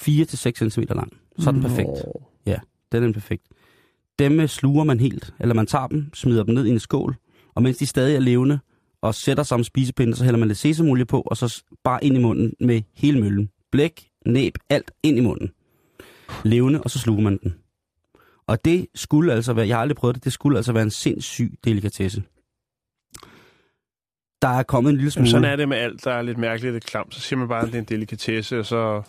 4-6 0.00 0.68
cm 0.68 0.80
lang. 0.80 1.16
Så 1.38 1.50
er 1.50 1.52
den 1.52 1.62
perfekt. 1.62 1.88
Nå. 1.88 2.28
Den 2.92 3.04
er 3.04 3.12
perfekt. 3.12 3.42
Dem 4.18 4.48
sluger 4.48 4.84
man 4.84 5.00
helt, 5.00 5.34
eller 5.40 5.54
man 5.54 5.66
tager 5.66 5.86
dem, 5.86 6.14
smider 6.14 6.42
dem 6.42 6.54
ned 6.54 6.66
i 6.66 6.70
en 6.70 6.78
skål, 6.78 7.16
og 7.54 7.62
mens 7.62 7.76
de 7.76 7.86
stadig 7.86 8.16
er 8.16 8.20
levende, 8.20 8.58
og 9.02 9.14
sætter 9.14 9.42
sig 9.42 9.54
om 9.54 9.64
spisepinde, 9.64 10.16
så 10.16 10.24
hælder 10.24 10.38
man 10.38 10.48
lidt 10.48 10.58
sesamolie 10.58 11.04
på, 11.04 11.20
og 11.20 11.36
så 11.36 11.64
bare 11.84 12.04
ind 12.04 12.16
i 12.16 12.20
munden 12.20 12.52
med 12.60 12.82
hele 12.94 13.20
møllen. 13.20 13.50
Blæk, 13.72 14.08
næb, 14.26 14.58
alt 14.70 14.90
ind 15.02 15.18
i 15.18 15.20
munden. 15.20 15.50
Levende, 16.44 16.80
og 16.82 16.90
så 16.90 16.98
sluger 16.98 17.22
man 17.22 17.38
den. 17.42 17.54
Og 18.46 18.64
det 18.64 18.86
skulle 18.94 19.32
altså 19.32 19.52
være, 19.52 19.68
jeg 19.68 19.76
har 19.76 19.82
aldrig 19.82 19.96
prøvet 19.96 20.14
det, 20.16 20.24
det 20.24 20.32
skulle 20.32 20.58
altså 20.58 20.72
være 20.72 20.82
en 20.82 20.90
sindssyg 20.90 21.54
delikatesse. 21.64 22.22
Der 24.42 24.48
er 24.48 24.62
kommet 24.62 24.90
en 24.90 24.96
lille 24.96 25.10
smule... 25.10 25.28
Jamen, 25.28 25.30
sådan 25.30 25.52
er 25.52 25.56
det 25.56 25.68
med 25.68 25.76
alt, 25.76 26.04
der 26.04 26.12
er 26.12 26.22
lidt 26.22 26.38
mærkeligt 26.38 26.74
og 26.74 26.80
klamt. 26.80 27.14
Så 27.14 27.20
siger 27.20 27.38
man 27.38 27.48
bare, 27.48 27.62
at 27.62 27.66
det 27.66 27.74
er 27.74 27.78
en 27.78 27.84
delikatesse, 27.84 28.58
og 28.58 28.66
så, 28.66 29.02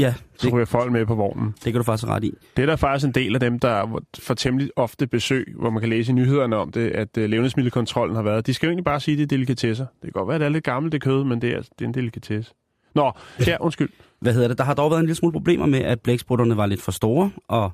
Ja, 0.00 0.14
så 0.38 0.48
ryger 0.48 0.64
folk 0.64 0.92
med 0.92 1.06
på 1.06 1.14
vognen. 1.14 1.54
det 1.64 1.72
kan 1.72 1.74
du 1.74 1.82
faktisk 1.82 2.08
ret 2.08 2.24
i. 2.24 2.34
Det 2.56 2.62
er 2.62 2.66
der 2.66 2.76
faktisk 2.76 3.06
en 3.06 3.14
del 3.14 3.34
af 3.34 3.40
dem, 3.40 3.58
der 3.58 4.00
får 4.18 4.34
temmelig 4.34 4.70
ofte 4.76 5.06
besøg, 5.06 5.54
hvor 5.56 5.70
man 5.70 5.80
kan 5.80 5.88
læse 5.88 6.12
i 6.12 6.14
nyhederne 6.14 6.56
om 6.56 6.72
det, 6.72 6.90
at 6.90 7.08
uh, 7.18 7.24
levnedsmiddelkontrollen 7.24 8.16
har 8.16 8.22
været. 8.22 8.46
De 8.46 8.54
skal 8.54 8.66
jo 8.66 8.70
egentlig 8.70 8.84
bare 8.84 9.00
sige, 9.00 9.12
at 9.12 9.18
det 9.18 9.24
er 9.24 9.36
delikatesser. 9.36 9.86
Det 9.86 10.02
kan 10.02 10.12
godt 10.12 10.28
være, 10.28 10.34
at 10.34 10.40
det 10.40 10.46
er 10.46 10.50
lidt 10.50 10.64
gammelt, 10.64 10.92
det 10.92 11.02
kød, 11.02 11.24
men 11.24 11.42
det 11.42 11.50
er, 11.50 11.60
det 11.60 11.80
er 11.80 11.84
en 11.84 11.94
delikatesse. 11.94 12.52
Nå, 12.94 13.12
ja, 13.46 13.56
undskyld. 13.66 13.88
hvad 14.20 14.32
hedder 14.32 14.48
det, 14.48 14.58
der 14.58 14.64
har 14.64 14.74
dog 14.74 14.90
været 14.90 15.00
en 15.00 15.06
lille 15.06 15.16
smule 15.16 15.32
problemer 15.32 15.66
med, 15.66 15.78
at 15.78 16.00
blæksprutterne 16.00 16.56
var 16.56 16.66
lidt 16.66 16.82
for 16.82 16.92
store, 16.92 17.30
og 17.48 17.70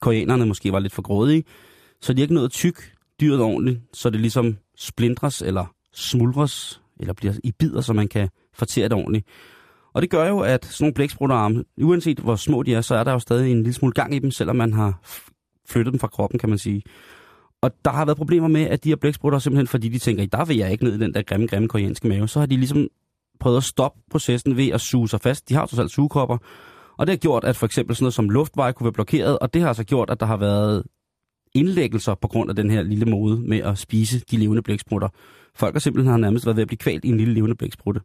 koreanerne 0.00 0.46
måske 0.46 0.72
var 0.72 0.78
lidt 0.78 0.92
for 0.92 1.02
grådige, 1.02 1.44
så 2.00 2.12
de 2.12 2.22
ikke 2.22 2.34
nået 2.34 2.44
at 2.44 2.50
tyk 2.50 2.92
dyret 3.20 3.40
ordentligt, 3.40 3.80
så 3.92 4.10
det 4.10 4.20
ligesom 4.20 4.56
splindres 4.76 5.42
eller 5.42 5.74
smuldres, 5.94 6.80
eller 7.00 7.12
bliver 7.14 7.32
i 7.44 7.52
bidder, 7.52 7.80
så 7.80 7.92
man 7.92 8.08
kan 8.08 8.28
fortere 8.54 8.84
det 8.84 8.92
ordentligt. 8.92 9.26
Og 9.96 10.02
det 10.02 10.10
gør 10.10 10.28
jo, 10.28 10.40
at 10.40 10.64
sådan 10.64 10.84
nogle 10.84 10.94
blæksprutterarme, 10.94 11.64
uanset 11.82 12.18
hvor 12.18 12.36
små 12.36 12.62
de 12.62 12.74
er, 12.74 12.80
så 12.80 12.94
er 12.94 13.04
der 13.04 13.12
jo 13.12 13.18
stadig 13.18 13.52
en 13.52 13.56
lille 13.56 13.72
smule 13.72 13.92
gang 13.92 14.14
i 14.14 14.18
dem, 14.18 14.30
selvom 14.30 14.56
man 14.56 14.72
har 14.72 15.00
flyttet 15.68 15.92
dem 15.92 16.00
fra 16.00 16.08
kroppen, 16.08 16.38
kan 16.38 16.48
man 16.48 16.58
sige. 16.58 16.82
Og 17.62 17.70
der 17.84 17.90
har 17.90 18.04
været 18.04 18.16
problemer 18.16 18.48
med, 18.48 18.62
at 18.62 18.84
de 18.84 18.88
her 18.88 18.96
blæksprutter 18.96 19.38
simpelthen, 19.38 19.66
fordi 19.66 19.88
de 19.88 19.98
tænker, 19.98 20.26
der 20.26 20.44
vil 20.44 20.56
jeg 20.56 20.72
ikke 20.72 20.84
ned 20.84 20.94
i 20.94 20.98
den 20.98 21.14
der 21.14 21.22
grimme, 21.22 21.46
grimme 21.46 21.68
koreanske 21.68 22.08
mave, 22.08 22.28
så 22.28 22.38
har 22.38 22.46
de 22.46 22.56
ligesom 22.56 22.88
prøvet 23.40 23.56
at 23.56 23.62
stoppe 23.62 24.00
processen 24.10 24.56
ved 24.56 24.68
at 24.68 24.80
suge 24.80 25.08
sig 25.08 25.20
fast. 25.20 25.48
De 25.48 25.54
har 25.54 25.66
trods 25.66 25.78
alt 25.78 25.90
sugekopper, 25.90 26.38
og 26.98 27.06
det 27.06 27.12
har 27.12 27.16
gjort, 27.16 27.44
at 27.44 27.56
for 27.56 27.66
eksempel 27.66 27.96
sådan 27.96 28.04
noget 28.04 28.14
som 28.14 28.30
luftveje 28.30 28.72
kunne 28.72 28.84
være 28.84 28.92
blokeret, 28.92 29.38
og 29.38 29.54
det 29.54 29.62
har 29.62 29.68
altså 29.68 29.84
gjort, 29.84 30.10
at 30.10 30.20
der 30.20 30.26
har 30.26 30.36
været 30.36 30.82
indlæggelser 31.54 32.14
på 32.14 32.28
grund 32.28 32.50
af 32.50 32.56
den 32.56 32.70
her 32.70 32.82
lille 32.82 33.06
mode 33.06 33.40
med 33.40 33.58
at 33.58 33.78
spise 33.78 34.20
de 34.30 34.36
levende 34.36 34.62
blæksprutter. 34.62 35.08
Folk 35.54 35.74
har 35.74 35.80
simpelthen 35.80 36.10
har 36.10 36.18
nærmest 36.18 36.46
været 36.46 36.56
ved 36.56 36.62
at 36.62 36.68
blive 36.68 36.78
kvalt 36.78 37.04
i 37.04 37.08
en 37.08 37.16
lille 37.16 37.34
levende 37.34 37.56
blæksprutte. 37.56 38.00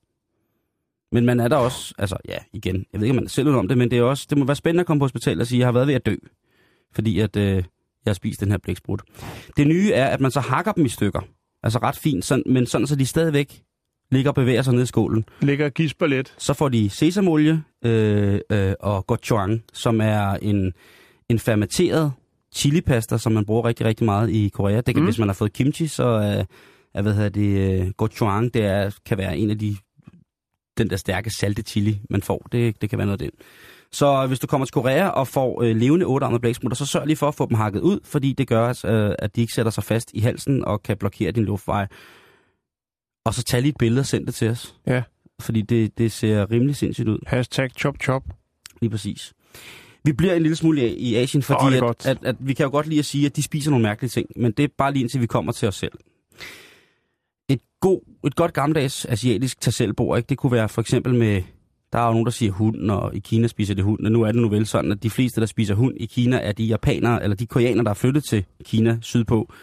Men 1.12 1.26
man 1.26 1.40
er 1.40 1.48
der 1.48 1.56
også, 1.56 1.94
altså 1.98 2.18
ja, 2.28 2.38
igen, 2.54 2.86
jeg 2.94 3.02
ved 3.02 3.08
ikke, 3.08 3.12
om 3.12 3.16
man 3.16 3.26
er 3.26 3.30
selv 3.30 3.50
om 3.50 3.68
det, 3.68 3.78
men 3.78 3.92
det, 3.92 4.00
er 4.00 4.04
også, 4.04 4.28
det 4.30 4.38
må 4.38 4.46
være 4.46 4.56
spændende 4.56 4.82
at 4.82 4.88
komme 4.88 5.00
på 5.00 5.04
hospitalet 5.04 5.42
og 5.42 5.48
sige, 5.48 5.58
at 5.58 5.60
jeg 5.60 5.68
har 5.68 5.72
været 5.72 5.88
ved 5.88 5.94
at 5.94 6.06
dø, 6.06 6.16
fordi 6.94 7.20
at, 7.20 7.36
øh, 7.36 7.56
jeg 7.56 7.64
har 8.08 8.14
spist 8.14 8.40
den 8.40 8.52
her 8.52 8.58
blæksprut. 8.58 9.02
Det 9.58 9.68
nye 9.68 9.92
er, 9.92 10.06
at 10.06 10.22
man 10.22 10.32
så 10.32 10.40
hakker 10.40 10.72
dem 10.72 10.86
i 10.86 10.90
stykker, 10.90 11.22
altså 11.64 11.80
ret 11.80 11.96
fint, 11.96 12.26
sådan, 12.26 12.44
men 12.46 12.66
sådan, 12.66 12.88
så 12.88 12.96
de 12.96 13.06
stadigvæk 13.06 13.62
ligger 14.12 14.32
og 14.32 14.36
bevæger 14.36 14.62
sig 14.62 14.74
ned 14.74 14.84
i 14.84 14.86
skålen. 14.86 15.26
Ligger 15.42 15.66
og 15.66 15.72
gisper 15.74 16.08
lidt. 16.08 16.34
Så 16.38 16.54
får 16.54 16.70
de 16.70 16.90
sesamolie 16.90 17.64
øh, 17.86 18.40
øh, 18.52 18.74
og 18.80 19.08
gochujang, 19.08 19.64
som 19.74 20.02
er 20.02 20.32
en, 20.34 20.74
en 21.30 21.40
fermenteret 21.40 22.14
chilipasta, 22.56 23.18
som 23.18 23.32
man 23.32 23.46
bruger 23.46 23.66
rigtig, 23.66 23.86
rigtig 23.86 24.06
meget 24.06 24.30
i 24.30 24.50
Korea. 24.54 24.76
Det 24.82 24.86
kan, 24.86 24.96
Mm. 25.00 25.06
Hvis 25.06 25.20
man 25.20 25.28
har 25.28 25.34
fået 25.34 25.54
kimchi, 25.54 25.88
så 25.88 26.04
er, 26.04 26.44
er 26.94 27.02
hvad 27.02 27.14
hedder 27.14 27.30
det, 27.30 27.82
øh, 27.82 27.90
gochujang, 27.98 28.54
det 28.54 28.66
er, 28.66 28.98
kan 29.06 29.18
være 29.18 29.38
en 29.38 29.50
af 29.50 29.60
de, 29.60 29.76
den 30.78 30.90
der 30.90 30.96
stærke 30.98 31.30
salte 31.30 31.62
chili, 31.62 32.00
man 32.10 32.22
får. 32.22 32.48
Det, 32.52 32.82
det 32.82 32.90
kan 32.90 32.98
være 33.00 33.06
noget 33.08 33.22
af 33.22 33.30
den. 33.32 33.40
Så 33.92 34.28
hvis 34.28 34.40
du 34.40 34.48
kommer 34.48 34.66
til 34.66 34.74
Korea 34.74 35.08
og 35.08 35.28
får 35.28 35.62
øh, 35.64 35.76
levende 35.76 36.06
ottearmede 36.06 36.40
blæksmutter, 36.40 36.76
så 36.76 36.86
sørg 36.86 37.06
lige 37.08 37.18
for 37.18 37.28
at 37.28 37.36
få 37.36 37.46
dem 37.50 37.58
hakket 37.58 37.80
ud, 37.82 38.00
fordi 38.04 38.34
det 38.34 38.48
gør, 38.48 38.68
øh, 38.86 39.16
at 39.20 39.36
de 39.36 39.42
ikke 39.42 39.54
sætter 39.54 39.72
sig 39.72 39.84
fast 39.84 40.12
i 40.14 40.20
halsen 40.20 40.66
og 40.66 40.84
kan 40.84 40.98
blokere 40.98 41.32
din 41.32 41.44
luftveje. 41.46 41.88
Og 43.26 43.34
så 43.34 43.44
tag 43.44 43.62
lige 43.62 43.70
et 43.70 43.78
billede 43.80 44.00
og 44.00 44.06
send 44.06 44.26
det 44.26 44.36
til 44.36 44.50
os. 44.50 44.76
Ja. 44.88 45.04
Fordi 45.42 45.62
det, 45.62 45.98
det 45.98 46.12
ser 46.12 46.52
rimelig 46.52 46.76
sindssygt 46.76 47.08
ud. 47.08 47.20
Hashtag 47.28 47.70
chop 47.78 47.96
chop. 48.04 48.24
Lige 48.82 48.90
præcis. 48.92 49.34
Vi 50.06 50.14
bliver 50.14 50.34
en 50.34 50.42
lille 50.42 50.56
smule 50.56 50.96
i- 50.96 51.16
Asien, 51.16 51.44
fordi 51.44 51.76
er 51.76 51.84
at, 51.90 52.06
at, 52.06 52.18
at 52.26 52.36
vi 52.40 52.54
kan 52.54 52.64
jo 52.64 52.70
godt 52.72 52.88
lide 52.88 53.00
at 53.00 53.06
sige, 53.06 53.26
at 53.26 53.36
de 53.36 53.44
spiser 53.44 53.72
nogle 53.72 53.84
mærkelige 53.84 54.10
ting, 54.10 54.28
men 54.36 54.52
det 54.52 54.64
er 54.64 54.68
bare 54.78 54.94
lige 54.94 55.02
indtil 55.02 55.22
vi 55.22 55.28
kommer 55.28 55.52
til 55.52 55.68
os 55.68 55.76
selv. 55.76 55.92
Et, 57.54 57.62
god, 57.80 58.02
et 58.28 58.36
godt 58.36 58.54
gammeldags 58.54 59.06
asiatisk 59.06 59.62
tasselbord, 59.62 60.18
ikke? 60.18 60.28
det 60.28 60.38
kunne 60.38 60.52
være 60.52 60.70
for 60.70 60.82
eksempel 60.82 61.14
med, 61.16 61.42
der 61.94 62.00
er 62.00 62.06
jo 62.06 62.12
nogen, 62.12 62.26
der 62.26 62.32
siger 62.32 62.52
hund, 62.52 62.92
og 62.92 63.16
i 63.16 63.20
Kina 63.20 63.48
spiser 63.48 63.74
det 63.76 63.84
hund, 63.84 64.06
og 64.06 64.12
nu 64.12 64.22
er 64.22 64.32
det 64.32 64.42
nu 64.42 64.50
vel 64.50 64.66
sådan, 64.68 64.92
at 64.92 65.04
de 65.04 65.10
fleste, 65.10 65.42
der 65.42 65.48
spiser 65.48 65.76
hund 65.76 65.96
i 65.98 66.06
Kina, 66.06 66.38
er 66.38 66.52
de 66.52 66.64
japanere, 66.66 67.24
eller 67.24 67.36
de 67.36 67.48
koreanere, 67.48 67.84
der 67.84 67.90
er 67.90 67.94
flyttet 67.96 68.24
til 68.24 68.46
Kina 68.64 68.98
sydpå. 69.02 69.54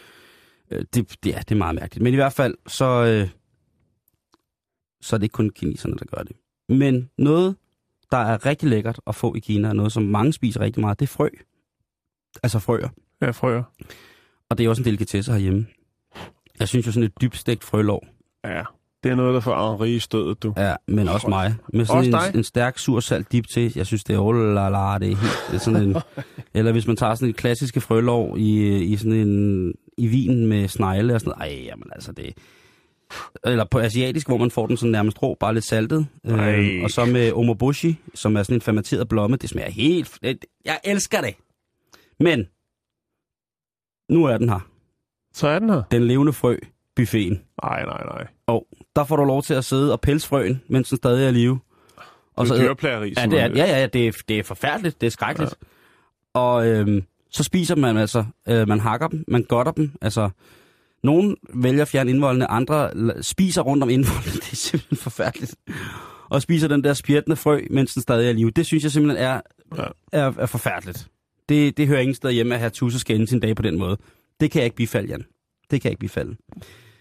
Øh, 0.70 0.84
Det, 0.94 0.94
det, 0.94 1.26
ja, 1.26 1.38
det 1.38 1.50
er 1.50 1.58
meget 1.58 1.74
mærkeligt. 1.74 2.02
Men 2.02 2.12
i 2.12 2.16
hvert 2.16 2.32
fald, 2.32 2.54
så, 2.66 2.84
øh, 2.84 3.28
så 5.00 5.16
er 5.16 5.18
det 5.18 5.24
ikke 5.24 5.32
kun 5.32 5.50
kineserne, 5.50 5.94
der 5.98 6.04
gør 6.16 6.22
det. 6.22 6.36
Men 6.68 7.10
noget, 7.18 7.56
der 8.10 8.18
er 8.18 8.46
rigtig 8.46 8.68
lækkert 8.68 9.00
at 9.06 9.14
få 9.14 9.34
i 9.34 9.38
Kina, 9.38 9.68
og 9.68 9.76
noget, 9.76 9.92
som 9.92 10.02
mange 10.02 10.32
spiser 10.32 10.60
rigtig 10.60 10.80
meget, 10.80 11.00
det 11.00 11.06
er 11.06 11.12
frø. 11.12 11.28
Altså 12.42 12.58
frøer. 12.58 12.88
Ja, 13.20 13.30
frøer. 13.30 13.62
Og 14.50 14.58
det 14.58 14.64
er 14.64 14.68
også 14.70 14.82
en 14.82 14.86
delikatesse 14.86 15.32
herhjemme. 15.32 15.66
Jeg 16.60 16.68
synes 16.68 16.86
jo 16.86 16.92
sådan 16.92 17.02
et 17.06 17.20
dybstegt 17.20 17.64
frølov, 17.64 18.02
Ja, 18.44 18.62
det 19.02 19.10
er 19.10 19.14
noget, 19.14 19.34
der 19.34 19.40
får 19.40 19.70
Henri 19.70 19.94
i 19.94 19.98
stødet, 19.98 20.42
du. 20.42 20.54
ja, 20.56 20.74
men 20.88 21.08
også 21.08 21.28
mig. 21.28 21.54
Med 21.72 21.84
sådan 21.84 21.98
Også 21.98 22.10
en, 22.10 22.32
dig? 22.32 22.38
en, 22.38 22.44
stærk 22.44 22.78
sur 22.78 23.00
salt 23.00 23.32
dip 23.32 23.46
til. 23.46 23.72
Jeg 23.76 23.86
synes, 23.86 24.04
det 24.04 24.14
er 24.14 24.20
oh 24.20 24.54
la 24.54 24.68
la, 24.68 24.98
det 24.98 25.12
er 25.12 25.16
helt 25.16 25.44
det 25.50 25.54
er 25.54 25.58
sådan 25.58 25.82
en... 25.82 25.96
eller 26.54 26.72
hvis 26.72 26.86
man 26.86 26.96
tager 26.96 27.14
sådan 27.14 27.28
et 27.28 27.36
klassiske 27.36 27.80
frølov 27.80 28.38
i, 28.38 28.78
i 28.82 28.96
sådan 28.96 29.12
en... 29.12 29.74
i 29.98 30.06
vin 30.06 30.46
med 30.46 30.68
snegle 30.68 31.14
og 31.14 31.20
sådan 31.20 31.34
noget. 31.38 31.52
Ej, 31.52 31.64
jamen 31.64 31.86
altså 31.92 32.12
det... 32.12 32.34
Eller 33.44 33.64
på 33.64 33.78
asiatisk, 33.78 34.26
hvor 34.28 34.36
man 34.38 34.50
får 34.50 34.66
den 34.66 34.76
sådan 34.76 34.92
nærmest 34.92 35.22
rå, 35.22 35.36
bare 35.40 35.54
lidt 35.54 35.64
saltet. 35.64 36.06
Ej. 36.24 36.54
Øh, 36.54 36.84
og 36.84 36.90
så 36.90 37.04
med 37.04 37.32
omoboshi, 37.32 37.96
som 38.14 38.36
er 38.36 38.42
sådan 38.42 38.56
en 38.56 38.60
fermenteret 38.60 39.08
blomme. 39.08 39.36
Det 39.36 39.50
smager 39.50 39.70
helt... 39.70 40.18
Jeg 40.64 40.80
elsker 40.84 41.20
det! 41.20 41.34
Men... 42.20 42.46
Nu 44.10 44.24
er 44.24 44.38
den 44.38 44.48
her. 44.48 44.68
Så 45.38 45.48
er 45.48 45.58
den 45.58 45.70
her. 45.70 45.82
Den 45.90 46.04
levende 46.06 46.32
frø, 46.32 46.56
buffeten. 46.96 47.40
Nej, 47.64 47.84
nej, 47.84 48.04
nej. 48.04 48.26
Og 48.46 48.66
der 48.96 49.04
får 49.04 49.16
du 49.16 49.24
lov 49.24 49.42
til 49.42 49.54
at 49.54 49.64
sidde 49.64 49.92
og 49.92 50.00
pelse 50.00 50.28
frøen, 50.28 50.62
mens 50.68 50.88
den 50.88 50.96
stadig 50.96 51.24
er 51.24 51.28
i 51.28 51.32
live. 51.32 51.58
Og 52.36 52.46
så 52.46 52.54
æder- 52.54 52.64
dyreplageri. 52.64 53.14
Ja, 53.16 53.26
det 53.26 53.40
er, 53.40 53.46
ja, 53.56 53.78
ja, 53.80 53.86
det 53.86 54.08
er, 54.08 54.12
det 54.28 54.38
er 54.38 54.42
forfærdeligt. 54.42 55.00
Det 55.00 55.06
er 55.06 55.10
skrækkeligt. 55.10 55.54
Ja. 56.34 56.40
Og 56.40 56.66
øhm, 56.68 57.02
så 57.30 57.42
spiser 57.42 57.76
man 57.76 57.96
altså, 57.96 58.24
øh, 58.48 58.68
man 58.68 58.80
hakker 58.80 59.08
dem, 59.08 59.24
man 59.28 59.42
godter 59.42 59.72
dem. 59.72 59.92
Altså, 60.00 60.30
nogen 61.02 61.36
vælger 61.54 61.82
at 61.82 61.88
fjerne 61.88 62.10
indvoldene, 62.10 62.46
andre 62.46 62.90
spiser 63.22 63.62
rundt 63.62 63.82
om 63.82 63.90
indvoldene. 63.90 64.32
Det 64.44 64.52
er 64.52 64.56
simpelthen 64.56 64.96
forfærdeligt. 64.98 65.54
Og 66.28 66.42
spiser 66.42 66.68
den 66.68 66.84
der 66.84 66.92
spjættende 66.94 67.36
frø, 67.36 67.60
mens 67.70 67.92
den 67.94 68.02
stadig 68.02 68.26
er 68.26 68.30
i 68.30 68.32
live. 68.32 68.50
Det 68.50 68.66
synes 68.66 68.82
jeg 68.84 68.92
simpelthen 68.92 69.24
er, 69.24 69.40
Ja. 69.76 69.82
er, 70.12 70.32
er 70.38 70.46
forfærdeligt. 70.46 71.08
Det, 71.48 71.76
det 71.76 71.86
hører 71.88 72.00
ingen 72.00 72.14
sted 72.14 72.32
hjemme, 72.32 72.54
at 72.54 72.60
have 72.60 72.70
tusse 72.70 72.98
skal 72.98 73.16
ende 73.16 73.26
sin 73.26 73.40
dag 73.40 73.56
på 73.56 73.62
den 73.62 73.78
måde. 73.78 73.96
Det 74.40 74.50
kan 74.50 74.58
jeg 74.58 74.64
ikke 74.64 74.76
bifalde, 74.76 75.08
Jan. 75.08 75.24
Det 75.70 75.80
kan 75.80 75.88
jeg 75.88 75.92
ikke 75.92 76.00
bifalde. 76.00 76.36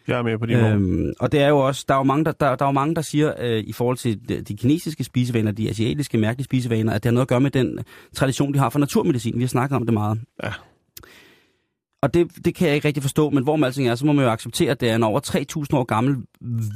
Jeg 0.07 0.17
er 0.17 0.21
med 0.21 0.37
på 0.37 0.45
de 0.45 0.53
øhm, 0.53 1.13
og 1.19 1.31
det 1.31 1.41
er 1.41 1.47
jo 1.47 1.57
også, 1.57 1.85
der 1.87 1.93
er 1.93 1.97
jo 1.97 2.03
mange, 2.03 2.25
der, 2.25 2.31
der, 2.31 2.55
der, 2.55 2.65
er 2.65 2.69
jo 2.69 2.73
mange, 2.73 2.95
der 2.95 3.01
siger, 3.01 3.33
øh, 3.39 3.63
i 3.67 3.73
forhold 3.73 3.97
til 3.97 4.29
de, 4.29 4.41
de 4.41 4.57
kinesiske 4.57 5.03
spisevaner, 5.03 5.51
de 5.51 5.69
asiatiske 5.69 6.17
mærkelige 6.17 6.45
spisevaner, 6.45 6.93
at 6.93 7.03
det 7.03 7.09
har 7.09 7.13
noget 7.13 7.25
at 7.25 7.29
gøre 7.29 7.41
med 7.41 7.51
den 7.51 7.79
tradition, 8.15 8.53
de 8.53 8.59
har 8.59 8.69
for 8.69 8.79
naturmedicin. 8.79 9.35
Vi 9.35 9.43
har 9.43 9.47
snakket 9.47 9.75
om 9.75 9.85
det 9.85 9.93
meget. 9.93 10.19
Ja. 10.43 10.51
Og 12.01 12.13
det, 12.13 12.45
det 12.45 12.55
kan 12.55 12.67
jeg 12.67 12.75
ikke 12.75 12.87
rigtig 12.87 13.03
forstå, 13.03 13.29
men 13.29 13.43
hvor 13.43 13.55
med 13.55 13.67
alting 13.67 13.87
er, 13.87 13.95
så 13.95 14.05
må 14.05 14.13
man 14.13 14.25
jo 14.25 14.31
acceptere, 14.31 14.71
at 14.71 14.81
det 14.81 14.89
er 14.89 14.95
en 14.95 15.03
over 15.03 15.19
3.000 15.71 15.77
år 15.77 15.83
gammel, 15.83 16.15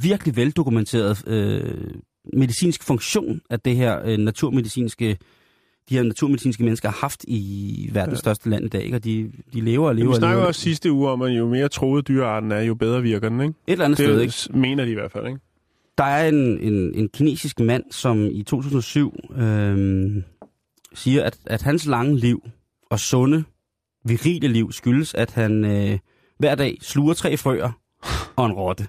virkelig 0.02 0.36
veldokumenteret 0.36 1.28
øh, 1.28 1.94
medicinsk 2.32 2.82
funktion, 2.82 3.40
at 3.50 3.64
det 3.64 3.76
her 3.76 4.00
øh, 4.04 4.18
naturmedicinske 4.18 5.18
de 5.88 5.94
her 5.94 6.02
naturmedicinske 6.02 6.64
mennesker 6.64 6.88
har 6.88 6.96
haft 7.00 7.24
i 7.28 7.90
verdens 7.92 8.16
ja. 8.16 8.20
største 8.20 8.50
land 8.50 8.64
i 8.64 8.68
dag, 8.68 8.82
ikke? 8.84 8.96
og 8.96 9.04
de, 9.04 9.32
de 9.52 9.60
lever 9.60 9.88
og 9.88 9.94
lever 9.94 10.08
vi 10.08 10.12
og 10.12 10.16
snakker 10.16 10.44
også 10.44 10.60
sidste 10.60 10.92
uge 10.92 11.10
om, 11.10 11.22
at 11.22 11.30
jo 11.30 11.48
mere 11.48 11.68
troet 11.68 12.08
dyrearten 12.08 12.52
er, 12.52 12.60
jo 12.60 12.74
bedre 12.74 13.02
virker 13.02 13.28
den, 13.28 13.40
ikke? 13.40 13.54
Et 13.66 13.72
eller 13.72 13.84
andet 13.84 13.98
sted, 13.98 14.20
ikke? 14.20 14.34
Det 14.46 14.54
mener 14.54 14.84
de 14.84 14.90
i 14.90 14.94
hvert 14.94 15.12
fald, 15.12 15.26
ikke? 15.26 15.40
Der 15.98 16.04
er 16.04 16.28
en, 16.28 16.58
en, 16.58 16.94
en 16.94 17.08
kinesisk 17.08 17.60
mand, 17.60 17.84
som 17.90 18.26
i 18.32 18.42
2007 18.42 19.16
øh, 19.36 20.22
siger, 20.94 21.24
at, 21.24 21.38
at 21.46 21.62
hans 21.62 21.86
lange 21.86 22.18
liv 22.18 22.42
og 22.90 22.98
sunde, 22.98 23.44
virile 24.04 24.48
liv 24.48 24.72
skyldes, 24.72 25.14
at 25.14 25.32
han 25.32 25.64
øh, 25.64 25.98
hver 26.38 26.54
dag 26.54 26.78
sluger 26.80 27.14
tre 27.14 27.36
frøer 27.36 27.70
og 28.36 28.46
en 28.46 28.52
rotte. 28.52 28.86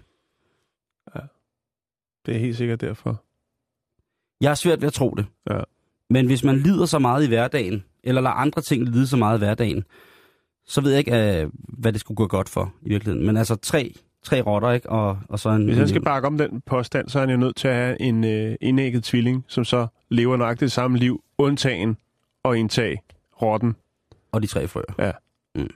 Det 2.26 2.36
er 2.36 2.40
helt 2.40 2.58
sikkert 2.58 2.82
derfor. 2.82 3.24
Jeg 4.42 4.50
har 4.50 4.56
svært 4.56 4.82
ved 4.82 4.88
at 4.88 4.94
tro 4.94 5.10
det. 5.10 5.26
Ja. 5.50 5.60
Men 6.14 6.26
hvis 6.26 6.44
man 6.44 6.58
lider 6.58 6.86
så 6.86 7.00
meget 7.00 7.24
i 7.24 7.28
hverdagen, 7.28 7.84
eller 8.04 8.22
lader 8.22 8.36
andre 8.36 8.62
ting 8.62 8.90
lide 8.90 9.08
så 9.08 9.18
meget 9.18 9.38
i 9.38 9.40
hverdagen, 9.40 9.84
så 10.66 10.82
ved 10.82 10.92
jeg 10.92 11.00
ikke, 11.00 11.42
øh, 11.42 11.50
hvad 11.54 11.94
det 11.94 12.02
skulle 12.02 12.16
gå 12.16 12.28
godt 12.28 12.50
for 12.50 12.74
i 12.82 12.90
virkeligheden. 12.90 13.26
Men 13.26 13.38
altså 13.38 13.56
tre, 13.56 13.96
tre 14.24 14.42
rotter, 14.42 14.72
ikke? 14.72 14.90
Og, 14.90 15.20
og 15.30 15.40
så 15.40 15.50
en... 15.50 15.66
Hvis 15.66 15.78
han 15.78 15.88
skal 15.88 16.02
bakke 16.02 16.28
om 16.28 16.38
den 16.38 16.62
påstand, 16.66 17.10
så 17.10 17.20
er 17.20 17.22
han 17.22 17.30
jo 17.30 17.38
nødt 17.38 17.56
til 17.56 17.68
at 17.68 17.76
have 17.76 18.02
en 18.02 18.24
øh, 18.24 18.56
indægget 18.62 19.04
tvilling, 19.04 19.46
som 19.48 19.66
så 19.66 19.88
lever 20.10 20.38
nøjagtigt 20.38 20.62
det 20.62 20.72
samme 20.72 20.98
liv, 20.98 21.24
undtagen 21.38 21.98
og 22.44 22.58
indtage 22.58 23.02
rotten. 23.42 23.76
Og 24.32 24.42
de 24.42 24.48
tre 24.48 24.68
frøer. 24.68 25.12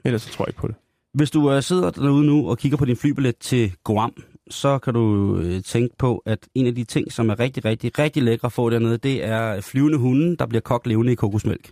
Ellers 0.04 0.22
så 0.22 0.32
tror 0.32 0.44
jeg 0.44 0.48
ikke 0.48 0.60
på 0.60 0.68
det. 0.68 0.76
Hvis 1.14 1.30
du 1.30 1.52
øh, 1.52 1.62
sidder 1.62 1.90
derude 1.90 2.26
nu 2.26 2.48
og 2.48 2.58
kigger 2.58 2.78
på 2.78 2.84
din 2.84 2.96
flybillet 2.96 3.36
til 3.36 3.72
Guam, 3.84 4.22
så 4.50 4.78
kan 4.78 4.94
du 4.94 5.36
øh, 5.38 5.62
tænke 5.62 5.96
på, 5.98 6.22
at 6.26 6.38
en 6.54 6.66
af 6.66 6.74
de 6.74 6.84
ting, 6.84 7.12
som 7.12 7.30
er 7.30 7.40
rigtig, 7.40 7.64
rigtig, 7.64 7.98
rigtig 7.98 8.22
lækre 8.22 8.46
at 8.46 8.52
få 8.52 8.70
dernede, 8.70 8.98
det 8.98 9.24
er 9.24 9.60
flyvende 9.60 9.98
hunde, 9.98 10.36
der 10.36 10.46
bliver 10.46 10.60
kogt 10.60 10.86
levende 10.86 11.12
i 11.12 11.14
kokosmælk. 11.14 11.70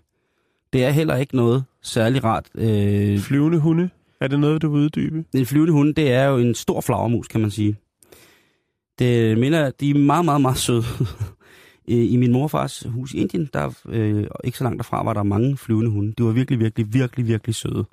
Det 0.72 0.84
er 0.84 0.90
heller 0.90 1.16
ikke 1.16 1.36
noget 1.36 1.64
særlig 1.82 2.24
rart. 2.24 2.48
Øh, 2.54 3.18
Flyvende 3.18 3.58
hunde, 3.58 3.90
er 4.20 4.28
det 4.28 4.40
noget, 4.40 4.62
du 4.62 4.68
vil 4.68 4.80
uddybe? 4.80 5.24
en 5.34 5.46
flyvende 5.46 5.72
hunde, 5.72 5.92
det 5.92 6.12
er 6.12 6.24
jo 6.24 6.36
en 6.36 6.54
stor 6.54 6.80
flagermus, 6.80 7.28
kan 7.28 7.40
man 7.40 7.50
sige. 7.50 7.76
Det 8.98 9.38
minder, 9.38 9.70
de 9.70 9.90
er 9.90 9.94
meget, 9.94 10.24
meget, 10.24 10.40
meget 10.40 10.58
søde. 10.58 10.84
I 11.88 12.16
min 12.16 12.32
morfars 12.32 12.86
hus 12.88 13.14
i 13.14 13.18
Indien, 13.18 13.50
der 13.52 13.72
øh, 13.88 14.26
ikke 14.44 14.58
så 14.58 14.64
langt 14.64 14.78
derfra, 14.78 15.04
var 15.04 15.12
der 15.12 15.22
mange 15.22 15.56
flyvende 15.56 15.90
hunde. 15.90 16.14
De 16.18 16.24
var 16.24 16.32
virkelig, 16.32 16.60
virkelig, 16.60 16.94
virkelig, 16.94 17.28
virkelig 17.28 17.54
søde. 17.54 17.84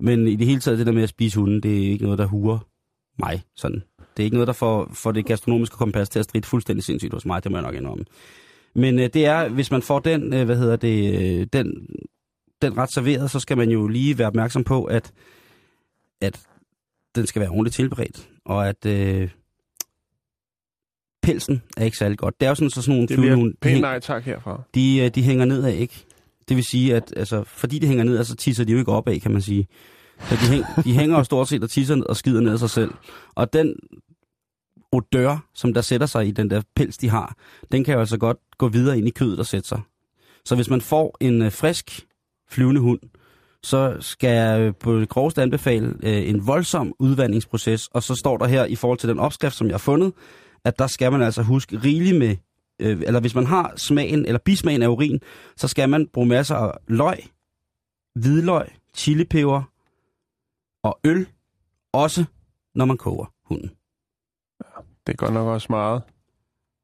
Men 0.00 0.28
i 0.28 0.36
det 0.36 0.46
hele 0.46 0.60
taget, 0.60 0.78
det 0.78 0.86
der 0.86 0.92
med 0.92 1.02
at 1.02 1.08
spise 1.08 1.40
hunde, 1.40 1.60
det 1.60 1.86
er 1.86 1.90
ikke 1.90 2.04
noget, 2.04 2.18
der 2.18 2.26
huer 2.26 2.58
mig. 3.18 3.42
Sådan. 3.56 3.82
Det 4.20 4.24
er 4.24 4.26
ikke 4.26 4.36
noget, 4.36 4.46
der 4.46 4.52
får, 4.52 4.90
får 4.92 5.12
det 5.12 5.26
gastronomiske 5.26 5.76
kompas 5.76 6.08
til 6.08 6.18
at 6.18 6.24
stride 6.24 6.46
fuldstændig 6.46 6.84
sindssygt 6.84 7.12
hos 7.14 7.26
mig, 7.26 7.44
det 7.44 7.52
må 7.52 7.58
jeg 7.58 7.62
nok 7.62 7.74
indrømme. 7.74 8.04
Men 8.74 8.98
øh, 8.98 9.10
det 9.14 9.26
er, 9.26 9.48
hvis 9.48 9.70
man 9.70 9.82
får 9.82 9.98
den, 9.98 10.34
øh, 10.34 10.44
hvad 10.44 10.56
hedder 10.56 10.76
det, 10.76 11.14
øh, 11.14 11.46
den, 11.52 11.86
den 12.62 12.76
ret 12.76 12.92
serveret, 12.92 13.30
så 13.30 13.40
skal 13.40 13.56
man 13.56 13.70
jo 13.70 13.86
lige 13.88 14.18
være 14.18 14.26
opmærksom 14.26 14.64
på, 14.64 14.84
at, 14.84 15.12
at 16.20 16.40
den 17.14 17.26
skal 17.26 17.40
være 17.40 17.50
ordentligt 17.50 17.74
tilberedt, 17.74 18.28
og 18.44 18.68
at 18.68 18.86
øh, 18.86 19.30
pelsen 21.22 21.62
er 21.76 21.84
ikke 21.84 21.96
særlig 21.96 22.18
godt. 22.18 22.40
Det 22.40 22.46
er 22.46 22.50
jo 22.50 22.54
sådan, 22.54 22.70
så 22.70 22.82
sådan 22.82 22.94
nogle 22.94 23.08
Det 23.08 23.16
bliver 23.18 23.36
de, 23.36 23.52
pænt 23.60 23.80
nej 23.80 24.00
tak 24.00 24.24
herfra. 24.24 24.62
de, 24.74 24.98
øh, 24.98 25.10
de 25.14 25.22
hænger 25.22 25.44
ned 25.44 25.64
af 25.64 25.74
ikke. 25.74 26.04
Det 26.48 26.56
vil 26.56 26.64
sige, 26.64 26.96
at 26.96 27.12
altså, 27.16 27.44
fordi 27.46 27.78
de 27.78 27.86
hænger 27.86 28.04
ned 28.04 28.24
så 28.24 28.36
tisser 28.36 28.64
de 28.64 28.72
jo 28.72 28.78
ikke 28.78 28.92
op 28.92 29.08
af, 29.08 29.20
kan 29.20 29.32
man 29.32 29.42
sige. 29.42 29.66
Så 30.20 30.34
de, 30.34 30.52
hæng, 30.52 30.64
de 30.84 30.92
hænger 30.92 31.16
jo 31.16 31.24
stort 31.24 31.48
set 31.48 31.62
og 31.62 31.70
tisser 31.70 31.94
ned 31.94 32.06
og 32.06 32.16
skider 32.16 32.40
ned 32.40 32.52
af 32.52 32.58
sig 32.58 32.70
selv. 32.70 32.90
Og 33.34 33.52
den 33.52 33.74
odør, 34.92 35.46
som 35.54 35.74
der 35.74 35.80
sætter 35.80 36.06
sig 36.06 36.26
i 36.26 36.30
den 36.30 36.50
der 36.50 36.62
pels, 36.76 36.98
de 36.98 37.08
har, 37.08 37.36
den 37.72 37.84
kan 37.84 37.94
jo 37.94 38.00
altså 38.00 38.18
godt 38.18 38.38
gå 38.58 38.68
videre 38.68 38.98
ind 38.98 39.08
i 39.08 39.10
kødet 39.10 39.38
og 39.38 39.46
sætte 39.46 39.68
sig. 39.68 39.80
Så 40.44 40.54
hvis 40.54 40.70
man 40.70 40.80
får 40.80 41.16
en 41.20 41.42
øh, 41.42 41.52
frisk 41.52 42.06
flyvende 42.48 42.80
hund, 42.80 43.00
så 43.62 43.96
skal 44.00 44.30
jeg 44.30 44.60
øh, 44.60 44.74
på 44.74 45.00
det 45.00 45.08
groveste 45.08 45.42
anbefale 45.42 45.94
øh, 46.02 46.28
en 46.28 46.46
voldsom 46.46 46.94
udvandingsproces, 46.98 47.88
og 47.88 48.02
så 48.02 48.14
står 48.14 48.36
der 48.36 48.46
her 48.46 48.64
i 48.64 48.76
forhold 48.76 48.98
til 48.98 49.08
den 49.08 49.18
opskrift, 49.18 49.54
som 49.54 49.66
jeg 49.66 49.74
har 49.74 49.78
fundet, 49.78 50.12
at 50.64 50.78
der 50.78 50.86
skal 50.86 51.12
man 51.12 51.22
altså 51.22 51.42
huske 51.42 51.78
rigeligt 51.78 52.18
med, 52.18 52.36
øh, 52.80 53.02
eller 53.06 53.20
hvis 53.20 53.34
man 53.34 53.46
har 53.46 53.72
smagen, 53.76 54.26
eller 54.26 54.38
bismagen 54.38 54.82
af 54.82 54.88
urin, 54.88 55.20
så 55.56 55.68
skal 55.68 55.88
man 55.88 56.08
bruge 56.12 56.26
masser 56.26 56.54
af 56.54 56.72
løg, 56.88 57.18
hvidløg, 58.14 58.66
chilipeber 58.94 59.62
og 60.82 60.98
øl, 61.04 61.26
også 61.92 62.24
når 62.74 62.84
man 62.84 62.96
koger 62.96 63.32
hunden. 63.44 63.70
Det 65.10 65.20
er 65.20 65.24
godt 65.26 65.34
nok 65.34 65.46
også 65.46 65.66
meget. 65.70 66.02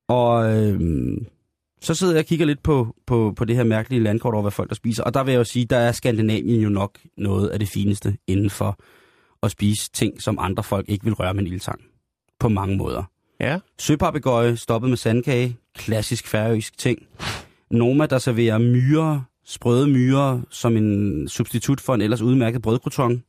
Og 0.09 0.57
øhm, 0.57 1.27
så 1.81 1.95
sidder 1.95 2.13
jeg 2.13 2.21
og 2.21 2.27
kigger 2.27 2.47
lidt 2.47 2.63
på, 2.63 2.95
på, 3.07 3.33
på 3.37 3.45
det 3.45 3.57
her 3.57 3.65
mærkelige 3.65 4.03
landkort 4.03 4.35
over, 4.35 4.43
hvad 4.43 4.53
folk 4.53 4.69
der 4.69 4.75
spiser. 4.75 5.05
Og 5.05 5.15
der 5.15 5.25
vil 5.25 5.33
jeg 5.33 5.39
jo 5.39 5.45
sige, 5.45 5.65
der 5.65 5.77
er 5.77 5.93
Skandinavien 5.93 6.61
jo 6.61 6.69
nok 6.69 6.99
noget 7.17 7.49
af 7.49 7.59
det 7.59 7.69
fineste 7.69 8.17
inden 8.27 8.51
for 8.51 8.79
at 9.43 9.51
spise 9.51 9.91
ting, 9.93 10.23
som 10.23 10.39
andre 10.41 10.63
folk 10.63 10.89
ikke 10.89 11.05
vil 11.05 11.15
røre 11.15 11.35
med 11.35 11.43
en 11.43 11.53
ildtang. 11.53 11.81
På 12.41 12.49
mange 12.49 12.77
måder. 12.77 13.03
Ja. 13.41 13.59
Søpapegøje 13.79 14.57
stoppet 14.57 14.91
med 14.91 14.97
sandkage. 14.97 15.57
Klassisk 15.75 16.27
færøsk 16.27 16.79
ting. 16.79 16.99
Noma, 17.71 18.07
der 18.07 18.19
serverer 18.19 18.59
myrer, 18.59 19.21
sprøde 19.45 19.89
myrer, 19.89 20.41
som 20.51 20.77
en 20.77 21.29
substitut 21.29 21.81
for 21.81 21.95
en 21.95 22.01
ellers 22.01 22.23
udmærket 22.23 22.63
brødkroton. 22.63 23.23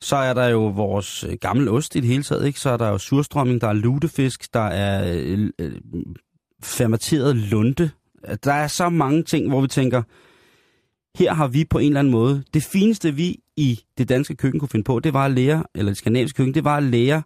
Så 0.00 0.16
er 0.16 0.34
der 0.34 0.48
jo 0.48 0.66
vores 0.66 1.24
øh, 1.24 1.36
gamle 1.40 1.70
ost 1.70 1.96
i 1.96 2.00
det 2.00 2.08
hele 2.08 2.22
taget, 2.22 2.46
ikke? 2.46 2.60
Så 2.60 2.70
er 2.70 2.76
der 2.76 2.88
jo 2.88 2.98
surstrømming, 2.98 3.60
der 3.60 3.68
er 3.68 3.72
lutefisk, 3.72 4.54
der 4.54 4.60
er 4.60 5.14
øh, 5.16 5.50
øh, 5.58 5.72
fermenteret 6.62 7.36
lunde. 7.36 7.90
Der 8.44 8.52
er 8.52 8.66
så 8.66 8.88
mange 8.88 9.22
ting, 9.22 9.48
hvor 9.48 9.60
vi 9.60 9.68
tænker, 9.68 10.02
her 11.18 11.34
har 11.34 11.48
vi 11.48 11.64
på 11.64 11.78
en 11.78 11.86
eller 11.86 12.00
anden 12.00 12.12
måde, 12.12 12.44
det 12.54 12.62
fineste 12.62 13.14
vi 13.14 13.36
i 13.56 13.80
det 13.98 14.08
danske 14.08 14.36
køkken 14.36 14.60
kunne 14.60 14.68
finde 14.68 14.84
på, 14.84 15.00
det 15.00 15.12
var 15.12 15.24
at 15.24 15.30
lære, 15.30 15.64
eller 15.74 15.90
det 15.90 15.98
skandinaviske 15.98 16.36
køkken, 16.36 16.54
det 16.54 16.64
var 16.64 16.76
at 16.76 16.82
lære 16.82 17.22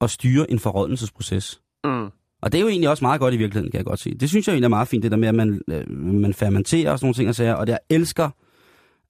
at 0.00 0.10
styre 0.10 0.50
en 0.50 0.58
forrådnelsesproces. 0.58 1.60
Mm. 1.84 2.10
Og 2.42 2.52
det 2.52 2.58
er 2.58 2.62
jo 2.62 2.68
egentlig 2.68 2.90
også 2.90 3.04
meget 3.04 3.20
godt 3.20 3.34
i 3.34 3.36
virkeligheden, 3.36 3.70
kan 3.70 3.78
jeg 3.78 3.84
godt 3.84 4.00
sige. 4.00 4.14
Det 4.14 4.28
synes 4.28 4.46
jeg 4.46 4.52
egentlig 4.52 4.64
er 4.64 4.68
meget 4.68 4.88
fint, 4.88 5.02
det 5.02 5.10
der 5.10 5.16
med, 5.16 5.28
at 5.28 5.34
man, 5.34 5.60
øh, 5.70 5.90
man 5.90 6.34
fermenterer 6.34 6.92
og 6.92 6.98
sådan 6.98 7.06
nogle 7.06 7.14
ting 7.14 7.28
og 7.28 7.34
sager. 7.34 7.54
Og 7.54 7.66
det 7.66 7.72
jeg 7.72 7.80
elsker, 7.90 8.30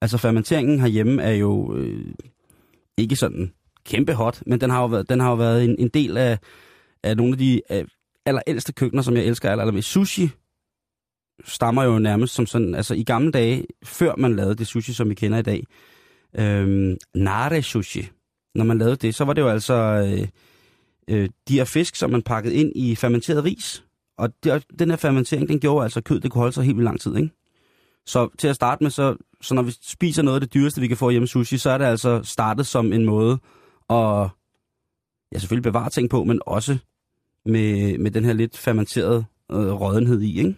altså 0.01 0.19
fermenteringen 0.19 0.81
herhjemme 0.81 1.23
er 1.23 1.33
jo 1.33 1.77
øh, 1.77 2.15
ikke 2.99 3.17
sådan 3.17 3.53
kæmpe 3.85 4.15
hot, 4.15 4.43
men 4.47 4.61
den 4.61 4.71
har 4.71 4.81
jo 4.81 4.87
været, 4.87 5.09
den 5.09 5.21
har 5.21 5.31
jo 5.31 5.37
været 5.37 5.65
en, 5.65 5.77
en 5.79 5.89
del 5.89 6.17
af, 6.17 6.39
af 7.03 7.17
nogle 7.17 7.33
af 7.33 7.39
de 7.39 7.61
af 7.69 7.85
allerældste 8.27 8.73
køkkener, 8.73 9.03
som 9.03 9.17
jeg 9.17 9.25
elsker 9.25 9.51
aller, 9.51 9.63
allermest. 9.63 9.89
Sushi 9.89 10.31
stammer 11.45 11.83
jo 11.83 11.99
nærmest 11.99 12.35
som 12.35 12.47
sådan, 12.47 12.75
altså 12.75 12.95
i 12.95 13.03
gamle 13.03 13.33
dage, 13.33 13.67
før 13.85 14.17
man 14.17 14.37
lavede 14.37 14.55
det 14.55 14.67
sushi, 14.67 14.93
som 14.93 15.11
vi 15.11 15.15
kender 15.15 15.39
i 15.39 15.43
dag, 15.43 15.65
øhm, 16.39 16.97
nare 17.15 17.63
sushi, 17.63 18.09
når 18.55 18.65
man 18.65 18.79
lavede 18.79 18.97
det, 18.97 19.15
så 19.15 19.25
var 19.25 19.33
det 19.33 19.43
jo 19.43 19.49
altså 19.49 19.75
øh, 19.75 20.29
øh, 21.09 21.29
de 21.49 21.55
her 21.55 21.65
fisk, 21.65 21.97
som 21.97 22.11
man 22.11 22.23
pakkede 22.23 22.55
ind 22.55 22.73
i 22.77 22.95
fermenteret 22.95 23.45
ris. 23.45 23.85
Og 24.19 24.31
det, 24.45 24.65
den 24.79 24.91
her 24.91 24.97
fermentering, 24.97 25.49
den 25.49 25.61
gjorde 25.61 25.85
altså, 25.85 26.01
at 26.01 26.05
kød 26.05 26.21
det 26.21 26.31
kunne 26.31 26.41
holde 26.41 26.55
sig 26.55 26.65
helt 26.65 26.77
vildt 26.77 26.85
lang 26.85 27.01
tid, 27.01 27.17
ikke? 27.17 27.31
Så 28.07 28.29
til 28.39 28.49
at 28.49 28.57
starte 28.57 28.85
med, 28.85 28.91
så, 28.91 29.17
så 29.41 29.55
når 29.55 29.63
vi 29.63 29.73
spiser 29.83 30.23
noget 30.23 30.37
af 30.37 30.41
det 30.41 30.55
dyreste, 30.55 30.81
vi 30.81 30.89
kan 30.89 30.97
få 30.97 31.11
hjemme 31.11 31.29
sushi, 31.29 31.59
så 31.59 31.71
er 31.71 31.79
det 31.79 31.85
altså 31.85 32.23
startet 32.23 32.67
som 32.67 32.93
en 32.93 33.05
måde 33.05 33.39
at 33.91 34.29
ja, 35.33 35.39
selvfølgelig 35.39 35.73
bevare 35.73 35.91
ting 35.91 36.11
på, 36.11 36.25
men 36.25 36.41
også 36.47 36.79
med, 37.45 37.99
med 37.99 38.11
den 38.11 38.25
her 38.25 38.33
lidt 38.33 38.57
fermenterede 38.57 39.25
øh, 39.53 39.73
rådenhed 39.73 40.21
i, 40.21 40.39
ikke? 40.39 40.55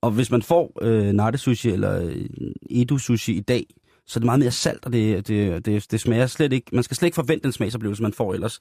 Og 0.00 0.10
hvis 0.10 0.30
man 0.30 0.42
får 0.42 0.78
øh, 0.82 1.12
natte 1.12 1.38
sushi 1.38 1.70
eller 1.70 2.02
øh, 2.02 2.26
edu 2.70 2.98
sushi 2.98 3.32
i 3.32 3.40
dag, 3.40 3.66
så 4.06 4.18
er 4.18 4.20
det 4.20 4.26
meget 4.26 4.40
mere 4.40 4.50
salt, 4.50 4.86
og 4.86 4.92
det, 4.92 5.28
det, 5.28 5.66
det, 5.66 5.90
det 5.90 6.00
smager 6.00 6.26
slet 6.26 6.52
ikke... 6.52 6.66
Man 6.72 6.82
skal 6.82 6.96
slet 6.96 7.06
ikke 7.06 7.14
forvente 7.14 7.42
den 7.42 7.52
smagsoplevelse, 7.52 8.02
man 8.02 8.12
får 8.12 8.34
ellers 8.34 8.60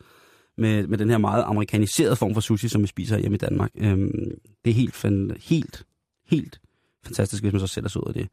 med, 0.57 0.87
med 0.87 0.97
den 0.97 1.09
her 1.09 1.17
meget 1.17 1.43
amerikaniserede 1.43 2.15
form 2.15 2.33
for 2.33 2.41
sushi, 2.41 2.67
som 2.67 2.81
vi 2.81 2.87
spiser 2.87 3.17
hjemme 3.17 3.35
i 3.35 3.37
Danmark. 3.37 3.71
Øhm, 3.77 4.31
det 4.65 4.71
er 4.71 4.73
helt, 4.73 4.95
fan, 4.95 5.37
helt, 5.39 5.85
helt 6.27 6.61
fantastisk, 7.05 7.43
hvis 7.43 7.53
man 7.53 7.59
så 7.59 7.67
sætter 7.67 7.89
sig 7.89 8.03
ud 8.03 8.07
af 8.07 8.13
det. 8.13 8.27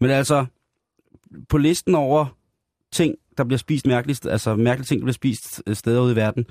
Men 0.00 0.10
altså, 0.10 0.46
på 1.48 1.58
listen 1.58 1.94
over 1.94 2.26
ting, 2.92 3.14
der 3.38 3.44
bliver 3.44 3.58
spist 3.58 3.86
mærkeligt, 3.86 4.26
altså 4.26 4.56
mærkelige 4.56 4.86
ting, 4.86 5.00
der 5.00 5.04
bliver 5.04 5.12
spist 5.12 5.62
øh, 5.66 5.76
steder 5.76 6.02
ude 6.02 6.12
i 6.12 6.16
verden, 6.16 6.46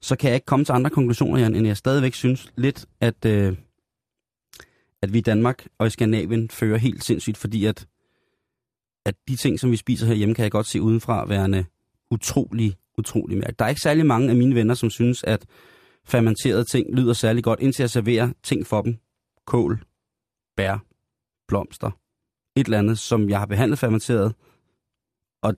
så 0.00 0.16
kan 0.16 0.28
jeg 0.28 0.34
ikke 0.34 0.46
komme 0.46 0.64
til 0.64 0.72
andre 0.72 0.90
konklusioner, 0.90 1.40
Jan, 1.40 1.54
end 1.54 1.66
jeg 1.66 1.76
stadigvæk 1.76 2.14
synes 2.14 2.52
lidt, 2.56 2.86
at, 3.00 3.24
øh, 3.24 3.56
at 5.02 5.12
vi 5.12 5.18
i 5.18 5.22
Danmark 5.22 5.66
og 5.78 5.86
i 5.86 5.90
Skandinavien 5.90 6.50
fører 6.50 6.78
helt 6.78 7.04
sindssygt, 7.04 7.36
fordi 7.36 7.64
at, 7.64 7.86
at 9.04 9.14
de 9.28 9.36
ting, 9.36 9.60
som 9.60 9.70
vi 9.70 9.76
spiser 9.76 10.06
herhjemme, 10.06 10.34
kan 10.34 10.42
jeg 10.42 10.52
godt 10.52 10.66
se 10.66 10.82
udenfra 10.82 11.26
værende 11.26 11.64
utrolig, 12.10 12.76
utrolig 12.98 13.36
mærkeligt. 13.36 13.58
Der 13.58 13.64
er 13.64 13.68
ikke 13.68 13.80
særlig 13.80 14.06
mange 14.06 14.30
af 14.30 14.36
mine 14.36 14.54
venner, 14.54 14.74
som 14.74 14.90
synes, 14.90 15.24
at 15.24 15.46
fermenterede 16.04 16.64
ting 16.64 16.94
lyder 16.94 17.12
særlig 17.12 17.44
godt, 17.44 17.60
indtil 17.60 17.82
jeg 17.82 17.90
serverer 17.90 18.32
ting 18.42 18.66
for 18.66 18.82
dem. 18.82 18.98
Kål, 19.46 19.84
bær, 20.56 20.84
blomster, 21.48 21.90
et 22.56 22.64
eller 22.64 22.78
andet, 22.78 22.98
som 22.98 23.28
jeg 23.28 23.38
har 23.38 23.46
behandlet 23.46 23.78
fermenteret, 23.78 24.34
og 25.42 25.54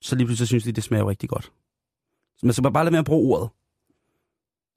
så 0.00 0.16
lige 0.16 0.26
pludselig 0.26 0.48
synes 0.48 0.64
de, 0.64 0.72
det 0.72 0.84
smager 0.84 1.08
rigtig 1.08 1.28
godt. 1.28 1.52
Så 2.36 2.46
man 2.46 2.52
skal 2.52 2.72
bare 2.72 2.84
lade 2.84 2.90
med 2.90 2.98
at 2.98 3.04
bruge 3.04 3.36
ordet. 3.36 3.50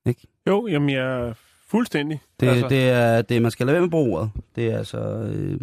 Ikke? 0.06 0.28
Jo, 0.48 0.68
jamen 0.68 0.89
jeg 0.89 1.28
er 1.28 1.34
fuldstændig. 1.68 2.22
Det, 2.39 2.48
altså. 2.48 2.68
det, 2.68 2.89
er, 2.89 3.22
det, 3.22 3.42
man 3.42 3.52
skal 3.52 3.66
lade 3.66 3.74
være 3.74 3.82
med 3.82 3.88
at 3.88 3.92
bruge 3.92 4.18
ordet. 4.18 4.32
Det 4.56 4.68
er 4.68 4.78
altså, 4.78 5.00
øh, 5.00 5.60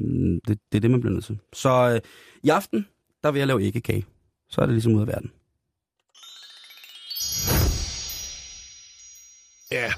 det, 0.48 0.58
det 0.72 0.78
er 0.78 0.80
det, 0.80 0.90
man 0.90 1.00
bliver 1.00 1.12
nødt 1.12 1.24
til. 1.24 1.38
Så 1.52 1.90
øh, 1.94 2.00
i 2.42 2.48
aften, 2.48 2.86
der 3.22 3.30
vil 3.30 3.38
jeg 3.38 3.46
lave 3.46 3.62
æggekage. 3.62 4.04
Så 4.48 4.60
er 4.60 4.66
det 4.66 4.72
ligesom 4.72 4.94
ud 4.94 5.00
af 5.00 5.06
verden. 5.06 5.32
Ja. 9.72 9.92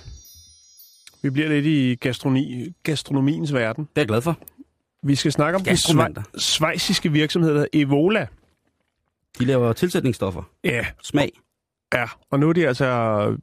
Vi 1.23 1.31
bliver 1.31 1.49
lidt 1.49 1.67
i 1.67 1.95
gastronomi, 1.95 2.73
gastronomiens 2.83 3.53
verden. 3.53 3.85
Det 3.85 3.91
er 3.97 4.01
jeg 4.01 4.09
glad 4.09 4.23
for. 4.23 4.39
Vi 5.03 5.15
skal 5.15 5.33
snakke 5.33 5.57
om 5.59 5.65
den 5.65 5.73
sva- 5.75 6.39
svejsiske 6.39 7.13
virksomhed, 7.13 7.51
der 7.51 7.57
hedder 7.57 7.69
Evola. 7.87 8.27
De 9.39 9.45
laver 9.45 9.73
tilsætningsstoffer. 9.73 10.43
Ja, 10.65 10.87
Smag. 11.03 11.31
ja. 11.95 12.05
Og 12.31 12.41
nu 12.41 12.49
er 12.49 12.53
de 12.53 12.69
altså 12.69 13.37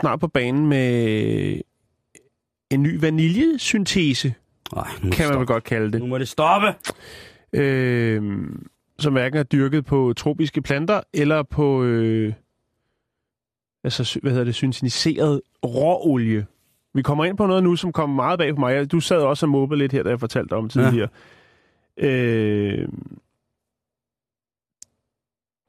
snart 0.00 0.20
på 0.20 0.28
banen 0.28 0.66
med 0.66 1.60
en 2.70 2.82
ny 2.82 3.00
vaniljesyntese, 3.00 4.34
Ej, 4.76 4.88
kan 5.12 5.28
man 5.28 5.38
vel 5.38 5.46
godt 5.46 5.64
kalde 5.64 5.92
det. 5.92 6.00
Nu 6.00 6.06
må 6.06 6.18
det 6.18 6.28
stoppe. 6.28 6.74
øh, 7.52 8.22
som 8.98 9.12
hverken 9.12 9.38
er 9.38 9.42
dyrket 9.42 9.84
på 9.84 10.12
tropiske 10.16 10.62
planter 10.62 11.00
eller 11.14 11.42
på 11.42 11.82
øh, 11.84 12.32
altså, 13.84 14.18
hvad 14.22 14.30
hedder 14.32 14.44
det, 14.44 14.54
syntetiseret 14.54 15.40
råolie. 15.64 16.46
Vi 16.96 17.02
kommer 17.02 17.24
ind 17.24 17.36
på 17.36 17.46
noget 17.46 17.62
nu, 17.62 17.76
som 17.76 17.92
kommer 17.92 18.16
meget 18.16 18.38
bag 18.38 18.54
på 18.54 18.60
mig. 18.60 18.92
Du 18.92 19.00
sad 19.00 19.18
også 19.20 19.46
og 19.46 19.50
mobbede 19.50 19.78
lidt 19.78 19.92
her, 19.92 20.02
da 20.02 20.10
jeg 20.10 20.20
fortalte 20.20 20.52
om 20.52 20.68
tidligere. 20.68 21.08
Ja. 21.98 22.06
Øh, 22.08 22.88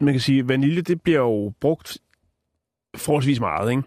man 0.02 0.14
kan 0.14 0.22
sige, 0.22 0.48
vanilje, 0.48 0.82
det 0.82 1.02
bliver 1.02 1.20
jo 1.20 1.54
brugt 1.60 1.98
forholdsvis 2.96 3.40
meget, 3.40 3.72
ikke? 3.72 3.84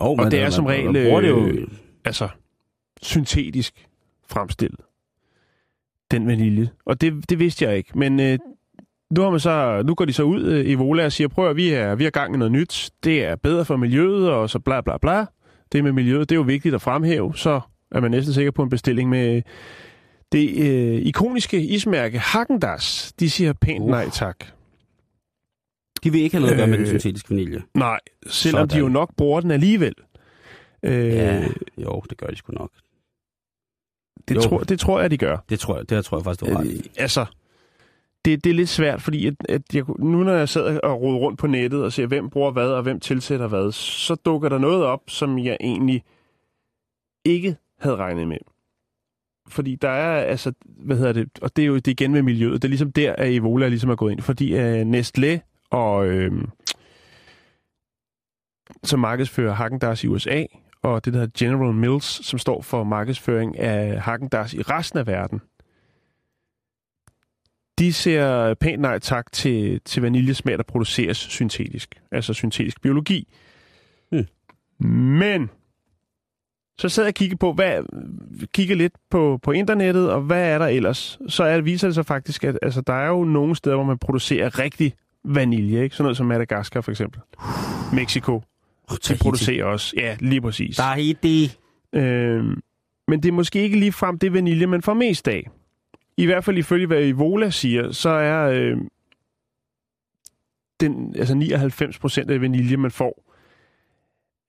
Oh, 0.00 0.18
Og 0.18 0.30
det 0.30 0.40
er 0.40 0.50
som 0.50 0.66
regel, 0.66 0.92
bruger 1.04 1.20
det 1.20 1.28
jo, 1.28 1.46
øh, 1.46 1.68
Altså, 2.04 2.28
syntetisk 3.02 3.88
fremstillet. 4.26 4.80
Den 6.10 6.26
vanilje. 6.26 6.70
Og 6.84 7.00
det, 7.00 7.30
det 7.30 7.38
vidste 7.38 7.64
jeg 7.64 7.76
ikke. 7.76 7.98
Men 7.98 8.20
øh, 8.20 8.38
nu, 9.10 9.22
har 9.22 9.30
man 9.30 9.40
så, 9.40 9.82
nu 9.86 9.94
går 9.94 10.04
de 10.04 10.12
så 10.12 10.22
ud, 10.22 10.42
øh, 10.42 10.70
Evola, 10.70 11.04
og 11.04 11.12
siger, 11.12 11.28
prøv 11.28 11.50
at 11.50 11.56
vi 11.56 11.68
er, 11.68 11.94
vi 11.94 12.06
er 12.06 12.10
gang 12.10 12.34
i 12.34 12.38
noget 12.38 12.52
nyt. 12.52 12.90
Det 13.04 13.24
er 13.24 13.36
bedre 13.36 13.64
for 13.64 13.76
miljøet, 13.76 14.30
og 14.30 14.50
så 14.50 14.58
bla 14.58 14.80
bla 14.80 14.98
bla. 14.98 15.26
Det 15.72 15.84
med 15.84 15.92
miljøet, 15.92 16.28
det 16.28 16.34
er 16.34 16.38
jo 16.38 16.42
vigtigt 16.42 16.74
at 16.74 16.82
fremhæve. 16.82 17.36
Så 17.36 17.60
er 17.90 18.00
man 18.00 18.10
næsten 18.10 18.34
sikker 18.34 18.50
på 18.50 18.62
en 18.62 18.68
bestilling 18.68 19.10
med 19.10 19.42
det 20.32 20.56
øh, 20.58 20.94
ikoniske 21.06 21.62
ismærke 21.62 22.18
Hagendas. 22.18 23.12
De 23.20 23.30
siger 23.30 23.52
pænt 23.52 23.82
Uh. 23.82 23.90
nej 23.90 24.08
tak. 24.12 24.44
de 26.04 26.12
vil 26.12 26.20
ikke 26.20 26.36
have 26.36 26.40
noget 26.40 26.52
at 26.52 26.58
gøre 26.58 26.66
med 26.66 26.74
den 26.78 26.82
Øh, 26.84 26.88
syntetiske 26.88 27.30
vanilje. 27.30 27.62
Nej, 27.74 27.98
selvom 28.26 28.68
de 28.68 28.72
Sådan. 28.72 28.82
jo 28.86 28.92
nok 28.92 29.16
bruger 29.16 29.40
den 29.40 29.50
alligevel. 29.50 29.94
Øh, 30.82 31.06
Ja, 31.08 31.44
jo, 31.78 32.02
det 32.10 32.18
gør 32.18 32.26
de 32.26 32.36
sgu 32.36 32.52
nok. 32.52 32.70
det, 34.28 34.34
jo. 34.36 34.40
tror, 34.40 34.58
det 34.58 34.80
tror 34.80 35.00
jeg, 35.00 35.10
de 35.10 35.18
gør. 35.18 35.36
Det 35.48 35.60
tror 35.60 35.76
jeg, 35.76 35.90
det 35.90 36.04
tror 36.04 36.16
jeg 36.18 36.24
faktisk, 36.24 36.40
du 36.40 36.46
har 36.54 36.60
ret 36.60 36.66
i. 36.66 36.76
Øh, 36.76 36.82
altså, 36.96 37.26
det, 38.24 38.44
det 38.44 38.50
er 38.50 38.54
lidt 38.54 38.68
svært, 38.68 39.02
fordi 39.02 39.26
at, 39.26 39.34
at 39.48 39.62
jeg, 39.74 39.84
nu 39.98 40.22
når 40.22 40.32
jeg 40.32 40.48
sidder 40.48 40.80
og 40.80 41.00
roder 41.00 41.18
rundt 41.18 41.38
på 41.38 41.46
nettet 41.46 41.84
og 41.84 41.92
ser, 41.92 42.06
hvem 42.06 42.30
bruger 42.30 42.50
hvad 42.50 42.68
og 42.68 42.82
hvem 42.82 43.00
tilsætter 43.00 43.46
hvad, 43.46 43.72
så 43.72 44.14
dukker 44.14 44.48
der 44.48 44.58
noget 44.58 44.84
op, 44.84 45.02
som 45.08 45.38
jeg 45.38 45.56
egentlig 45.60 46.04
ikke 47.24 47.56
havde 47.80 47.96
regnet 47.96 48.28
med. 48.28 48.38
Fordi 49.48 49.74
der 49.74 49.88
er, 49.88 50.24
altså, 50.24 50.52
hvad 50.66 50.96
hedder 50.96 51.12
det, 51.12 51.28
og 51.42 51.56
det 51.56 51.62
er 51.62 51.66
jo 51.66 51.76
det 51.76 51.88
er 51.88 51.92
igen 51.92 52.12
med 52.12 52.22
miljøet, 52.22 52.62
det 52.62 52.68
er 52.68 52.70
ligesom 52.70 52.92
der, 52.92 53.12
at 53.12 53.34
Evola 53.34 53.68
ligesom 53.68 53.90
er 53.90 53.96
gået 53.96 54.12
ind, 54.12 54.20
fordi 54.20 54.54
uh, 54.54 54.80
Nestlé 54.80 55.38
og 55.70 56.06
øh, 56.06 56.32
som 58.82 59.00
markedsfører 59.00 59.54
Häagen-Dazs 59.54 60.04
i 60.04 60.08
USA, 60.08 60.44
og 60.82 61.04
det 61.04 61.12
der 61.12 61.20
hedder 61.20 61.46
General 61.46 61.74
Mills, 61.74 62.26
som 62.26 62.38
står 62.38 62.62
for 62.62 62.84
markedsføring 62.84 63.58
af 63.58 63.98
Häagen-Dazs 63.98 64.56
i 64.56 64.62
resten 64.62 64.98
af 64.98 65.06
verden, 65.06 65.40
de 67.78 67.92
ser 67.92 68.54
pænt 68.54 68.80
nej 68.80 68.98
tak 68.98 69.32
til, 69.32 69.80
til 69.84 70.02
vaniljesmag, 70.02 70.56
der 70.58 70.64
produceres 70.64 71.16
syntetisk. 71.16 71.94
Altså 72.12 72.34
syntetisk 72.34 72.80
biologi. 72.80 73.28
Hmm. 74.10 74.26
Men 75.18 75.50
så 76.78 76.88
sad 76.88 77.04
jeg 77.04 77.08
og 77.08 77.14
kiggede 77.14 77.38
på, 77.38 77.52
hvad, 77.52 77.82
kiggede 78.54 78.78
lidt 78.78 78.92
på, 79.10 79.38
på 79.42 79.52
internettet, 79.52 80.10
og 80.10 80.20
hvad 80.20 80.48
er 80.48 80.58
der 80.58 80.66
ellers? 80.66 81.18
Så 81.28 81.44
er, 81.44 81.60
viser 81.60 81.88
det 81.88 81.94
sig 81.94 82.06
faktisk, 82.06 82.44
at 82.44 82.58
altså, 82.62 82.80
der 82.80 82.92
er 82.92 83.08
jo 83.08 83.24
nogle 83.24 83.56
steder, 83.56 83.76
hvor 83.76 83.84
man 83.84 83.98
producerer 83.98 84.58
rigtig 84.58 84.94
vanilje. 85.24 85.82
Ikke? 85.82 85.96
Sådan 85.96 86.04
noget 86.04 86.16
som 86.16 86.26
Madagaskar 86.26 86.80
for 86.80 86.90
eksempel. 86.90 87.20
Mexico. 87.92 88.42
De 89.08 89.16
producerer 89.20 89.64
også. 89.64 89.94
Ja, 89.96 90.16
lige 90.20 90.40
præcis. 90.40 90.76
Tahiti. 90.76 91.52
Øhm, 91.92 92.60
men 93.08 93.22
det 93.22 93.28
er 93.28 93.32
måske 93.32 93.62
ikke 93.62 93.78
lige 93.78 93.92
frem 93.92 94.18
det 94.18 94.32
vanilje, 94.32 94.66
man 94.66 94.82
får 94.82 94.94
mest 94.94 95.28
af. 95.28 95.50
I 96.16 96.26
hvert 96.26 96.44
fald 96.44 96.58
ifølge 96.58 96.86
hvad 96.86 97.02
Evola 97.02 97.50
siger, 97.50 97.92
så 97.92 98.10
er 98.10 98.50
øh, 98.50 98.76
den, 100.80 101.16
altså 101.16 101.34
99 101.34 101.98
procent 101.98 102.30
af 102.30 102.40
vanilje, 102.40 102.76
man 102.76 102.90
får, 102.90 103.32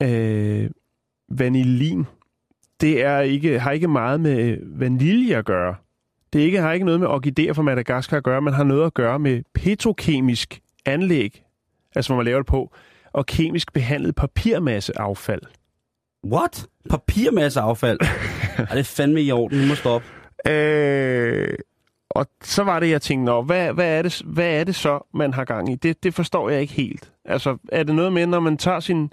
øh, 0.04 0.70
vanillin, 1.30 2.06
det 2.82 3.04
er 3.04 3.20
ikke, 3.20 3.60
har 3.60 3.72
ikke 3.72 3.88
meget 3.88 4.20
med 4.20 4.58
vanilje 4.62 5.36
at 5.38 5.46
gøre. 5.46 5.76
Det 6.34 6.42
er 6.42 6.46
ikke, 6.46 6.62
har 6.62 6.72
ikke 6.74 6.86
noget 6.86 7.00
med 7.00 7.08
orkideer 7.08 7.54
fra 7.54 7.62
Madagaskar 7.62 8.18
at 8.18 8.24
gøre, 8.24 8.42
men 8.42 8.54
har 8.54 8.64
noget 8.64 8.86
at 8.86 8.94
gøre 8.94 9.20
med 9.20 9.44
petrokemisk 9.54 10.60
anlæg, 10.86 11.44
altså 11.96 12.10
hvor 12.10 12.16
man 12.16 12.26
laver 12.26 12.40
det 12.40 12.48
på, 12.48 12.74
og 13.14 13.26
kemisk 13.26 13.74
behandlet 13.74 14.16
papirmasseaffald. 14.16 15.42
What? 16.26 16.66
Papirmasseaffald? 16.90 18.00
Ej, 18.58 18.66
det 18.66 18.80
er 18.80 18.84
fandme 18.84 19.22
i 19.22 19.32
orden. 19.32 19.60
Nu 19.60 19.68
må 19.68 19.76
stoppe. 19.76 20.08
Øh, 20.48 21.58
og 22.10 22.28
så 22.44 22.64
var 22.64 22.80
det, 22.80 22.90
jeg 22.90 23.02
tænkte, 23.02 23.26
Nå, 23.26 23.42
hvad, 23.42 23.74
hvad, 23.74 23.98
er 23.98 24.02
det, 24.02 24.22
hvad 24.26 24.60
er 24.60 24.64
det 24.64 24.76
så, 24.76 25.08
man 25.14 25.34
har 25.34 25.46
gang 25.46 25.72
i? 25.72 25.76
Det, 25.76 26.04
det 26.04 26.14
forstår 26.14 26.50
jeg 26.50 26.62
ikke 26.62 26.74
helt. 26.74 27.12
Altså, 27.26 27.58
er 27.72 27.84
det 27.84 27.96
noget 27.96 28.14
med, 28.14 28.28
når 28.28 28.40
man 28.40 28.58
tager 28.58 28.80
sin... 28.80 29.12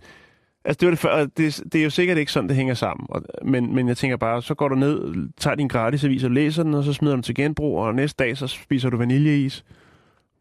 Altså, 0.65 0.79
det, 0.81 0.87
var 0.87 0.91
det, 0.91 0.99
før, 0.99 1.27
det, 1.37 1.63
det 1.73 1.79
er 1.79 1.85
jo 1.85 1.91
sikkert 1.91 2.19
ikke 2.19 2.33
sådan, 2.33 2.49
det 2.49 2.57
hænger 2.57 2.75
sammen. 2.75 3.07
Og, 3.11 3.23
men, 3.45 3.75
men 3.75 3.89
jeg 3.89 3.97
tænker 3.97 4.17
bare, 4.17 4.43
så 4.43 4.55
går 4.55 4.69
du 4.69 4.75
ned, 4.75 5.29
tager 5.37 5.55
din 5.55 5.69
gratis 5.69 6.05
avis 6.05 6.25
og 6.25 6.31
læser 6.31 6.63
den, 6.63 6.75
og 6.75 6.85
så 6.85 6.93
smider 6.93 7.15
du 7.15 7.17
den 7.17 7.23
til 7.23 7.35
genbrug, 7.35 7.79
og 7.79 7.95
næste 7.95 8.25
dag, 8.25 8.37
så 8.37 8.47
spiser 8.47 8.91
du 8.91 8.97
vaniljeis 8.97 9.65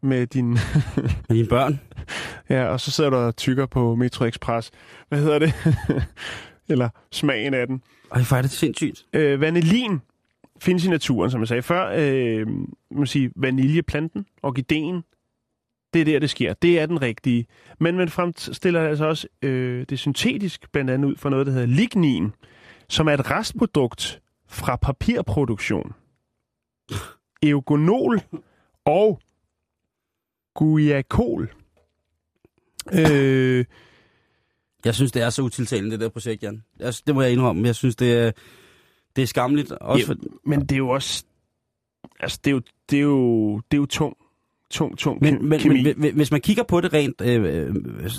med 0.02 0.26
din... 0.26 0.50
Med 1.28 1.36
dine 1.36 1.48
børn. 1.48 1.80
ja, 2.48 2.64
og 2.64 2.80
så 2.80 2.90
sidder 2.90 3.10
du 3.10 3.16
og 3.16 3.36
tykker 3.36 3.66
på 3.66 3.94
Metro 3.94 4.24
Express. 4.24 4.70
Hvad 5.08 5.18
hedder 5.18 5.38
det? 5.38 5.54
Eller 6.70 6.88
smagen 7.12 7.54
af 7.54 7.66
den. 7.66 7.82
Ej, 8.14 8.22
hvor 8.28 8.36
er 8.36 8.42
det 8.42 8.50
sindssygt. 8.50 9.04
Øh, 9.12 9.40
vanillin 9.40 10.00
findes 10.62 10.84
i 10.84 10.88
naturen, 10.88 11.30
som 11.30 11.40
jeg 11.40 11.48
sagde 11.48 11.62
før. 11.62 11.94
Øh, 11.98 12.46
man 12.90 13.06
sige, 13.06 13.30
vaniljeplanten, 13.36 14.26
orkideen, 14.42 15.02
det 15.92 16.00
er 16.00 16.04
der, 16.04 16.18
det 16.18 16.30
sker. 16.30 16.54
Det 16.54 16.80
er 16.80 16.86
den 16.86 17.02
rigtige. 17.02 17.46
Men 17.80 17.96
man 17.96 18.08
fremstiller 18.08 18.80
altså 18.80 19.04
også 19.04 19.28
øh, 19.42 19.86
det 19.88 19.98
syntetisk, 19.98 20.72
blandt 20.72 20.90
andet 20.90 21.08
ud 21.08 21.16
fra 21.16 21.30
noget, 21.30 21.46
der 21.46 21.52
hedder 21.52 21.66
lignin, 21.66 22.32
som 22.88 23.08
er 23.08 23.12
et 23.12 23.30
restprodukt 23.30 24.20
fra 24.48 24.76
papirproduktion. 24.76 25.92
Eugonol 27.42 28.20
og 28.84 29.20
guaiacol. 30.54 31.52
Øh, 32.92 33.64
Jeg 34.84 34.94
synes, 34.94 35.12
det 35.12 35.22
er 35.22 35.30
så 35.30 35.42
utiltalende, 35.42 35.90
det 35.90 36.00
der 36.00 36.08
projekt, 36.08 36.42
Jan. 36.42 36.62
Jeg, 36.78 36.94
det 37.06 37.14
må 37.14 37.22
jeg 37.22 37.32
indrømme. 37.32 37.66
Jeg 37.66 37.74
synes, 37.74 37.96
det 37.96 38.12
er, 38.18 38.32
det 39.16 39.22
er 39.22 39.26
skamligt. 39.26 39.72
Også 39.72 40.06
for, 40.06 40.14
men 40.46 40.60
det 40.60 40.72
er 40.72 40.76
jo 40.76 40.88
også... 40.88 41.24
Altså, 42.20 42.38
det 42.44 42.50
er 42.50 42.54
jo, 42.54 42.60
det 42.90 42.98
er 42.98 43.02
jo, 43.02 43.56
det 43.56 43.76
er 43.76 43.80
jo 43.80 43.86
tung, 43.86 44.16
tung, 44.70 44.98
tung 44.98 45.18
men, 45.22 45.48
men, 45.48 45.60
kemi. 45.60 45.82
men 45.82 45.94
hvi- 45.96 46.10
hvis 46.10 46.30
man 46.30 46.40
kigger 46.40 46.62
på 46.62 46.80
det 46.80 46.92
rent, 46.92 47.20
øh, 47.20 47.74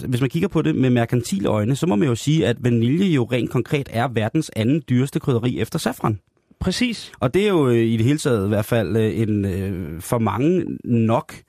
hvis 0.08 0.22
man 0.22 0.30
kigger 0.30 0.48
på 0.48 0.62
det 0.62 0.76
med 0.76 0.90
merkantile 0.90 1.50
øjne, 1.50 1.76
så 1.76 1.88
må 1.88 1.96
man 1.96 2.08
jo 2.08 2.16
sige, 2.16 2.48
at 2.48 2.64
vanilje 2.64 3.06
jo 3.06 3.24
rent 3.24 3.50
konkret 3.50 3.90
er 3.92 4.08
verdens 4.08 4.52
anden 4.56 4.84
dyreste 4.90 5.20
krydderi 5.20 5.60
efter 5.60 5.80
safran. 5.80 6.20
Præcis. 6.60 7.12
Og 7.20 7.34
det 7.34 7.44
er 7.44 7.50
jo 7.50 7.70
øh, 7.70 7.78
i 7.78 7.98
det 7.98 8.06
hele 8.06 8.18
taget 8.18 8.46
i 8.46 8.48
hvert 8.48 8.66
fald 8.66 8.98
øh, 8.98 9.20
en 9.20 9.46
øh, 9.46 10.02
for 10.02 10.20
mange 10.20 10.66
nok 10.84 11.34
øh, 11.34 11.42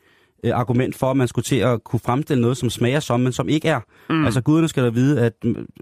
argument 0.52 0.96
for, 0.96 1.10
at 1.10 1.16
man 1.16 1.28
skulle 1.28 1.44
til 1.44 1.56
at 1.56 1.84
kunne 1.84 2.00
fremstille 2.00 2.40
noget, 2.40 2.56
som 2.56 2.70
smager 2.70 3.00
som, 3.00 3.20
men 3.20 3.32
som 3.32 3.48
ikke 3.48 3.68
er. 3.68 3.80
Mm. 4.10 4.24
Altså 4.24 4.40
guderne 4.40 4.68
skal 4.68 4.84
da 4.84 4.88
vide, 4.88 5.20
at 5.20 5.32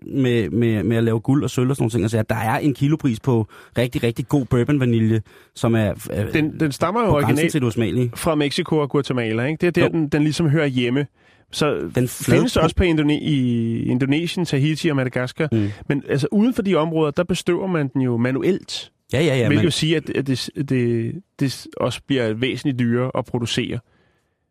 med, 0.06 0.50
med, 0.50 0.82
med 0.82 0.96
at 0.96 1.04
lave 1.04 1.20
guld 1.20 1.44
og 1.44 1.50
sølv 1.50 1.70
og 1.70 1.76
sådan 1.76 1.82
nogle 1.82 1.90
ting, 1.90 2.02
altså, 2.02 2.18
at 2.18 2.28
der 2.28 2.36
er 2.36 2.58
en 2.58 2.74
kilopris 2.74 3.20
på 3.20 3.46
rigtig, 3.78 4.02
rigtig 4.02 4.28
god 4.28 4.44
bourbon 4.44 4.80
vanilje, 4.80 5.22
som 5.54 5.74
er 5.74 5.92
øh, 6.12 6.32
Den, 6.32 6.60
den 6.60 6.72
stammer 6.72 7.00
jo 7.04 7.14
originalt 7.14 8.18
fra 8.18 8.34
Mexico 8.34 8.78
og 8.78 8.90
Guatemala. 8.90 9.44
Ikke? 9.44 9.60
Det 9.60 9.66
er 9.66 9.70
der, 9.70 9.82
Jo. 9.82 9.88
den, 9.88 10.08
den 10.08 10.22
ligesom 10.22 10.48
hører 10.48 10.66
hjemme. 10.66 11.06
Så 11.52 11.90
den 11.94 12.08
findes 12.08 12.56
også 12.56 12.76
på 12.76 12.82
Indone- 12.84 13.12
i 13.22 13.82
Indonesien, 13.82 14.46
Tahiti 14.46 14.88
og 14.88 14.96
Madagaskar. 14.96 15.48
Mm. 15.52 15.70
Men 15.88 16.02
altså 16.08 16.28
uden 16.32 16.54
for 16.54 16.62
de 16.62 16.74
områder, 16.74 17.10
der 17.10 17.24
bestøver 17.24 17.66
man 17.66 17.88
den 17.88 18.00
jo 18.00 18.16
manuelt. 18.16 18.90
Ja, 19.12 19.20
ja, 19.20 19.36
ja. 19.36 19.46
Hvilket 19.46 19.56
Men, 19.58 19.64
jo 19.64 19.70
sige, 19.70 19.96
at, 19.96 20.10
at 20.10 20.26
det, 20.26 20.50
det, 20.68 21.12
det 21.40 21.66
også 21.76 22.00
bliver 22.06 22.32
væsentligt 22.32 22.78
dyrere 22.78 23.10
at 23.18 23.24
producere. 23.24 23.78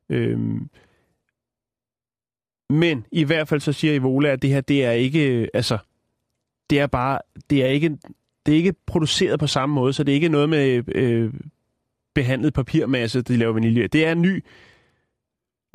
Øhm. 0.09 0.69
Men 2.69 3.05
i 3.11 3.23
hvert 3.23 3.47
fald 3.47 3.59
så 3.61 3.73
siger 3.73 3.93
Ivola, 3.93 4.29
at 4.29 4.41
det 4.41 4.49
her, 4.49 4.61
det 4.61 4.85
er 4.85 4.91
ikke, 4.91 5.49
altså, 5.53 5.77
det 6.69 6.79
er 6.79 6.87
bare, 6.87 7.19
det 7.49 7.63
er 7.63 7.67
ikke, 7.67 7.97
det 8.45 8.51
er 8.51 8.55
ikke 8.57 8.73
produceret 8.85 9.39
på 9.39 9.47
samme 9.47 9.75
måde, 9.75 9.93
så 9.93 10.03
det 10.03 10.11
er 10.11 10.15
ikke 10.15 10.29
noget 10.29 10.49
med 10.49 10.83
øh, 10.95 11.33
behandlet 12.15 12.53
papirmasse, 12.53 13.21
de 13.21 13.37
laver 13.37 13.53
vanilje. 13.53 13.87
Det 13.87 14.05
er 14.05 14.11
en 14.11 14.21
ny, 14.21 14.43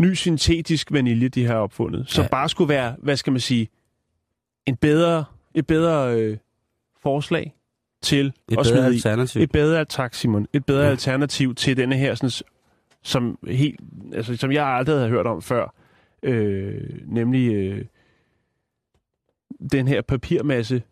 ny 0.00 0.14
syntetisk 0.14 0.92
vanilje, 0.92 1.28
de 1.28 1.44
har 1.44 1.54
opfundet, 1.56 2.04
som 2.10 2.22
Ja. 2.22 2.28
bare 2.28 2.48
skulle 2.48 2.68
være, 2.68 2.96
hvad 2.98 3.16
skal 3.16 3.30
man 3.32 3.40
sige, 3.40 3.68
en 4.66 4.76
bedre, 4.76 5.24
et 5.54 5.66
bedre 5.66 6.20
øh, 6.20 6.36
forslag 7.02 7.54
til 8.02 8.26
et 8.26 8.32
at 8.32 8.34
bedre 8.48 8.64
smide 8.64 8.84
i. 8.90 8.94
alternativ. 8.94 9.42
Et 9.42 9.50
bedre, 9.52 9.84
tak 9.84 10.14
Simon, 10.14 10.46
et 10.52 10.66
bedre 10.66 10.84
ja. 10.84 10.90
alternativ 10.90 11.54
til 11.54 11.76
denne 11.76 11.96
her, 11.96 12.14
sådan, 12.14 12.46
som, 13.06 13.38
helt, 13.48 13.80
altså, 14.12 14.36
som 14.36 14.52
jeg 14.52 14.66
aldrig 14.66 14.96
havde 14.96 15.08
hørt 15.08 15.26
om 15.26 15.42
før, 15.42 15.74
øh, 16.22 16.82
nemlig 17.06 17.54
øh, 17.54 17.84
den 19.72 19.88
her 19.88 20.02
papirmasse 20.02 20.82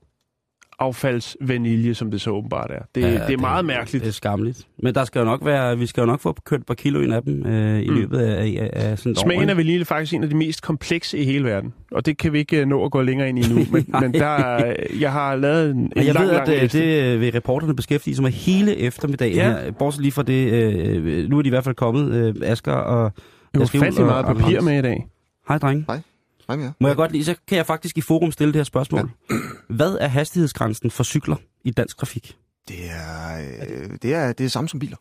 affaldsvanilje, 0.79 1.95
som 1.95 2.11
det 2.11 2.21
så 2.21 2.31
åbenbart 2.31 2.71
er. 2.71 2.79
Det, 2.95 3.01
ja, 3.01 3.11
det 3.27 3.33
er 3.35 3.39
meget 3.39 3.65
mærkeligt. 3.65 4.03
Det 4.05 4.09
er 4.09 4.13
skamligt. 4.13 4.67
Men 4.83 4.95
der 4.95 5.05
skal 5.05 5.19
jo 5.19 5.25
nok 5.25 5.45
være, 5.45 5.79
vi 5.79 5.87
skal 5.87 6.01
jo 6.01 6.07
nok 6.07 6.21
få 6.21 6.37
kørt 6.47 6.61
et 6.61 6.67
par 6.67 6.75
kilo 6.75 7.01
ind 7.01 7.15
af 7.15 7.23
dem 7.23 7.47
øh, 7.47 7.81
i 7.83 7.89
Mm. 7.89 7.95
løbet 7.95 8.19
af, 8.19 8.43
af, 8.45 8.71
af 8.73 8.99
sådan 8.99 9.13
et 9.13 9.19
år. 9.19 9.23
Smagen 9.23 9.49
vanilje 9.57 9.81
er 9.81 9.85
faktisk 9.85 10.15
en 10.15 10.23
af 10.23 10.29
de 10.29 10.37
mest 10.37 10.63
komplekse 10.63 11.19
i 11.19 11.25
hele 11.25 11.45
verden, 11.45 11.73
og 11.93 12.07
det 12.07 12.19
kan 12.19 12.33
vi 12.33 12.39
ikke 12.39 12.61
øh, 12.61 12.67
nå 12.67 12.85
at 12.85 12.91
gå 12.91 13.03
længere 13.03 13.29
ind 13.29 13.39
i 13.39 13.49
nu, 13.55 13.55
men, 13.73 13.87
men 14.01 14.15
der, 14.15 14.27
er- 14.27 14.75
jeg 15.01 15.13
har 15.13 15.37
lavet 15.37 15.71
en, 15.71 15.77
en 15.79 15.93
jeg 15.97 16.15
lang, 16.15 16.27
ved, 16.27 16.33
lang 16.35 16.49
at 16.49 16.55
øh, 16.57 16.63
liste. 16.63 16.79
det 16.79 17.15
øh, 17.15 17.21
vil 17.21 17.33
reporterne 17.33 17.77
beskæftige 17.77 18.15
sig 18.15 18.23
med 18.23 18.31
hele 18.33 18.77
eftermiddagen 18.77 19.35
Ja. 19.37 19.49
her. 19.49 19.71
Bortset 19.71 20.03
lige 20.03 20.13
fra 20.13 20.23
det, 20.23 20.53
øh, 20.53 21.29
nu 21.31 21.39
er 21.39 21.43
de 21.43 21.47
i 21.47 21.51
hvert 21.51 21.65
fald 21.65 21.75
kommet, 21.75 22.13
øh, 22.15 22.35
Asger 22.43 22.73
og 22.73 23.13
Det 23.55 23.61
Juhl 23.61 23.69
fandme 23.85 24.01
og 24.01 24.07
meget 24.07 24.27
papir 24.27 24.61
med 24.61 24.79
i 24.79 24.83
dag. 24.83 25.07
Hej, 25.49 25.59
drenge. 25.59 25.85
Hej 25.89 26.01
med 26.49 26.59
jer. 26.59 26.73
Må 26.81 26.89
jeg 26.89 26.97
godt 26.97 27.13
lige, 27.13 27.25
så 27.25 27.35
kan 27.47 27.57
jeg 27.57 27.67
faktisk 27.67 27.99
i 27.99 28.01
forum 28.01 28.33
stille 28.33 28.53
det 28.53 28.59
her 28.59 28.65
spørgsmål. 28.65 29.11
Ja. 29.31 29.37
Hvad 29.69 29.97
er 30.01 30.09
hastighedsgrænsen 30.09 30.91
for 30.91 31.05
cykler 31.05 31.37
i 31.65 31.71
dansk 31.71 31.99
trafik? 31.99 32.37
Det 32.69 32.91
er, 32.91 33.39
øh, 33.39 33.99
det 34.03 34.15
er 34.15 34.33
det 34.33 34.45
er 34.47 34.49
samme 34.49 34.69
som 34.69 34.81
biler. 34.81 34.97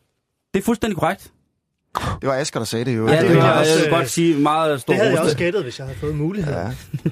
Det 0.54 0.60
er 0.60 0.64
fuldstændig 0.64 0.98
korrekt. 0.98 1.32
Det 2.20 2.28
var 2.28 2.34
Asger, 2.34 2.60
der 2.60 2.64
sagde 2.64 2.84
det 2.84 2.96
jo. 2.96 3.08
Ja, 3.08 3.20
det, 3.20 3.28
vil 3.28 3.36
var, 3.36 3.42
jeg 3.44 3.52
jeg 3.52 3.60
også, 3.60 3.80
vil 3.82 3.90
godt 3.98 4.08
sige 4.08 4.38
meget 4.38 4.80
stor 4.80 4.92
Det 4.92 5.00
havde 5.00 5.12
jeg 5.14 5.20
ros 5.20 5.24
også 5.24 5.36
gættet, 5.36 5.62
hvis 5.62 5.78
jeg 5.78 5.86
havde 5.86 5.98
fået 5.98 6.14
muligheden. 6.16 6.58
Ja, 6.58 6.64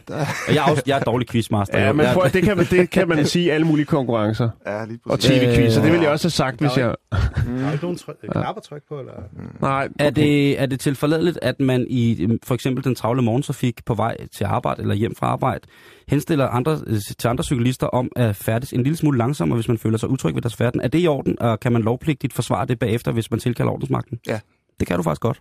der, 0.09 0.15
Og 0.49 0.55
Jeg 0.55 0.67
er, 0.67 0.71
også, 0.71 0.83
jeg 0.87 0.99
er 0.99 1.03
dårlig 1.03 1.29
quizmaster. 1.29 1.81
Ja, 1.81 1.93
men 1.93 2.07
Jeg- 2.07 2.15
prøv, 2.15 2.25
at- 2.25 2.33
det, 2.33 2.43
kan, 2.43 2.57
man- 2.57 2.67
det 2.71 2.91
kan 2.91 3.09
man 3.09 3.27
sige 3.35 3.53
alle 3.53 3.67
mulige 3.67 3.87
konkurrencer. 3.87 4.49
ja 4.67 4.85
lige 4.85 4.99
Og 5.05 5.19
præcis. 5.19 5.31
tv-quiz, 5.31 5.73
så 5.73 5.81
det 5.81 5.91
ville 5.91 6.03
jeg 6.03 6.11
også 6.13 6.25
have 6.25 6.31
sagt, 6.31 6.61
hvis 6.61 6.77
jeg... 6.77 6.95
Der 7.13 7.19
er 7.67 7.73
ikke 7.73 7.85
nogen 7.85 7.99
tryk, 7.99 8.15
knap 8.33 8.57
at 8.57 8.63
trykke 8.63 8.87
på, 8.89 8.99
eller? 8.99 9.13
Nej, 9.61 9.89
Er 9.99 10.11
det, 10.11 10.61
er 10.61 10.67
det 10.67 10.81
tilforladeligt, 10.81 11.39
at 11.43 11.61
man 11.61 11.87
i 11.91 12.23
øhm, 12.23 12.39
for 12.45 12.55
eksempel 12.55 12.85
den 12.85 12.95
travle 12.95 13.23
morgentrafik 13.23 13.85
på 13.87 13.95
vej 13.95 14.17
til 14.37 14.45
arbejde 14.45 14.83
eller 14.83 14.95
hjem 14.95 15.15
fra 15.15 15.27
arbejde, 15.27 15.61
henstiller 16.09 16.49
andre, 16.49 16.79
øh, 16.87 16.99
til 17.19 17.29
andre 17.29 17.45
cyklister 17.45 17.87
om 17.87 18.09
at 18.17 18.37
færdes 18.37 18.73
en 18.73 18.83
lille 18.83 18.97
smule 18.97 19.19
langsommere, 19.19 19.57
hvis 19.57 19.69
man 19.69 19.79
føler 19.79 19.99
sig 19.99 20.09
utryg 20.09 20.35
ved 20.35 20.43
deres 20.43 20.57
færden? 20.57 20.81
Er 20.81 20.89
det 20.89 21.01
i 21.03 21.07
orden, 21.07 21.37
og 21.41 21.61
kan 21.61 21.73
man 21.73 21.83
lovpligtigt 21.83 22.33
forsvare 22.33 22.67
det 22.67 22.79
bagefter, 22.79 23.13
hvis 23.13 23.31
man 23.31 23.41
tilkalder 23.41 23.73
ordensmagten? 23.73 24.19
Ja. 24.27 24.41
Det 24.81 24.89
kan 24.89 24.97
du 24.97 25.03
faktisk 25.03 25.21
godt. 25.21 25.41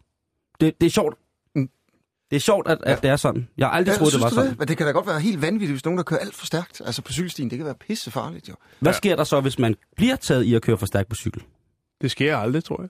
Det, 0.62 0.82
det 0.82 0.86
er 0.88 0.92
sjovt. 0.92 1.16
Mm. 1.56 1.70
Det 2.32 2.36
er 2.36 2.40
sjovt, 2.40 2.68
at, 2.68 2.78
at 2.84 3.02
det 3.04 3.10
er 3.10 3.16
sådan. 3.16 3.48
Jeg 3.58 3.68
har 3.68 3.72
aldrig 3.74 3.92
Ja, 3.94 3.98
troet, 3.98 4.14
det 4.14 4.22
var 4.22 4.30
sådan. 4.30 4.50
Det? 4.50 4.60
Men 4.60 4.68
det 4.68 4.78
kan 4.78 4.86
da 4.86 4.92
godt 4.92 5.08
være 5.08 5.20
helt 5.20 5.42
vanvittigt, 5.42 5.72
hvis 5.72 5.86
nogen, 5.86 5.98
der 5.98 6.04
kører 6.04 6.20
alt 6.20 6.36
for 6.36 6.46
stærkt. 6.46 6.82
Altså 6.86 7.02
på 7.02 7.12
cykelstien, 7.12 7.50
det 7.50 7.58
kan 7.58 7.66
være 7.66 7.76
pissefarligt 7.76 8.50
jo. 8.50 8.54
Hvad 8.80 8.94
sker 8.94 9.16
der 9.16 9.24
så, 9.24 9.42
hvis 9.42 9.60
man 9.60 9.76
bliver 9.96 10.16
taget 10.16 10.44
i 10.44 10.54
at 10.56 10.62
køre 10.62 10.78
for 10.78 10.86
stærkt 10.86 11.10
på 11.10 11.16
cykel? 11.16 11.44
det 12.02 12.12
sker 12.12 12.38
aldrig, 12.38 12.64
tror 12.64 12.82
jeg. 12.82 12.90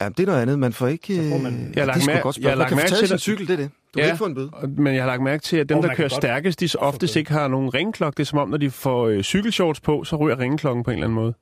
Ja, 0.00 0.08
det 0.08 0.20
er 0.20 0.26
noget 0.26 0.42
andet. 0.42 0.58
Man 0.58 0.72
får 0.72 0.86
ikke... 0.86 1.16
Så 1.16 1.28
får 1.30 1.38
man- 1.38 1.54
øh, 1.54 1.60
Jeg 1.60 1.68
har 1.68 1.80
ja, 1.80 1.84
lagt 1.84 2.08
er 2.08 2.14
mær- 2.16 2.20
godt 2.22 2.38
jeg 2.38 2.50
har 2.50 2.56
lagt 2.56 2.58
Man 2.58 2.68
kan 2.68 2.76
mærke 2.76 2.88
få 2.88 2.94
taget 2.94 2.98
til 3.00 3.08
sin 3.08 3.14
det. 3.14 3.20
cykel, 3.22 3.46
det 3.48 3.52
er 3.52 3.56
det. 3.56 3.70
Du 3.70 3.98
kan 3.98 4.02
Ja. 4.02 4.06
ikke 4.06 4.18
få 4.18 4.26
en 4.26 4.34
bøde. 4.34 4.50
Men 4.76 4.94
jeg 4.94 5.02
har 5.02 5.06
lagt 5.10 5.22
mærke 5.22 5.42
til, 5.42 5.56
at 5.56 5.68
dem, 5.68 5.76
Og 5.76 5.82
der 5.82 5.88
kører 5.88 5.96
kan 5.96 6.02
godt 6.04 6.12
stærkest, 6.12 6.60
de 6.60 6.68
oftest 6.78 7.16
ikke 7.16 7.32
har 7.32 7.48
nogen 7.48 7.74
ringklokke. 7.74 8.16
Det 8.16 8.22
er 8.22 8.26
som 8.26 8.38
om, 8.38 8.48
når 8.48 8.56
de 8.56 8.70
får 8.70 9.06
øh, 9.08 9.22
cykelshorts 9.22 9.80
på, 9.80 10.04
så 10.04 10.16
ryger 10.16 10.38
ringklokken 10.38 10.84
på 10.84 10.90
en 10.90 10.94
eller 10.94 11.06
anden 11.06 11.14
måde. 11.14 11.34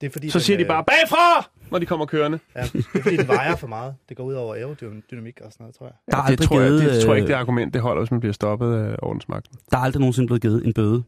Det 0.00 0.06
er 0.06 0.10
fordi, 0.10 0.30
Så 0.30 0.40
siger 0.40 0.56
de 0.56 0.62
øh, 0.62 0.68
bare, 0.68 0.84
bagfra! 0.84 1.50
Når 1.72 1.78
de 1.78 1.86
kommer 1.86 2.06
kørende. 2.06 2.38
Ja, 2.56 2.62
det 2.62 2.86
er 2.94 3.02
fordi, 3.02 3.16
den 3.16 3.28
vejer 3.28 3.56
for 3.56 3.66
meget. 3.66 3.94
Det 4.08 4.16
går 4.16 4.24
ud 4.24 4.34
over 4.34 4.54
aerodynamik 4.54 5.40
og 5.40 5.52
sådan 5.52 5.64
noget, 5.64 5.74
tror 5.74 5.86
jeg. 5.86 5.94
Der 6.10 6.16
er 6.16 6.20
det, 6.22 6.30
aldrig 6.30 6.48
tror 6.48 6.60
jeg, 6.60 6.68
givet, 6.68 6.82
det 6.94 7.02
tror 7.04 7.12
jeg 7.12 7.16
ikke, 7.16 7.24
øh, 7.24 7.28
det 7.28 7.40
argument, 7.40 7.74
det 7.74 7.82
holder, 7.82 8.02
hvis 8.02 8.10
man 8.10 8.20
bliver 8.20 8.32
stoppet 8.32 8.74
af 8.74 8.96
ordensmagten. 9.02 9.58
Der 9.70 9.78
er 9.78 9.82
aldrig 9.82 10.00
nogensinde 10.00 10.26
blevet 10.26 10.42
givet 10.42 10.66
en 10.66 10.72
bøde 10.72 11.02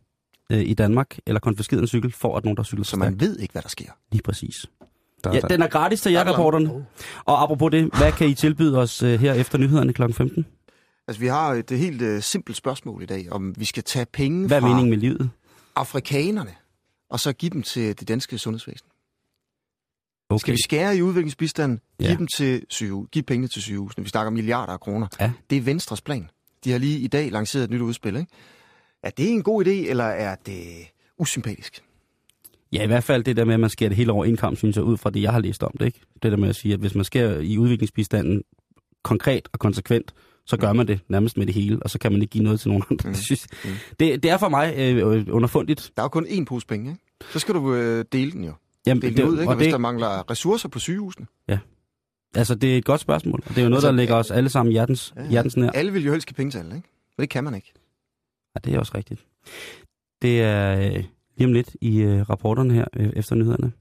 øh, 0.53 0.59
i 0.59 0.75
Danmark, 0.75 1.17
eller 1.27 1.41
konfiskeret 1.41 1.81
en 1.81 1.87
cykel, 1.87 2.13
for 2.13 2.37
at 2.37 2.45
nogen, 2.45 2.57
der 2.57 2.63
cykler 2.63 2.85
Så 2.85 2.97
man 2.97 3.21
ved 3.21 3.39
ikke, 3.39 3.53
hvad 3.53 3.63
der 3.63 3.69
sker. 3.69 3.91
Lige 4.13 4.23
præcis. 4.23 4.67
Der, 5.25 5.35
Ja, 5.35 5.41
den 5.41 5.63
er 5.63 5.67
gratis 5.69 6.01
til 6.01 6.13
jer, 6.13 6.25
Der 6.25 6.31
er 6.31 6.35
reporterne. 6.35 6.73
Oh. 6.75 6.83
Og 7.25 7.43
apropos 7.43 7.71
det, 7.71 7.91
hvad 7.99 8.13
kan 8.13 8.29
I 8.29 8.35
tilbyde 8.35 8.79
os 8.79 9.03
øh, 9.03 9.21
her 9.21 9.33
efter 9.35 9.59
nyhederne 9.59 9.93
kl. 9.93 10.13
15? 10.13 10.47
Altså, 11.09 11.21
vi 11.21 11.27
har 11.27 11.53
et 11.53 11.71
helt 11.71 12.03
uh, 12.03 12.21
simpelt 12.21 12.57
spørgsmål 12.57 13.03
i 13.03 13.07
dag, 13.07 13.33
om 13.33 13.55
vi 13.59 13.65
skal 13.65 13.83
tage 13.83 14.07
penge 14.13 14.47
Hvad 14.47 14.57
er 14.57 14.61
fra 14.61 14.69
meningen 14.69 14.91
med 14.91 14.99
livet? 14.99 15.31
afrikanerne, 15.77 16.51
og 17.11 17.21
så 17.21 17.33
give 17.33 17.51
dem 17.51 17.63
til 17.63 18.01
det 18.01 18.09
danske 18.09 18.39
sundhedsvæsen. 18.39 18.87
Okay. 20.29 20.39
Skal 20.41 20.53
vi 20.53 20.59
skære 20.65 20.97
i 20.97 21.03
udviklingsbistanden, 21.03 21.81
Ja. 22.01 22.07
give 22.07 22.19
dem 22.19 22.27
til 22.37 22.65
sygehus, 22.69 23.09
give 23.13 23.23
pengene 23.23 23.49
til 23.49 23.63
sygehusene. 23.63 24.05
Vi 24.05 24.11
snakker 24.11 24.31
milliarder 24.31 24.73
af 24.73 24.81
kroner. 24.81 25.07
Ja. 25.21 25.33
Det 25.51 25.59
er 25.59 25.63
Venstres 25.63 26.01
plan. 26.01 26.31
De 26.65 26.71
har 26.71 26.79
lige 26.79 26.99
i 26.99 27.07
dag 27.07 27.31
lanceret 27.33 27.65
et 27.65 27.71
nyt 27.71 27.81
udspil, 27.81 28.17
ikke? 28.17 28.31
Er 29.03 29.11
det 29.11 29.31
en 29.31 29.43
god 29.43 29.65
idé, 29.67 29.71
eller 29.71 30.05
er 30.05 30.37
det 30.47 30.63
usympatisk? 31.19 31.83
Ja, 32.73 32.83
i 32.83 32.87
hvert 32.87 33.05
fald 33.05 33.25
det 33.25 33.37
der 33.37 33.45
med, 33.45 33.55
at 33.55 33.61
man 33.61 33.71
skærer 33.71 33.89
det 33.89 33.97
hele 33.97 34.13
over 34.13 34.37
kamp, 34.37 34.57
synes 34.59 34.77
jeg, 34.77 34.85
ud 34.85 34.97
fra 34.97 35.11
det, 35.11 35.23
jeg 35.23 35.33
har 35.33 35.39
læst 35.41 35.63
om 35.63 35.71
det. 35.81 35.87
Ikke? 35.87 36.01
Det 36.23 36.33
der 36.33 36.39
med 36.39 36.49
at 36.49 36.57
sige, 36.57 36.75
at 36.75 36.81
hvis 36.81 36.95
man 36.95 37.05
skærer 37.05 37.41
i 37.41 37.59
udviklingsbistanden 37.59 38.43
konkret 39.03 39.49
og 39.53 39.59
konsekvent, 39.59 40.15
så 40.47 40.57
gør 40.57 40.73
man 40.73 40.89
det 40.89 41.01
nærmest 41.09 41.37
med 41.37 41.47
det 41.47 41.55
hele, 41.55 41.83
og 41.83 41.91
så 41.91 41.99
kan 41.99 42.13
man 42.13 42.23
ikke 42.23 42.33
give 42.33 42.45
noget 42.45 42.61
til 42.61 42.69
nogen 42.69 42.85
andre. 42.91 43.09
Mm. 43.09 43.15
Det, 43.15 43.25
synes, 43.25 43.47
Mm. 43.65 43.71
det, 44.01 44.23
det 44.23 44.31
er 44.31 44.39
for 44.39 44.49
mig 44.49 44.75
øh, 44.79 45.27
underfundigt. 45.31 45.93
Der 45.97 46.03
er 46.03 46.05
jo 46.05 46.09
kun 46.09 46.27
én 46.27 46.45
pose 46.45 46.67
penge, 46.67 46.91
ikke? 46.91 47.03
Så 47.33 47.39
skal 47.39 47.55
du 47.55 47.75
øh, 47.75 48.05
dele 48.13 48.33
den 48.33 48.45
jo. 48.45 48.53
Jamen, 48.87 49.03
dele 49.03 49.17
det, 49.17 49.25
ud, 49.25 49.41
ikke? 49.41 49.51
og 49.53 49.57
hvis 49.57 49.65
det, 49.67 49.73
der 49.73 49.79
mangler 49.79 50.31
ressourcer 50.31 50.69
på 50.69 50.79
sygehusene. 50.79 51.27
altså, 52.35 52.55
det 52.55 52.75
er 52.75 52.79
et 52.79 52.85
godt 52.85 53.01
spørgsmål, 53.01 53.43
og 53.47 53.49
det 53.51 53.59
er 53.59 53.63
jo 53.63 53.69
noget, 53.69 53.79
Altså, 53.79 53.89
der 53.89 53.97
ligger 53.97 54.15
ja. 54.15 54.21
os 54.21 54.31
alle 54.31 54.49
sammen 54.49 54.73
hjertens, 54.73 55.13
Ja, 55.17 55.23
ja. 55.23 55.29
hjertens 55.31 55.57
nær. 55.57 55.71
Alle 55.71 55.93
vil 55.93 56.05
jo 56.05 56.13
helst 56.13 56.27
give 56.27 56.35
penge 56.35 56.51
til 56.51 56.59
alle, 56.59 56.77
ikke? 56.77 56.89
Og 57.19 57.21
det 57.23 57.29
kan 57.31 57.45
man 57.45 57.55
ikke. 57.55 57.73
Ja, 58.55 58.61
det 58.65 58.75
er 58.75 58.79
også 58.79 58.93
rigtigt. 58.95 59.25
Det 60.23 60.41
er 60.43 60.79
øh, 60.81 61.05
lige 61.37 61.47
om 61.47 61.53
lidt 61.53 61.77
i 61.81 61.99
øh, 62.01 62.21
rapporterne 62.31 62.75
her 62.75 62.85
øh, 62.97 63.11
efter 63.17 63.35
nyhederne. 63.37 63.73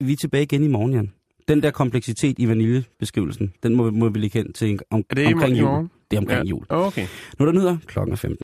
Vi 0.00 0.12
er 0.12 0.16
tilbage 0.16 0.42
igen 0.42 0.64
i 0.64 0.68
morgen, 0.68 0.92
Jan. 0.92 1.12
Den 1.48 1.62
der 1.62 1.70
kompleksitet 1.70 2.38
i 2.38 2.48
vaniljebeskrivelsen, 2.48 3.52
den 3.62 3.74
må, 3.74 3.90
må 3.90 4.08
vi 4.08 4.18
lige 4.18 4.30
kende 4.30 4.52
til 4.52 4.70
en- 4.70 4.78
om, 4.90 5.04
Er 5.10 5.14
det 5.14 5.22
i 5.22 5.26
omkring 5.34 5.38
morgen? 5.40 5.56
i 5.56 5.78
jul. 5.80 5.88
Det 6.10 6.16
er 6.16 6.20
omkring 6.20 6.44
Ja. 6.44 6.48
jul. 6.50 6.66
Okay. 6.68 7.06
Nu 7.38 7.42
er 7.42 7.46
der 7.46 7.52
nyheder 7.52 7.76
klokken 7.86 8.12
er 8.12 8.16
15. 8.16 8.38